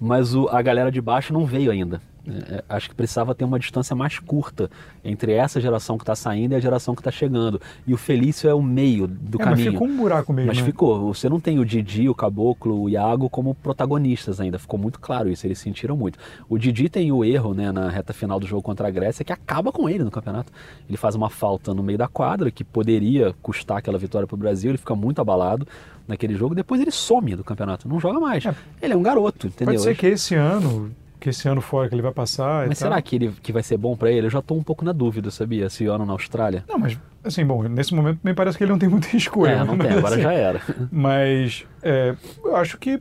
mas 0.00 0.34
o, 0.34 0.48
a 0.48 0.60
galera 0.60 0.90
de 0.90 1.00
baixo 1.00 1.32
não 1.32 1.46
veio 1.46 1.70
ainda. 1.70 2.00
É, 2.28 2.64
acho 2.68 2.88
que 2.88 2.94
precisava 2.94 3.34
ter 3.34 3.44
uma 3.44 3.58
distância 3.58 3.94
mais 3.94 4.18
curta 4.18 4.70
entre 5.04 5.32
essa 5.32 5.60
geração 5.60 5.96
que 5.96 6.02
está 6.02 6.14
saindo 6.14 6.52
e 6.52 6.54
a 6.56 6.60
geração 6.60 6.94
que 6.94 7.00
está 7.00 7.10
chegando. 7.10 7.60
E 7.86 7.94
o 7.94 7.96
Felício 7.96 8.48
é 8.50 8.54
o 8.54 8.62
meio 8.62 9.06
do 9.06 9.40
é, 9.40 9.44
caminho. 9.44 9.64
Mas 9.66 9.74
ficou 9.74 9.88
um 9.88 9.96
buraco 9.96 10.32
mesmo. 10.32 10.48
Mas 10.48 10.58
né? 10.58 10.64
ficou. 10.64 11.14
Você 11.14 11.28
não 11.28 11.38
tem 11.38 11.58
o 11.58 11.64
Didi, 11.64 12.08
o 12.08 12.14
Caboclo, 12.14 12.82
o 12.82 12.88
Iago 12.88 13.30
como 13.30 13.54
protagonistas 13.54 14.40
ainda. 14.40 14.58
Ficou 14.58 14.78
muito 14.78 14.98
claro 14.98 15.28
isso. 15.28 15.46
Eles 15.46 15.58
sentiram 15.58 15.96
muito. 15.96 16.18
O 16.48 16.58
Didi 16.58 16.88
tem 16.88 17.12
o 17.12 17.24
erro 17.24 17.54
né, 17.54 17.70
na 17.70 17.88
reta 17.88 18.12
final 18.12 18.40
do 18.40 18.46
jogo 18.46 18.62
contra 18.62 18.88
a 18.88 18.90
Grécia 18.90 19.24
que 19.24 19.32
acaba 19.32 19.70
com 19.70 19.88
ele 19.88 20.02
no 20.02 20.10
campeonato. 20.10 20.52
Ele 20.88 20.96
faz 20.96 21.14
uma 21.14 21.30
falta 21.30 21.72
no 21.72 21.82
meio 21.82 21.98
da 21.98 22.08
quadra 22.08 22.50
que 22.50 22.64
poderia 22.64 23.34
custar 23.42 23.78
aquela 23.78 23.98
vitória 23.98 24.26
para 24.26 24.34
o 24.34 24.38
Brasil. 24.38 24.70
Ele 24.70 24.78
fica 24.78 24.94
muito 24.94 25.20
abalado 25.20 25.66
naquele 26.08 26.34
jogo. 26.34 26.54
Depois 26.54 26.80
ele 26.80 26.90
some 26.90 27.36
do 27.36 27.44
campeonato. 27.44 27.88
Não 27.88 28.00
joga 28.00 28.18
mais. 28.18 28.44
É. 28.44 28.54
Ele 28.82 28.94
é 28.94 28.96
um 28.96 29.02
garoto, 29.02 29.46
entendeu? 29.46 29.74
Pode 29.74 29.82
ser 29.82 29.96
que 29.96 30.06
esse 30.06 30.34
ano 30.34 30.90
que 31.18 31.30
esse 31.30 31.48
ano 31.48 31.60
fora 31.60 31.88
que 31.88 31.94
ele 31.94 32.02
vai 32.02 32.12
passar. 32.12 32.66
Mas 32.68 32.78
será 32.78 33.00
que 33.00 33.16
ele 33.16 33.32
que 33.42 33.52
vai 33.52 33.62
ser 33.62 33.76
bom 33.76 33.96
para 33.96 34.10
ele? 34.10 34.26
Eu 34.26 34.30
já 34.30 34.38
estou 34.38 34.56
um 34.56 34.62
pouco 34.62 34.84
na 34.84 34.92
dúvida, 34.92 35.30
sabia? 35.30 35.66
Esse 35.66 35.86
ano 35.86 36.04
na 36.04 36.12
Austrália. 36.12 36.64
Não, 36.68 36.78
mas 36.78 36.98
assim, 37.24 37.44
bom, 37.44 37.62
nesse 37.64 37.94
momento 37.94 38.20
me 38.22 38.34
parece 38.34 38.56
que 38.56 38.64
ele 38.64 38.72
não 38.72 38.78
tem 38.78 38.88
muita 38.88 39.08
escolha. 39.16 39.50
É, 39.50 39.64
não 39.64 39.76
tem, 39.76 39.90
agora 39.90 40.14
assim, 40.14 40.22
já 40.22 40.32
era. 40.32 40.60
Mas 40.90 41.64
é, 41.82 42.14
eu 42.44 42.56
acho 42.56 42.78
que, 42.78 43.00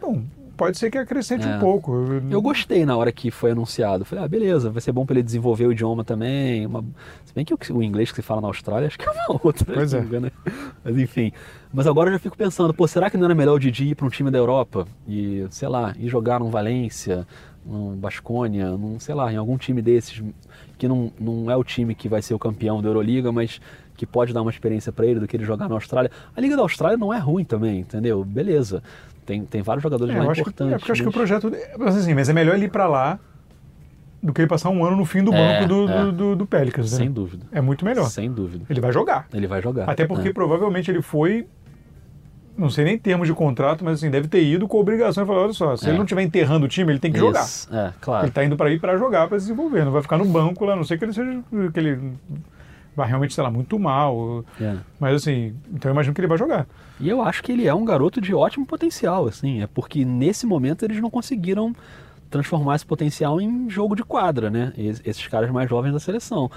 bom, 0.00 0.22
pode 0.56 0.78
ser 0.78 0.90
que 0.90 0.98
acrescente 0.98 1.46
é. 1.46 1.56
um 1.56 1.60
pouco. 1.60 1.92
Eu 2.30 2.40
gostei 2.40 2.84
na 2.84 2.96
hora 2.96 3.12
que 3.12 3.30
foi 3.30 3.50
anunciado. 3.50 4.04
Falei, 4.04 4.24
ah, 4.24 4.28
beleza, 4.28 4.70
vai 4.70 4.80
ser 4.80 4.92
bom 4.92 5.04
para 5.04 5.14
ele 5.14 5.22
desenvolver 5.22 5.66
o 5.66 5.72
idioma 5.72 6.04
também. 6.04 6.66
Uma... 6.66 6.84
Se 7.24 7.34
bem 7.34 7.44
que 7.44 7.54
o, 7.54 7.58
o, 7.74 7.82
inglês 7.82 8.10
que 8.10 8.16
se 8.16 8.22
fala 8.22 8.40
na 8.40 8.48
Austrália, 8.48 8.86
acho 8.86 8.98
que 8.98 9.08
é 9.08 9.10
uma 9.10 9.40
outra. 9.44 9.74
Pois 9.74 9.92
é. 9.92 10.00
Né? 10.00 10.30
Mas 10.82 10.98
enfim. 10.98 11.32
Mas 11.72 11.86
agora 11.86 12.08
eu 12.08 12.14
já 12.14 12.18
fico 12.18 12.36
pensando, 12.36 12.72
pô, 12.72 12.86
será 12.88 13.10
que 13.10 13.16
não 13.16 13.26
era 13.26 13.34
melhor 13.34 13.54
o 13.54 13.60
Didi 13.60 13.90
ir 13.90 13.94
para 13.94 14.06
um 14.06 14.10
time 14.10 14.30
da 14.30 14.38
Europa 14.38 14.86
e, 15.06 15.46
sei 15.50 15.68
lá, 15.68 15.94
ir 15.98 16.08
jogar 16.08 16.40
num 16.40 16.50
Valência, 16.50 17.26
num 17.64 17.96
Basconia, 17.96 18.70
num, 18.70 18.98
sei 18.98 19.14
lá, 19.14 19.32
em 19.32 19.36
algum 19.36 19.58
time 19.58 19.82
desses, 19.82 20.22
que 20.78 20.88
não, 20.88 21.12
não 21.18 21.50
é 21.50 21.56
o 21.56 21.64
time 21.64 21.94
que 21.94 22.08
vai 22.08 22.22
ser 22.22 22.34
o 22.34 22.38
campeão 22.38 22.80
da 22.80 22.88
Euroliga, 22.88 23.30
mas 23.32 23.60
que 23.96 24.06
pode 24.06 24.32
dar 24.32 24.42
uma 24.42 24.50
experiência 24.50 24.92
para 24.92 25.06
ele 25.06 25.20
do 25.20 25.26
que 25.26 25.36
ele 25.36 25.44
jogar 25.44 25.68
na 25.68 25.74
Austrália. 25.74 26.10
A 26.34 26.40
Liga 26.40 26.56
da 26.56 26.62
Austrália 26.62 26.96
não 26.96 27.12
é 27.12 27.18
ruim 27.18 27.44
também, 27.44 27.80
entendeu? 27.80 28.24
Beleza. 28.24 28.82
Tem, 29.26 29.44
tem 29.44 29.60
vários 29.60 29.82
jogadores 29.82 30.14
é, 30.14 30.18
lá 30.18 30.32
importantes. 30.32 30.56
Que, 30.56 30.62
é 30.74 30.78
porque 30.78 30.90
eu 30.90 30.92
acho 30.94 31.02
que 31.02 31.08
o 31.08 31.12
projeto. 31.12 31.52
Assim, 31.86 32.14
mas 32.14 32.28
é 32.28 32.32
melhor 32.32 32.54
ele 32.54 32.66
ir 32.66 32.70
para 32.70 32.86
lá 32.86 33.18
do 34.22 34.32
que 34.32 34.40
ele 34.40 34.48
passar 34.48 34.70
um 34.70 34.84
ano 34.84 34.96
no 34.96 35.04
fim 35.04 35.22
do 35.22 35.32
É, 35.34 35.60
banco 35.60 35.68
do, 35.68 35.90
é. 35.90 36.02
do, 36.04 36.12
do, 36.12 36.36
do 36.36 36.46
Pelicans. 36.46 36.90
né? 36.92 36.98
Sem 36.98 37.10
dúvida. 37.10 37.44
É 37.52 37.60
muito 37.60 37.84
melhor. 37.84 38.04
Sem 38.08 38.30
dúvida. 38.32 38.64
Ele 38.70 38.80
vai 38.80 38.92
jogar. 38.92 39.26
Ele 39.34 39.46
vai 39.46 39.60
jogar. 39.60 39.88
Até 39.90 40.06
porque 40.06 40.28
É. 40.28 40.32
provavelmente 40.32 40.90
ele 40.90 41.02
foi, 41.02 41.46
não 42.56 42.70
sei 42.70 42.84
nem 42.84 42.94
em 42.94 42.98
termos 42.98 43.26
de 43.28 43.34
contrato, 43.34 43.84
mas 43.84 43.94
assim, 43.98 44.10
deve 44.10 44.26
ter 44.28 44.42
ido 44.42 44.66
com 44.66 44.78
a 44.78 44.80
obrigação 44.80 45.22
de 45.22 45.28
falar, 45.28 45.42
olha 45.42 45.52
só, 45.52 45.76
se 45.76 45.86
É. 45.86 45.88
ele 45.90 45.98
não 45.98 46.04
estiver 46.04 46.22
enterrando 46.22 46.64
o 46.66 46.68
time, 46.68 46.90
ele 46.92 46.98
tem 46.98 47.12
que 47.12 47.18
jogar. 47.18 47.44
Isso. 47.44 47.68
É, 47.74 47.92
claro. 48.00 48.24
Ele 48.24 48.32
tá 48.32 48.44
indo 48.44 48.56
para 48.56 48.70
ir 48.70 48.80
para 48.80 48.96
jogar, 48.96 49.28
para 49.28 49.38
se 49.38 49.46
desenvolver, 49.46 49.84
não 49.84 49.92
vai 49.92 50.02
ficar 50.02 50.18
no 50.18 50.24
banco 50.24 50.64
lá, 50.64 50.72
a 50.72 50.76
não 50.76 50.84
sei 50.84 50.96
que 50.98 51.04
ele 51.04 51.12
seja 51.12 51.40
que 51.72 51.78
ele 51.80 52.12
vai 52.96 53.06
realmente, 53.06 53.34
sei 53.34 53.44
lá, 53.44 53.50
muito 53.50 53.78
mal. 53.78 54.44
É. 54.60 54.76
Mas 54.98 55.16
assim, 55.16 55.54
então 55.72 55.90
eu 55.90 55.94
imagino 55.94 56.14
que 56.14 56.20
ele 56.20 56.28
vai 56.28 56.38
jogar. 56.38 56.66
E 56.98 57.08
eu 57.08 57.20
acho 57.22 57.42
que 57.42 57.52
ele 57.52 57.66
é 57.66 57.74
um 57.74 57.84
garoto 57.84 58.20
de 58.20 58.34
ótimo 58.34 58.64
potencial, 58.66 59.26
assim, 59.26 59.62
é 59.62 59.66
porque 59.66 60.04
nesse 60.04 60.46
momento 60.46 60.84
eles 60.84 61.00
não 61.00 61.10
conseguiram 61.10 61.74
transformar 62.30 62.74
esse 62.76 62.84
potencial 62.86 63.40
em 63.40 63.68
jogo 63.70 63.94
de 63.94 64.02
quadra, 64.02 64.50
né? 64.50 64.72
Es- 64.76 65.00
Esses 65.04 65.26
caras 65.28 65.50
mais 65.50 65.68
jovens 65.70 65.92
da 65.92 66.00
seleção. 66.00 66.50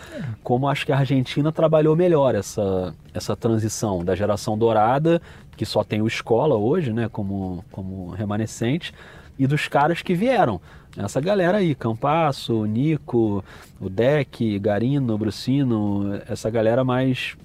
Como 0.44 0.68
acho 0.68 0.86
que 0.86 0.92
a 0.92 0.98
Argentina 0.98 1.52
trabalhou 1.52 1.96
melhor 1.96 2.34
essa, 2.36 2.94
essa 3.14 3.36
transição 3.36 4.04
da 4.04 4.16
geração 4.16 4.58
dourada, 4.58 5.22
que 5.56 5.66
só 5.66 5.84
tem 5.84 6.02
o 6.02 6.08
escola 6.08 6.56
hoje, 6.56 6.92
né, 6.94 7.08
como, 7.12 7.64
como 7.72 8.10
remanescente, 8.12 8.94
e 9.38 9.46
dos 9.46 9.68
caras 9.68 10.02
que 10.02 10.14
vieram. 10.16 10.60
Essa 10.98 11.22
galera 11.22 11.60
aí, 11.60 11.76
Campasso, 11.76 12.66
Nico, 12.66 13.44
o 13.80 13.90
Deck, 13.90 14.58
Garino, 14.60 15.18
Brucino, 15.18 16.20
essa 16.28 16.50
galera 16.50 16.84
mais 16.84 17.38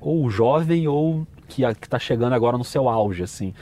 ou 0.00 0.28
jovem 0.28 0.86
ou 0.86 1.26
que 1.78 1.86
está 1.86 1.98
chegando 1.98 2.32
agora 2.34 2.56
no 2.58 2.64
seu 2.64 2.88
auge, 2.88 3.22
assim. 3.22 3.52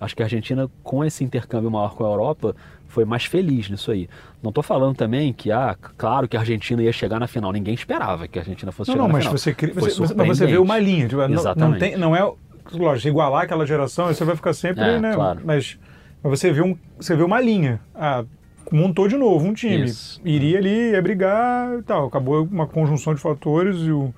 Acho 0.00 0.16
que 0.16 0.22
a 0.22 0.26
Argentina, 0.26 0.68
com 0.82 1.04
esse 1.04 1.22
intercâmbio 1.24 1.70
maior 1.70 1.94
com 1.94 2.04
a 2.04 2.08
Europa, 2.08 2.54
foi 2.88 3.04
mais 3.04 3.24
feliz 3.26 3.68
nisso 3.68 3.90
aí. 3.90 4.08
Não 4.42 4.48
estou 4.48 4.62
falando 4.64 4.96
também 4.96 5.32
que, 5.32 5.52
ah, 5.52 5.76
claro 5.98 6.26
que 6.26 6.36
a 6.36 6.40
Argentina 6.40 6.82
ia 6.82 6.92
chegar 6.92 7.20
na 7.20 7.26
final. 7.26 7.52
Ninguém 7.52 7.74
esperava 7.74 8.26
que 8.26 8.38
a 8.38 8.42
Argentina 8.42 8.72
fosse 8.72 8.88
Não, 8.90 8.94
chegar 8.94 9.02
não, 9.02 9.08
na 9.08 9.12
mas 9.14 9.24
final. 9.24 9.38
você, 9.38 9.52
cria- 9.54 9.74
Foi 9.74 9.90
você, 9.90 10.14
mas 10.14 10.38
você 10.38 10.46
vê 10.46 10.56
uma 10.58 10.78
linha. 10.78 11.06
Tipo, 11.06 11.20
não- 11.20 11.28
não, 11.28 11.34
Exatamente. 11.40 11.78
tem, 11.80 11.96
não 11.98 12.16
é, 12.16 12.32
lógico, 12.72 13.08
igualar 13.08 13.42
aquela 13.44 13.66
geração, 13.66 14.06
você 14.06 14.24
vai 14.24 14.34
ficar 14.36 14.52
sempre, 14.54 14.82
É, 14.82 14.98
né? 14.98 15.12
claro. 15.14 15.40
Mas, 15.44 15.78
mas 16.22 16.38
você, 16.40 16.50
vê 16.50 16.62
um, 16.62 16.76
você 16.98 17.14
vê 17.14 17.22
uma 17.22 17.40
linha. 17.40 17.78
Ah, 17.94 18.24
montou 18.72 19.06
de 19.06 19.16
novo 19.18 19.46
um 19.46 19.52
time. 19.52 19.84
Isso. 19.84 20.18
Iria 20.24 20.58
ali, 20.58 20.92
ia 20.92 21.02
brigar 21.02 21.78
e 21.78 21.82
tal. 21.82 22.06
Acabou 22.06 22.42
uma 22.44 22.66
conjunção 22.66 23.14
de 23.14 23.20
fatores 23.20 23.76
e 23.80 23.90
o, 23.92 24.14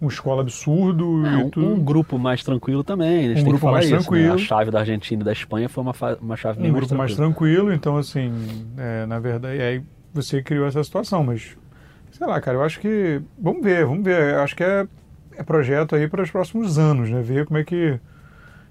um 0.00 0.08
escola 0.08 0.40
absurdo 0.42 1.26
É, 1.26 1.32
e 1.32 1.36
um, 1.36 1.50
tudo. 1.50 1.66
um 1.66 1.78
grupo 1.84 2.18
mais 2.18 2.42
tranquilo 2.42 2.82
também. 2.82 3.30
Um 3.38 3.44
grupo 3.44 3.70
mais 3.70 3.84
isso, 3.86 3.94
né? 3.94 4.00
tranquilo. 4.00 4.34
A 4.34 4.38
chave 4.38 4.70
da 4.70 4.80
Argentina 4.80 5.20
e 5.22 5.24
da 5.24 5.32
Espanha 5.32 5.68
foi 5.68 5.82
uma, 5.82 5.94
uma 6.20 6.36
chave 6.36 6.60
bem 6.60 6.70
um 6.70 6.72
mais 6.72 6.80
grupo 6.86 6.94
mais 6.98 7.14
tranquila. 7.14 7.54
tranquilo, 7.56 7.72
então 7.74 7.96
assim, 7.96 8.32
é, 8.78 9.04
na 9.06 9.18
verdade, 9.18 9.60
aí 9.60 9.82
você 10.12 10.42
criou 10.42 10.66
essa 10.66 10.82
situação, 10.82 11.22
mas 11.22 11.56
sei 12.10 12.26
lá, 12.26 12.40
cara, 12.40 12.56
eu 12.56 12.62
acho 12.62 12.80
que 12.80 13.20
vamos 13.38 13.62
ver, 13.62 13.84
vamos 13.84 14.02
ver, 14.04 14.34
eu 14.34 14.40
acho 14.40 14.56
que 14.56 14.64
é, 14.64 14.86
é 15.36 15.42
projeto 15.42 15.94
aí 15.94 16.08
para 16.08 16.22
os 16.22 16.30
próximos 16.30 16.78
anos, 16.78 17.10
né? 17.10 17.20
Ver 17.22 17.46
como 17.46 17.58
é 17.58 17.64
que 17.64 18.00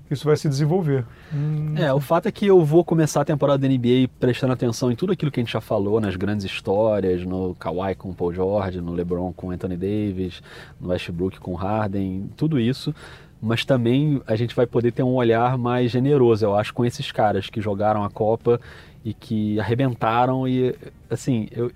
isso 0.09 0.25
vai 0.25 0.35
se 0.37 0.47
desenvolver. 0.49 1.05
Hum, 1.33 1.73
É, 1.77 1.93
o 1.93 1.99
fato 1.99 2.27
é 2.27 2.31
que 2.31 2.45
eu 2.47 2.63
vou 2.65 2.83
começar 2.83 3.21
a 3.21 3.25
temporada 3.25 3.59
da 3.59 3.67
NBA 3.67 4.09
prestando 4.19 4.53
atenção 4.53 4.91
em 4.91 4.95
tudo 4.95 5.13
aquilo 5.13 5.31
que 5.31 5.39
a 5.39 5.43
gente 5.43 5.53
já 5.53 5.61
falou, 5.61 5.99
nas 6.01 6.15
grandes 6.15 6.45
histórias, 6.45 7.23
no 7.25 7.55
Kawhi 7.55 7.95
com 7.95 8.09
o 8.09 8.13
Paul 8.13 8.33
George, 8.33 8.81
no 8.81 8.93
LeBron 8.93 9.31
com 9.33 9.47
o 9.47 9.51
Anthony 9.51 9.77
Davis, 9.77 10.41
no 10.79 10.89
Westbrook 10.89 11.39
com 11.39 11.51
o 11.51 11.55
Harden, 11.55 12.29
tudo 12.35 12.59
isso. 12.59 12.93
Mas 13.41 13.63
também 13.63 14.21
a 14.27 14.35
gente 14.35 14.53
vai 14.55 14.65
poder 14.65 14.91
ter 14.91 15.03
um 15.03 15.13
olhar 15.15 15.57
mais 15.57 15.89
generoso, 15.91 16.43
eu 16.45 16.55
acho, 16.55 16.73
com 16.73 16.83
esses 16.83 17.11
caras 17.11 17.49
que 17.49 17.61
jogaram 17.61 18.03
a 18.03 18.09
Copa 18.09 18.59
e 19.05 19.13
que 19.13 19.57
arrebentaram 19.59 20.45
e, 20.45 20.75
assim, 21.09 21.47
eu 21.51 21.71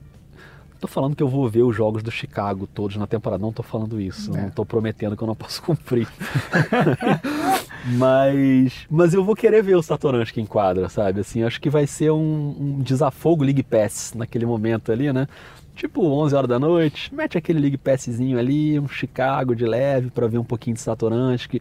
tô 0.77 0.87
falando 0.89 1.15
que 1.15 1.23
eu 1.23 1.29
vou 1.29 1.47
ver 1.47 1.63
os 1.63 1.73
jogos 1.73 2.03
do 2.03 2.11
Chicago 2.11 2.67
todos 2.67 2.97
na 2.97 3.07
temporada, 3.07 3.41
não 3.41 3.53
tô 3.53 3.63
falando 3.63 4.01
isso, 4.01 4.35
É. 4.35 4.41
não 4.41 4.49
tô 4.49 4.65
prometendo 4.65 5.15
que 5.15 5.23
eu 5.23 5.27
não 5.27 5.35
posso 5.35 5.61
cumprir. 5.63 6.05
Mas, 7.85 8.85
mas 8.89 9.13
eu 9.13 9.23
vou 9.23 9.35
querer 9.35 9.61
ver 9.61 9.75
o 9.75 9.83
Satoransky 9.83 10.39
em 10.39 10.45
quadra, 10.45 10.87
sabe? 10.87 11.19
Assim, 11.19 11.43
acho 11.43 11.59
que 11.59 11.69
vai 11.69 11.85
ser 11.85 12.11
um, 12.11 12.55
um 12.59 12.81
desafogo 12.81 13.43
League 13.43 13.63
Pass 13.63 14.13
naquele 14.15 14.45
momento 14.45 14.91
ali, 14.91 15.11
né? 15.11 15.27
Tipo 15.75 16.05
11 16.05 16.35
horas 16.35 16.49
da 16.49 16.59
noite, 16.59 17.13
mete 17.13 17.35
aquele 17.35 17.59
League 17.59 17.77
Passzinho 17.77 18.37
ali, 18.37 18.79
um 18.79 18.87
Chicago 18.87 19.55
de 19.55 19.65
leve 19.65 20.11
para 20.11 20.27
ver 20.27 20.37
um 20.37 20.43
pouquinho 20.43 20.75
de 20.75 20.81
Satoransky, 20.81 21.59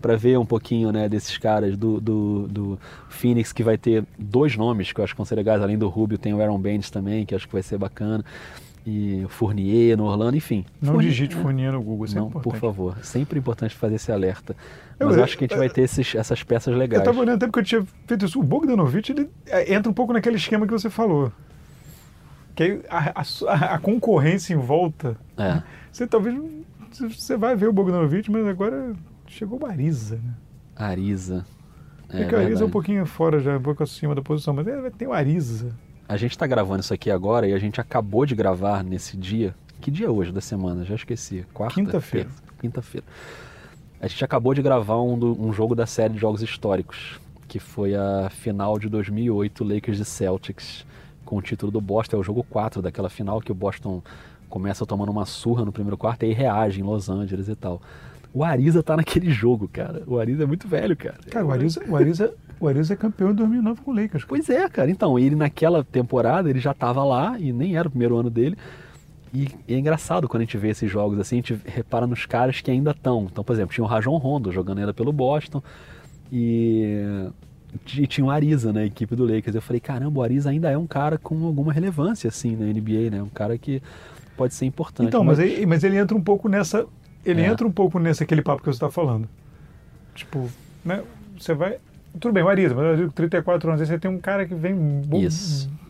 para 0.00 0.16
ver 0.16 0.36
um 0.36 0.44
pouquinho, 0.44 0.90
né, 0.90 1.08
desses 1.08 1.38
caras 1.38 1.76
do, 1.76 2.00
do, 2.00 2.48
do 2.48 2.78
Phoenix 3.08 3.52
que 3.52 3.62
vai 3.62 3.78
ter 3.78 4.04
dois 4.18 4.56
nomes 4.56 4.92
que 4.92 5.00
eu 5.00 5.04
acho 5.04 5.14
que 5.14 5.18
vão 5.18 5.24
ser 5.24 5.36
legais, 5.36 5.62
além 5.62 5.78
do 5.78 5.88
Rubio 5.88 6.18
tem 6.18 6.34
o 6.34 6.42
Aaron 6.42 6.58
Baines 6.58 6.90
também, 6.90 7.24
que 7.24 7.36
acho 7.36 7.46
que 7.46 7.52
vai 7.52 7.62
ser 7.62 7.78
bacana. 7.78 8.24
E 8.84 9.22
o 9.24 9.28
Fournier 9.28 9.96
no 9.96 10.04
Orlando, 10.04 10.36
enfim. 10.36 10.64
Não 10.80 10.94
Fournier- 10.94 11.12
digite 11.12 11.36
Fournier 11.36 11.72
no 11.72 11.80
Google, 11.82 12.04
isso 12.06 12.16
é 12.16 12.20
não, 12.20 12.26
importante. 12.28 12.52
por 12.52 12.58
favor. 12.60 12.98
Sempre 13.04 13.38
importante 13.38 13.76
fazer 13.76 13.94
esse 13.94 14.10
alerta. 14.10 14.56
Eu- 14.98 15.06
Mas 15.06 15.14
eu, 15.16 15.20
eu- 15.20 15.24
acho 15.24 15.38
que 15.38 15.44
a 15.44 15.46
gente 15.48 15.56
vai 15.56 15.68
ter 15.70 15.82
esses- 15.82 16.14
essas 16.16 16.42
peças 16.42 16.72
Eu 16.72 16.78
legais. 16.78 17.04
tava 17.04 17.20
olhando 17.20 17.36
até 17.36 17.46
porque 17.46 17.60
eu 17.60 17.64
tinha 17.64 17.86
feito 18.08 18.24
isso. 18.24 18.40
O 18.40 18.42
Bogdanovich, 18.42 19.12
ele 19.12 19.30
é, 19.46 19.72
entra 19.74 19.88
um 19.88 19.94
pouco 19.94 20.12
naquele 20.12 20.34
esquema 20.36 20.66
que 20.66 20.72
você 20.72 20.90
falou. 20.90 21.30
Que 22.54 22.80
a, 22.90 23.20
a 23.20 23.74
a- 23.74 23.78
concorrência 23.78 24.52
em 24.52 24.58
volta. 24.58 25.16
É. 25.38 25.62
Você 25.90 26.06
talvez. 26.06 26.36
Você 26.90 27.36
vai 27.36 27.54
ver 27.56 27.68
o 27.68 27.72
Bogdanovich, 27.72 28.30
mas 28.30 28.46
agora 28.46 28.92
chegou 29.28 29.58
o 29.62 29.66
Ariza, 29.66 30.16
né? 30.16 30.34
Ariza. 30.76 31.46
É, 32.10 32.22
É, 32.22 32.24
que 32.26 32.34
o 32.34 32.38
Ariza 32.38 32.64
é 32.64 32.66
um 32.66 32.70
pouquinho 32.70 33.06
fora, 33.06 33.38
já 33.40 33.56
um 33.56 33.62
pouco 33.62 33.82
acima 33.82 34.14
da 34.14 34.20
posição, 34.20 34.52
mas 34.52 34.66
é, 34.66 34.90
tem 34.90 35.08
o 35.08 35.12
Ariza. 35.12 35.72
A 36.12 36.16
gente 36.16 36.36
tá 36.36 36.46
gravando 36.46 36.80
isso 36.80 36.92
aqui 36.92 37.10
agora 37.10 37.46
e 37.48 37.52
a 37.54 37.58
gente 37.58 37.80
acabou 37.80 38.26
de 38.26 38.34
gravar 38.34 38.84
nesse 38.84 39.16
dia. 39.16 39.54
Que 39.80 39.90
dia 39.90 40.06
é 40.06 40.10
hoje 40.10 40.30
da 40.30 40.40
semana? 40.40 40.84
Já 40.84 40.94
esqueci. 40.94 41.44
Quarta? 41.54 41.74
Quinta-feira. 41.74 42.28
Quinta-feira. 42.60 43.06
A 44.00 44.06
gente 44.06 44.24
acabou 44.24 44.52
de 44.52 44.60
gravar 44.62 45.00
um, 45.00 45.18
do- 45.18 45.40
um 45.40 45.52
jogo 45.52 45.74
da 45.74 45.86
série 45.86 46.14
de 46.14 46.20
jogos 46.20 46.42
históricos, 46.42 47.18
que 47.48 47.58
foi 47.58 47.94
a 47.94 48.28
final 48.30 48.78
de 48.78 48.88
2008, 48.88 49.64
Lakers 49.64 49.98
e 50.00 50.04
Celtics, 50.04 50.84
com 51.24 51.36
o 51.36 51.42
título 51.42 51.72
do 51.72 51.80
Boston. 51.80 52.16
É 52.16 52.20
o 52.20 52.22
jogo 52.22 52.44
4 52.48 52.82
daquela 52.82 53.08
final 53.08 53.40
que 53.40 53.50
o 53.50 53.54
Boston 53.54 54.02
começa 54.48 54.84
tomando 54.84 55.10
uma 55.10 55.24
surra 55.24 55.64
no 55.64 55.72
primeiro 55.72 55.96
quarto 55.96 56.24
e 56.24 56.26
aí 56.26 56.32
reage 56.34 56.80
em 56.80 56.84
Los 56.84 57.08
Angeles 57.08 57.48
e 57.48 57.54
tal. 57.56 57.80
O 58.34 58.44
Ariza 58.44 58.82
tá 58.82 58.96
naquele 58.96 59.30
jogo, 59.30 59.66
cara. 59.68 60.02
O 60.06 60.18
Ariza 60.18 60.42
é 60.42 60.46
muito 60.46 60.68
velho, 60.68 60.96
cara. 60.96 61.16
Cara, 61.30 61.46
o 61.46 61.50
Ariza, 61.52 61.82
o 61.88 61.96
Ariza, 61.96 62.34
o 62.64 62.68
Ariza 62.68 62.94
é 62.94 62.96
campeão 62.96 63.30
em 63.30 63.34
2009 63.34 63.80
com 63.82 63.90
o 63.90 63.94
Lakers. 63.94 64.24
cara. 64.24 64.26
Pois 64.28 64.48
é, 64.50 64.68
cara. 64.68 64.90
Então, 64.90 65.18
ele 65.18 65.34
naquela 65.36 65.82
temporada, 65.84 66.48
ele 66.48 66.60
já 66.60 66.70
estava 66.72 67.02
lá 67.04 67.36
e 67.38 67.52
nem 67.52 67.76
era 67.76 67.86
o 67.88 67.90
primeiro 67.90 68.16
ano 68.16 68.30
dele. 68.30 68.56
E 69.34 69.48
é 69.66 69.78
engraçado 69.78 70.28
quando 70.28 70.42
a 70.42 70.44
gente 70.44 70.58
vê 70.58 70.68
esses 70.68 70.90
jogos 70.90 71.18
assim, 71.18 71.36
a 71.36 71.38
gente 71.38 71.58
repara 71.64 72.06
nos 72.06 72.26
caras 72.26 72.60
que 72.60 72.70
ainda 72.70 72.90
estão. 72.90 73.26
Então, 73.30 73.42
por 73.42 73.52
exemplo, 73.54 73.74
tinha 73.74 73.82
o 73.84 73.86
Rajon 73.88 74.16
Rondo 74.18 74.52
jogando 74.52 74.78
ainda 74.78 74.92
pelo 74.92 75.10
Boston 75.12 75.62
e, 76.30 77.28
e 77.96 78.06
tinha 78.06 78.24
o 78.26 78.30
Ariza 78.30 78.72
na 78.72 78.84
equipe 78.84 79.16
do 79.16 79.24
Lakers. 79.24 79.54
Eu 79.54 79.62
falei, 79.62 79.80
caramba, 79.80 80.20
o 80.20 80.22
Ariza 80.22 80.50
ainda 80.50 80.70
é 80.70 80.76
um 80.76 80.86
cara 80.86 81.16
com 81.18 81.46
alguma 81.46 81.72
relevância 81.72 82.28
assim 82.28 82.54
na 82.56 82.66
NBA, 82.66 83.10
né? 83.10 83.22
Um 83.22 83.28
cara 83.28 83.56
que 83.56 83.82
pode 84.36 84.54
ser 84.54 84.66
importante. 84.66 85.08
Então, 85.08 85.24
mas, 85.24 85.38
aí- 85.38 85.64
mas 85.66 85.82
ele 85.82 85.96
entra 85.96 86.16
um 86.16 86.22
pouco 86.22 86.48
nessa. 86.48 86.86
Ele 87.24 87.40
É. 87.40 87.46
entra 87.46 87.66
um 87.66 87.72
pouco 87.72 87.98
nesse 87.98 88.22
aquele 88.22 88.42
papo 88.42 88.60
que 88.60 88.66
você 88.66 88.76
está 88.76 88.90
falando. 88.90 89.28
Tipo, 90.14 90.48
né? 90.84 91.02
Você 91.38 91.54
vai. 91.54 91.78
Tudo 92.20 92.32
bem, 92.32 92.42
o 92.42 92.48
Ariza, 92.48 92.74
mas 92.74 92.84
eu 92.84 92.96
digo 92.96 93.12
34 93.12 93.68
anos, 93.70 93.80
aí 93.80 93.86
você 93.86 93.98
tem 93.98 94.10
um 94.10 94.18
cara 94.18 94.46
que 94.46 94.54
vem 94.54 94.74
bom- 94.74 95.26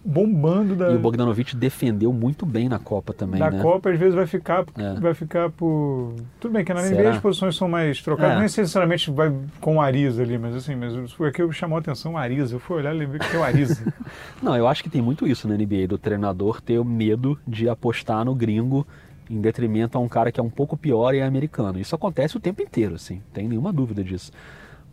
bombando 0.04 0.74
da, 0.74 0.90
E 0.90 0.96
o 0.96 0.98
Bogdanovich 0.98 1.54
defendeu 1.56 2.12
muito 2.12 2.44
bem 2.46 2.68
na 2.68 2.78
Copa 2.78 3.12
também, 3.12 3.38
da 3.38 3.50
né? 3.50 3.60
Copa, 3.62 3.90
às 3.90 3.98
vezes 3.98 4.14
vai 4.14 4.26
ficar, 4.26 4.64
É. 4.78 4.94
vai 5.00 5.14
ficar 5.14 5.50
por. 5.50 6.14
Tudo 6.40 6.52
bem 6.52 6.64
que 6.64 6.72
na 6.74 6.82
NBA 6.82 7.10
as 7.10 7.18
posições 7.18 7.56
são 7.56 7.68
mais 7.68 8.00
trocadas, 8.02 8.32
É. 8.32 8.34
não 8.36 8.42
necessariamente 8.42 9.10
vai 9.10 9.32
com 9.60 9.76
o 9.76 9.80
Ariza 9.80 10.22
ali, 10.22 10.38
mas 10.38 10.54
assim, 10.54 10.74
mas 10.74 11.12
foi 11.12 11.28
aqui 11.28 11.46
que 11.46 11.52
chamou 11.52 11.76
a 11.76 11.80
atenção 11.80 12.12
o 12.14 12.16
Ariza. 12.16 12.54
Eu 12.56 12.60
fui 12.60 12.76
olhar 12.78 12.94
e 12.94 12.98
lembrei 12.98 13.20
que 13.20 13.30
tem 13.30 13.38
o 13.38 13.44
Ariza. 13.44 13.92
Não, 14.42 14.56
eu 14.56 14.66
acho 14.66 14.82
que 14.82 14.90
tem 14.90 15.02
muito 15.02 15.26
isso 15.26 15.46
na 15.46 15.54
NBA, 15.56 15.86
do 15.86 15.98
treinador 15.98 16.60
ter 16.60 16.78
o 16.78 16.84
medo 16.84 17.38
de 17.46 17.68
apostar 17.68 18.24
no 18.24 18.34
gringo 18.34 18.86
em 19.30 19.40
detrimento 19.40 19.96
a 19.96 20.00
um 20.00 20.08
cara 20.08 20.30
que 20.32 20.40
é 20.40 20.42
um 20.42 20.50
pouco 20.50 20.76
pior 20.76 21.14
e 21.14 21.18
é 21.18 21.24
americano. 21.24 21.78
Isso 21.78 21.94
acontece 21.94 22.36
o 22.36 22.40
tempo 22.40 22.60
inteiro, 22.62 22.94
assim, 22.96 23.22
tem 23.32 23.48
nenhuma 23.48 23.72
dúvida 23.72 24.02
disso. 24.02 24.32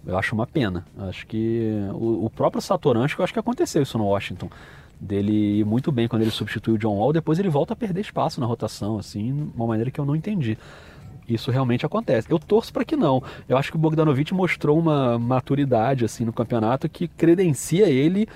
Eu 0.06 0.18
acho 0.18 0.34
uma 0.34 0.48
pena. 0.48 0.86
Acho 0.98 1.26
que 1.28 1.72
o, 1.94 2.26
o 2.26 2.30
próprio 2.30 2.62
Satoransky, 2.62 3.20
eu 3.20 3.24
acho 3.24 3.34
que 3.34 3.40
aconteceu 3.40 3.82
isso 3.82 3.98
no 3.98 4.06
Washington. 4.06 4.50
Dele 5.00 5.60
ir 5.60 5.66
muito 5.66 5.92
bem 5.92 6.08
quando 6.08 6.24
ele 6.24 6.32
substituiu 6.32 6.76
o 6.76 6.78
John 6.78 6.98
Wall, 6.98 7.14
depois 7.14 7.40
ele 7.40 7.50
volta 7.50 7.74
a 7.74 7.76
perder 7.76 8.02
espaço 8.02 8.40
na 8.40 8.46
rotação, 8.46 8.98
assim, 8.98 9.34
de 9.34 9.42
uma 9.56 9.68
maneira 9.68 9.90
que 9.90 10.00
eu 10.00 10.06
não 10.06 10.16
entendi. 10.16 10.58
Isso 11.28 11.52
realmente 11.52 11.86
acontece. 11.86 12.30
Eu 12.30 12.40
torço 12.40 12.74
para 12.74 12.84
que 12.84 12.96
não. 12.96 13.24
Eu 13.48 13.56
acho 13.56 13.72
que 13.72 13.78
o 13.78 13.80
Bogdanovich 13.80 14.34
mostrou 14.34 14.78
uma 14.78 15.20
maturidade 15.20 16.04
assim 16.04 16.26
no 16.26 16.34
campeonato 16.34 16.90
que 16.90 17.08
credencia 17.08 17.88
ele 17.88 18.28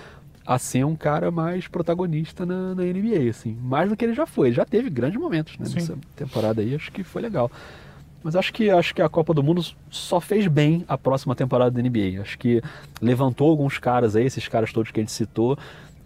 a 0.45 0.59
ser 0.59 0.85
um 0.85 0.95
cara 0.95 1.31
mais 1.31 1.67
protagonista 1.67 2.45
na, 2.45 2.75
na 2.75 2.83
NBA, 2.83 3.29
assim, 3.29 3.57
mais 3.61 3.89
do 3.89 3.95
que 3.95 4.03
ele 4.03 4.13
já 4.13 4.25
foi. 4.25 4.49
Ele 4.49 4.55
já 4.55 4.65
teve 4.65 4.89
grandes 4.89 5.19
momentos 5.19 5.57
né, 5.57 5.65
nessa 5.73 5.97
temporada 6.15 6.61
aí, 6.61 6.75
acho 6.75 6.91
que 6.91 7.03
foi 7.03 7.21
legal. 7.21 7.49
Mas 8.23 8.35
acho 8.35 8.53
que 8.53 8.69
acho 8.69 8.95
que 8.95 9.01
a 9.01 9.09
Copa 9.09 9.33
do 9.33 9.43
Mundo 9.43 9.61
só 9.89 10.21
fez 10.21 10.47
bem 10.47 10.85
a 10.87 10.97
próxima 10.97 11.35
temporada 11.35 11.69
da 11.71 11.81
NBA. 11.81 12.21
Acho 12.21 12.37
que 12.37 12.61
levantou 13.01 13.49
alguns 13.49 13.77
caras 13.77 14.15
aí, 14.15 14.25
esses 14.25 14.47
caras 14.47 14.71
todos 14.71 14.91
que 14.91 14.99
a 14.99 15.03
gente 15.03 15.11
citou, 15.11 15.57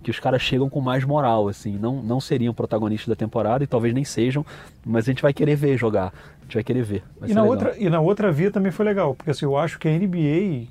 que 0.01 0.09
os 0.09 0.19
caras 0.19 0.41
chegam 0.41 0.69
com 0.69 0.81
mais 0.81 1.03
moral, 1.03 1.47
assim. 1.47 1.77
Não, 1.77 2.01
não 2.01 2.19
seriam 2.19 2.53
protagonistas 2.53 3.07
da 3.07 3.15
temporada 3.15 3.63
e 3.63 3.67
talvez 3.67 3.93
nem 3.93 4.03
sejam, 4.03 4.45
mas 4.85 5.05
a 5.05 5.11
gente 5.11 5.21
vai 5.21 5.33
querer 5.33 5.55
ver 5.55 5.77
jogar. 5.77 6.13
A 6.39 6.43
gente 6.43 6.55
vai 6.55 6.63
querer 6.63 6.83
ver. 6.83 7.03
Vai 7.19 7.29
e, 7.29 7.33
na 7.33 7.43
outra, 7.43 7.75
e 7.77 7.89
na 7.89 7.99
outra 7.99 8.31
via 8.31 8.49
também 8.49 8.71
foi 8.71 8.85
legal, 8.85 9.13
porque 9.13 9.31
assim, 9.31 9.45
eu 9.45 9.55
acho 9.55 9.77
que 9.77 9.87
a 9.87 9.91
NBA, 9.91 10.67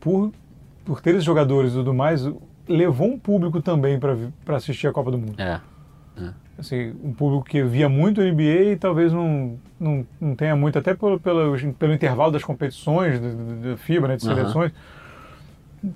por, 0.00 0.32
por 0.84 1.00
ter 1.00 1.10
esses 1.10 1.24
jogadores 1.24 1.72
e 1.72 1.74
tudo 1.74 1.94
mais, 1.94 2.28
levou 2.68 3.08
um 3.08 3.18
público 3.18 3.60
também 3.62 3.98
para 3.98 4.56
assistir 4.56 4.88
a 4.88 4.92
Copa 4.92 5.10
do 5.10 5.18
Mundo. 5.18 5.34
É. 5.38 5.60
é. 6.18 6.45
Assim, 6.58 6.94
um 7.04 7.12
público 7.12 7.44
que 7.44 7.62
via 7.62 7.88
muito 7.88 8.22
NBA 8.22 8.72
e 8.72 8.76
talvez 8.76 9.12
não, 9.12 9.58
não, 9.78 10.06
não 10.18 10.34
tenha 10.34 10.56
muito, 10.56 10.78
até 10.78 10.94
pelo, 10.94 11.20
pelo, 11.20 11.74
pelo 11.74 11.92
intervalo 11.92 12.32
das 12.32 12.42
competições 12.42 13.20
da 13.20 13.76
FIBA, 13.76 14.08
né, 14.08 14.16
de 14.16 14.22
seleções. 14.22 14.72
Uhum 14.72 14.96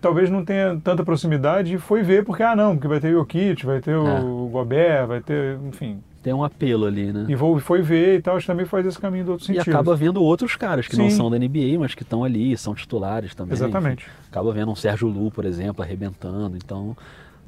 talvez 0.00 0.30
não 0.30 0.44
tenha 0.44 0.80
tanta 0.82 1.04
proximidade 1.04 1.74
e 1.74 1.78
foi 1.78 2.02
ver 2.02 2.24
porque, 2.24 2.42
ah 2.42 2.54
não, 2.54 2.74
porque 2.74 2.88
vai 2.88 3.00
ter 3.00 3.14
o 3.14 3.18
Jokic, 3.18 3.64
vai 3.64 3.80
ter 3.80 3.92
é. 3.92 3.96
o 3.96 4.48
Gobert, 4.52 5.06
vai 5.06 5.20
ter, 5.20 5.58
enfim. 5.68 6.00
Tem 6.22 6.34
um 6.34 6.44
apelo 6.44 6.84
ali, 6.84 7.12
né? 7.12 7.24
E 7.28 7.34
vou, 7.34 7.58
foi 7.60 7.80
ver 7.80 8.18
e 8.18 8.22
tal, 8.22 8.36
acho 8.36 8.44
que 8.44 8.52
também 8.52 8.66
faz 8.66 8.84
esse 8.84 8.98
caminho 8.98 9.24
do 9.24 9.32
outro 9.32 9.46
sentido. 9.46 9.66
E 9.66 9.70
acaba 9.70 9.96
vendo 9.96 10.22
outros 10.22 10.54
caras 10.54 10.86
que 10.86 10.94
Sim. 10.94 11.02
não 11.02 11.10
são 11.10 11.30
da 11.30 11.38
NBA, 11.38 11.78
mas 11.78 11.94
que 11.94 12.02
estão 12.02 12.22
ali, 12.22 12.56
são 12.58 12.74
titulares 12.74 13.34
também. 13.34 13.54
Exatamente. 13.54 14.04
Enfim, 14.04 14.28
acaba 14.30 14.52
vendo 14.52 14.70
um 14.70 14.76
Sérgio 14.76 15.08
Lu, 15.08 15.30
por 15.30 15.46
exemplo, 15.46 15.82
arrebentando, 15.82 16.56
então 16.56 16.94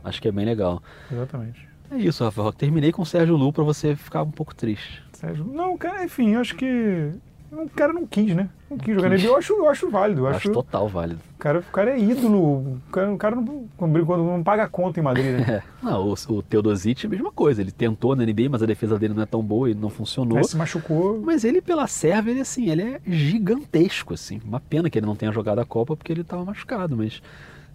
acho 0.03 0.23
que 0.23 0.29
é 0.29 0.33
bem 0.33 0.47
legal. 0.47 0.83
Exatamente. 1.11 1.72
É 1.93 1.99
isso, 1.99 2.25
Rafael. 2.25 2.53
Terminei 2.53 2.91
com 2.91 3.03
o 3.03 3.07
Sérgio 3.07 3.37
Lu 3.37 3.53
para 3.53 3.63
você 3.63 3.95
ficar 3.95 4.23
um 4.23 4.31
pouco 4.31 4.55
triste. 4.55 5.03
Sérgio, 5.13 5.45
não, 5.45 5.77
cara, 5.77 6.05
enfim, 6.05 6.35
acho 6.37 6.57
que 6.57 7.13
o 7.53 7.69
cara 7.69 7.93
não 7.93 8.07
quis, 8.07 8.35
né? 8.35 8.49
Não 8.71 8.79
quis 8.79 8.95
jogar 8.95 9.11
nele. 9.11 9.27
Eu 9.27 9.37
acho, 9.37 9.53
eu 9.53 9.69
acho 9.69 9.91
válido. 9.91 10.23
Eu 10.23 10.29
acho, 10.29 10.39
acho 10.39 10.53
total 10.53 10.89
válido. 10.89 11.21
O 11.35 11.39
cara, 11.39 11.59
o 11.59 11.63
cara 11.65 11.91
é 11.91 11.99
ídolo. 12.01 12.39
O 12.41 12.81
cara, 12.91 13.13
o 13.13 13.19
cara 13.19 13.37
não, 13.37 13.69
quando 13.77 14.25
não 14.25 14.43
paga 14.43 14.67
conta 14.67 14.99
em 14.99 15.03
Madrid, 15.03 15.39
né? 15.39 15.63
É. 15.63 15.63
Não, 15.83 16.09
o, 16.09 16.15
o 16.15 16.43
Teodosic 16.43 17.05
é 17.05 17.07
a 17.07 17.11
mesma 17.11 17.31
coisa. 17.31 17.61
Ele 17.61 17.71
tentou 17.71 18.17
na 18.17 18.25
NBA, 18.25 18.49
mas 18.51 18.63
a 18.63 18.67
defesa 18.67 18.99
dele 18.99 19.13
não 19.13 19.23
é 19.23 19.27
tão 19.27 19.43
boa 19.43 19.71
e 19.71 19.75
não 19.75 19.91
funcionou. 19.91 20.39
Ele 20.39 20.47
se 20.47 20.57
machucou. 20.57 21.21
Mas 21.23 21.45
ele, 21.45 21.61
pela 21.61 21.87
serva, 21.87 22.31
ele 22.31 22.41
assim, 22.41 22.71
ele 22.71 22.83
é 22.83 23.01
gigantesco, 23.07 24.15
assim. 24.15 24.41
Uma 24.43 24.61
pena 24.61 24.89
que 24.89 24.99
ele 24.99 25.07
não 25.07 25.15
tenha 25.15 25.31
jogado 25.31 25.59
a 25.59 25.65
Copa 25.67 25.95
porque 25.95 26.11
ele 26.11 26.23
estava 26.23 26.43
machucado, 26.43 26.97
mas... 26.97 27.21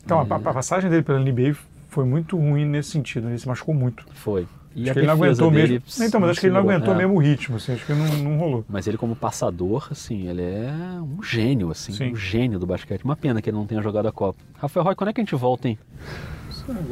Então, 0.03 0.19
é... 0.19 0.25
a, 0.27 0.35
a 0.35 0.53
passagem 0.53 0.89
dele 0.89 1.03
pela 1.03 1.19
NBA 1.19 1.55
foi 1.87 2.05
muito 2.05 2.37
ruim 2.37 2.65
nesse 2.65 2.91
sentido. 2.91 3.25
Né? 3.25 3.31
Ele 3.31 3.39
se 3.39 3.47
machucou 3.47 3.73
muito. 3.73 4.05
Foi. 4.13 4.47
E 4.75 4.83
acho 4.83 4.93
que 4.93 4.99
ele 4.99 5.07
não 5.07 5.13
aguentou 5.13 5.49
mesmo. 5.49 5.81
Então, 6.01 6.19
mas 6.21 6.29
acho 6.29 6.39
que 6.39 6.45
ele 6.45 6.53
não 6.53 6.61
aguentou 6.61 6.93
é. 6.93 6.97
mesmo 6.97 7.15
o 7.15 7.17
ritmo, 7.17 7.55
assim, 7.55 7.73
acho 7.73 7.83
que 7.83 7.93
não, 7.93 8.05
não 8.05 8.37
rolou. 8.37 8.63
Mas 8.69 8.85
ele 8.85 8.95
como 8.95 9.15
passador, 9.15 9.87
assim, 9.89 10.27
ele 10.29 10.43
é 10.43 10.71
um 11.01 11.23
gênio, 11.23 11.71
assim, 11.71 11.93
Sim. 11.93 12.11
um 12.11 12.15
gênio 12.15 12.59
do 12.59 12.67
basquete. 12.67 13.03
Uma 13.03 13.15
pena 13.15 13.41
que 13.41 13.49
ele 13.49 13.57
não 13.57 13.65
tenha 13.65 13.81
jogado 13.81 14.07
a 14.07 14.11
Copa. 14.11 14.39
Rafael 14.59 14.83
Roy, 14.83 14.95
quando 14.95 15.09
é 15.09 15.13
que 15.13 15.21
a 15.21 15.23
gente 15.23 15.35
volta, 15.35 15.67
hein? 15.67 15.79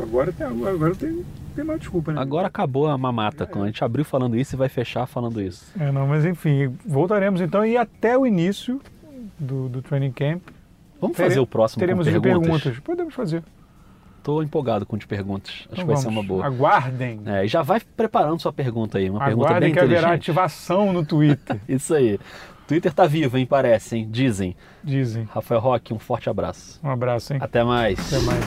Agora 0.01 0.31
tem, 0.31 0.47
agora 0.47 0.95
tem, 0.95 1.25
tem 1.53 1.63
mais 1.63 1.79
desculpa, 1.79 2.13
né? 2.13 2.21
Agora 2.21 2.47
acabou 2.47 2.87
a 2.87 2.97
mamata. 2.97 3.43
É. 3.43 3.47
Quando 3.47 3.65
a 3.65 3.67
gente 3.67 3.83
abriu 3.83 4.05
falando 4.05 4.35
isso 4.35 4.55
e 4.55 4.57
vai 4.57 4.69
fechar 4.69 5.05
falando 5.05 5.41
isso. 5.41 5.65
É, 5.79 5.91
não, 5.91 6.07
mas 6.07 6.25
enfim, 6.25 6.73
voltaremos 6.85 7.41
então 7.41 7.65
e 7.65 7.77
até 7.77 8.17
o 8.17 8.25
início 8.25 8.81
do, 9.37 9.69
do 9.69 9.81
training 9.81 10.11
camp. 10.11 10.41
Vamos 10.99 11.17
fazer 11.17 11.39
o 11.39 11.45
próximo 11.45 11.79
teremos 11.81 12.07
com 12.07 12.21
perguntas? 12.21 12.63
perguntas. 12.63 12.79
Podemos 12.79 13.13
fazer. 13.13 13.43
Tô 14.25 14.41
empolgado 14.41 14.87
com 14.87 14.95
as 14.95 15.05
perguntas. 15.05 15.51
Acho 15.51 15.65
então 15.65 15.75
que 15.75 15.85
vai 15.85 15.95
vamos. 15.95 16.01
ser 16.01 16.07
uma 16.07 16.23
boa. 16.23 16.43
Aguardem. 16.47 17.21
É, 17.27 17.45
e 17.45 17.47
já 17.47 17.61
vai 17.61 17.79
preparando 17.79 18.41
sua 18.41 18.51
pergunta 18.51 18.97
aí. 18.97 19.07
Uma 19.07 19.19
Aguardem 19.19 19.37
pergunta 19.37 19.59
bem 19.59 19.71
que 19.71 19.79
haverá 19.79 20.13
ativação 20.13 20.91
no 20.91 21.05
Twitter. 21.05 21.59
Isso 21.69 21.93
aí. 21.93 22.19
Twitter 22.67 22.91
tá 22.91 23.05
vivo, 23.05 23.37
hein? 23.37 23.45
Parece, 23.45 23.97
hein? 23.97 24.07
Dizem. 24.09 24.55
Dizem. 24.83 25.27
Rafael 25.31 25.61
Roque, 25.61 25.93
um 25.93 25.99
forte 25.99 26.27
abraço. 26.27 26.79
Um 26.83 26.89
abraço, 26.89 27.33
hein? 27.33 27.39
Até 27.39 27.63
mais. 27.63 27.99
Até 28.11 28.25
mais. 28.25 28.43